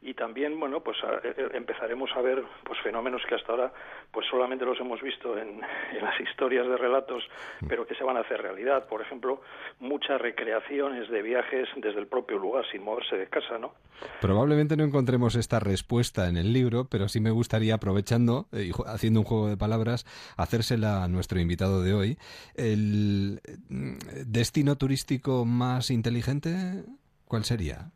[0.00, 3.72] y también bueno pues eh, eh, empezaremos a ver pues fenómenos que hasta ahora
[4.12, 7.24] pues solamente los hemos visto en, las historias de relatos
[7.68, 8.86] pero que se van a hacer realidad.
[8.88, 9.42] Por ejemplo
[9.80, 13.72] muchas recreaciones de viajes desde el propio lugar sin moverse de casa no
[14.20, 18.72] probablemente no encontremos esta respuesta en el libro pero sí me gustaría aprovechando eh, y
[18.86, 20.04] haciendo un juego de palabras
[20.36, 22.18] hacérsela a nuestro invitado de hoy.
[22.54, 23.96] El mm,
[24.26, 26.84] destino turístico más inteligente
[27.26, 27.90] cuál sería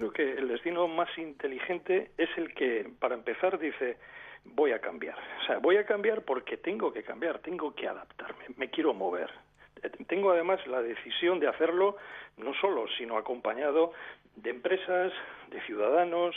[0.00, 3.96] creo que el destino más inteligente es el que, para empezar, dice,
[4.44, 5.16] voy a cambiar.
[5.42, 9.30] O sea, voy a cambiar porque tengo que cambiar, tengo que adaptarme, me quiero mover.
[10.06, 11.96] Tengo además la decisión de hacerlo
[12.36, 13.92] no solo, sino acompañado
[14.36, 15.12] de empresas,
[15.50, 16.36] de ciudadanos,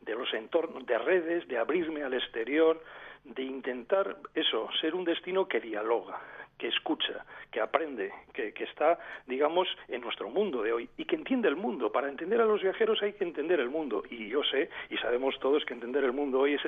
[0.00, 2.82] de los entornos, de redes, de abrirme al exterior,
[3.24, 6.18] de intentar eso, ser un destino que dialoga,
[6.58, 11.48] que escucha, que aprende, que, está, digamos, en nuestro mundo de hoy y que entiende
[11.48, 11.90] el mundo.
[11.90, 14.02] Para entender a los viajeros hay que entender el mundo.
[14.10, 16.62] Y yo sé, y sabemos todos, que entender el mundo hoy es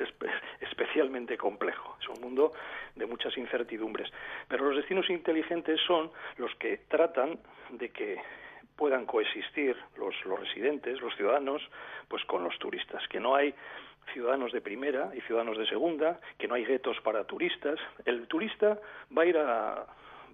[0.61, 1.97] especialmente complejo.
[2.01, 2.53] Es un mundo
[2.95, 4.11] de muchas incertidumbres.
[4.47, 7.39] Pero los destinos inteligentes son los que tratan
[7.71, 8.17] de que
[8.75, 11.61] puedan coexistir los, los residentes, los ciudadanos,
[12.07, 13.53] pues con los turistas, que no hay
[14.13, 17.79] ciudadanos de primera y ciudadanos de segunda, que no hay guetos para turistas.
[18.05, 18.79] El turista
[19.15, 19.85] va a ir a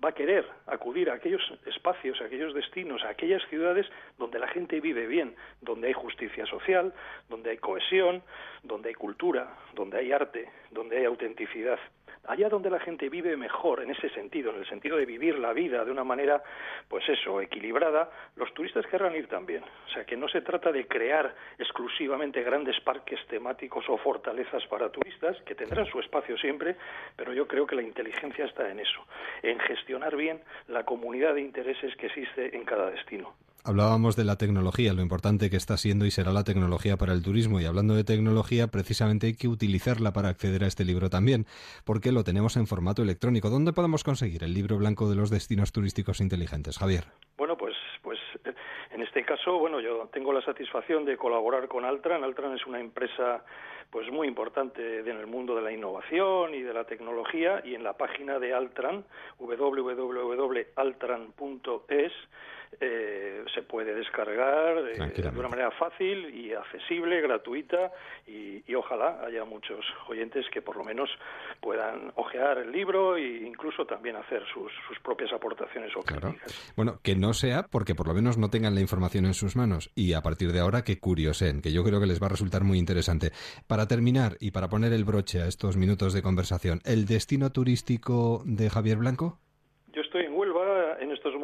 [0.03, 3.87] va a querer acudir a aquellos espacios, a aquellos destinos, a aquellas ciudades
[4.17, 6.93] donde la gente vive bien, donde hay justicia social,
[7.29, 8.21] donde hay cohesión,
[8.63, 11.79] donde hay cultura, donde hay arte, donde hay autenticidad
[12.25, 15.53] allá donde la gente vive mejor en ese sentido, en el sentido de vivir la
[15.53, 16.41] vida de una manera,
[16.87, 19.63] pues eso, equilibrada, los turistas querrán ir también.
[19.63, 24.89] O sea, que no se trata de crear exclusivamente grandes parques temáticos o fortalezas para
[24.89, 26.75] turistas, que tendrán su espacio siempre,
[27.15, 29.05] pero yo creo que la inteligencia está en eso,
[29.41, 33.33] en gestionar bien la comunidad de intereses que existe en cada destino.
[33.65, 37.23] Hablábamos de la tecnología, lo importante que está siendo y será la tecnología para el
[37.23, 37.61] turismo.
[37.61, 41.45] Y hablando de tecnología, precisamente hay que utilizarla para acceder a este libro también,
[41.85, 43.49] porque lo tenemos en formato electrónico.
[43.49, 47.05] ¿Dónde podemos conseguir el libro blanco de los destinos turísticos inteligentes, Javier?
[47.37, 48.19] Bueno, pues, pues
[48.91, 52.25] en este caso, bueno, yo tengo la satisfacción de colaborar con Altran.
[52.25, 53.45] Altran es una empresa
[53.91, 57.83] pues muy importante en el mundo de la innovación y de la tecnología y en
[57.85, 59.05] la página de Altran
[59.39, 60.33] www.altran.es
[62.79, 67.91] eh, se puede descargar eh, de una manera fácil y accesible, gratuita
[68.27, 71.09] y, ojalá haya muchos oyentes que por lo menos
[71.61, 74.71] puedan ojear el libro e incluso también hacer sus,
[75.03, 76.73] propias aportaciones o críticas.
[76.75, 79.91] Bueno, que no sea porque por lo menos no tengan la información en sus manos
[79.95, 82.63] y a partir de ahora que curiosen, que yo creo que les va a resultar
[82.63, 83.31] muy interesante.
[83.67, 88.41] Para terminar y para poner el broche a estos minutos de conversación, ¿el destino turístico
[88.45, 89.39] de Javier Blanco?
[89.93, 91.35] Yo estoy en Huelva en estos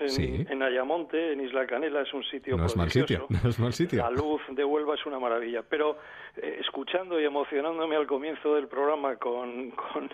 [0.00, 3.58] momentos, en, Ayamonte, en Isla Canela, es un sitio no es mal sitio, no es
[3.58, 4.02] mal sitio.
[4.02, 5.98] La luz de Huelva es una maravilla, pero
[6.36, 10.10] eh, escuchando y emocionándome al comienzo del programa con, con,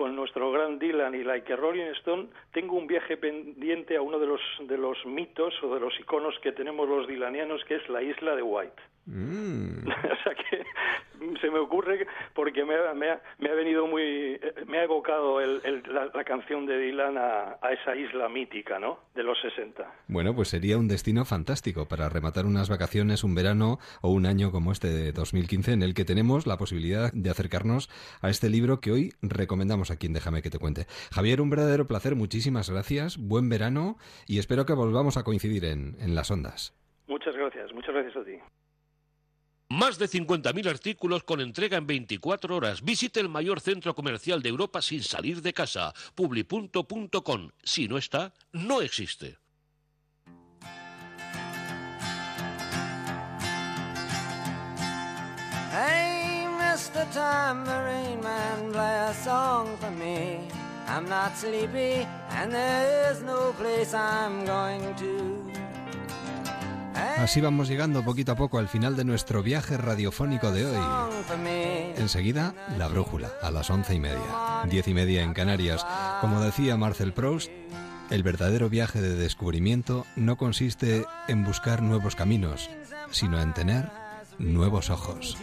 [0.00, 4.40] nuestro gran Dylan y Like Rolling Stone, tengo un viaje pendiente a uno de los,
[4.60, 8.36] de los mitos o de los iconos que tenemos los dilanianos, que es la isla
[8.36, 8.82] de White.
[9.06, 9.88] Mm.
[9.88, 10.64] o sea que
[11.40, 15.60] se me ocurre porque me, me, ha, me ha venido muy me ha evocado el,
[15.88, 20.48] la, canción de Dylan a, a, esa isla mítica no de los 60 bueno pues
[20.48, 24.88] sería un destino fantástico para rematar unas vacaciones un verano o un año como este
[24.88, 27.90] de 2015 en el que tenemos la posibilidad de acercarnos
[28.20, 31.86] a este libro que hoy recomendamos aquí en Déjame que te cuente Javier un verdadero
[31.86, 33.96] placer muchísimas gracias buen verano
[34.26, 36.74] y espero que volvamos a coincidir en, en las ondas
[37.06, 38.38] muchas gracias muchas gracias a ti
[39.72, 42.82] más de 50.000 artículos con entrega en 24 horas.
[42.82, 45.94] Visite el mayor centro comercial de Europa sin salir de casa.
[46.14, 47.48] Publi.com.
[47.62, 49.38] Si no está, no existe.
[56.94, 57.10] Hey, Mr.
[57.12, 60.38] Tambourine Man, play a song for me.
[60.88, 65.52] I'm not sleepy, and there is no place I'm going to.
[67.18, 70.76] Así vamos llegando poquito a poco al final de nuestro viaje radiofónico de hoy.
[71.96, 75.86] Enseguida, la brújula, a las once y media, diez y media en Canarias.
[76.20, 77.50] Como decía Marcel Proust,
[78.10, 82.68] el verdadero viaje de descubrimiento no consiste en buscar nuevos caminos,
[83.10, 84.01] sino en tener
[84.38, 85.36] nuevos ojos.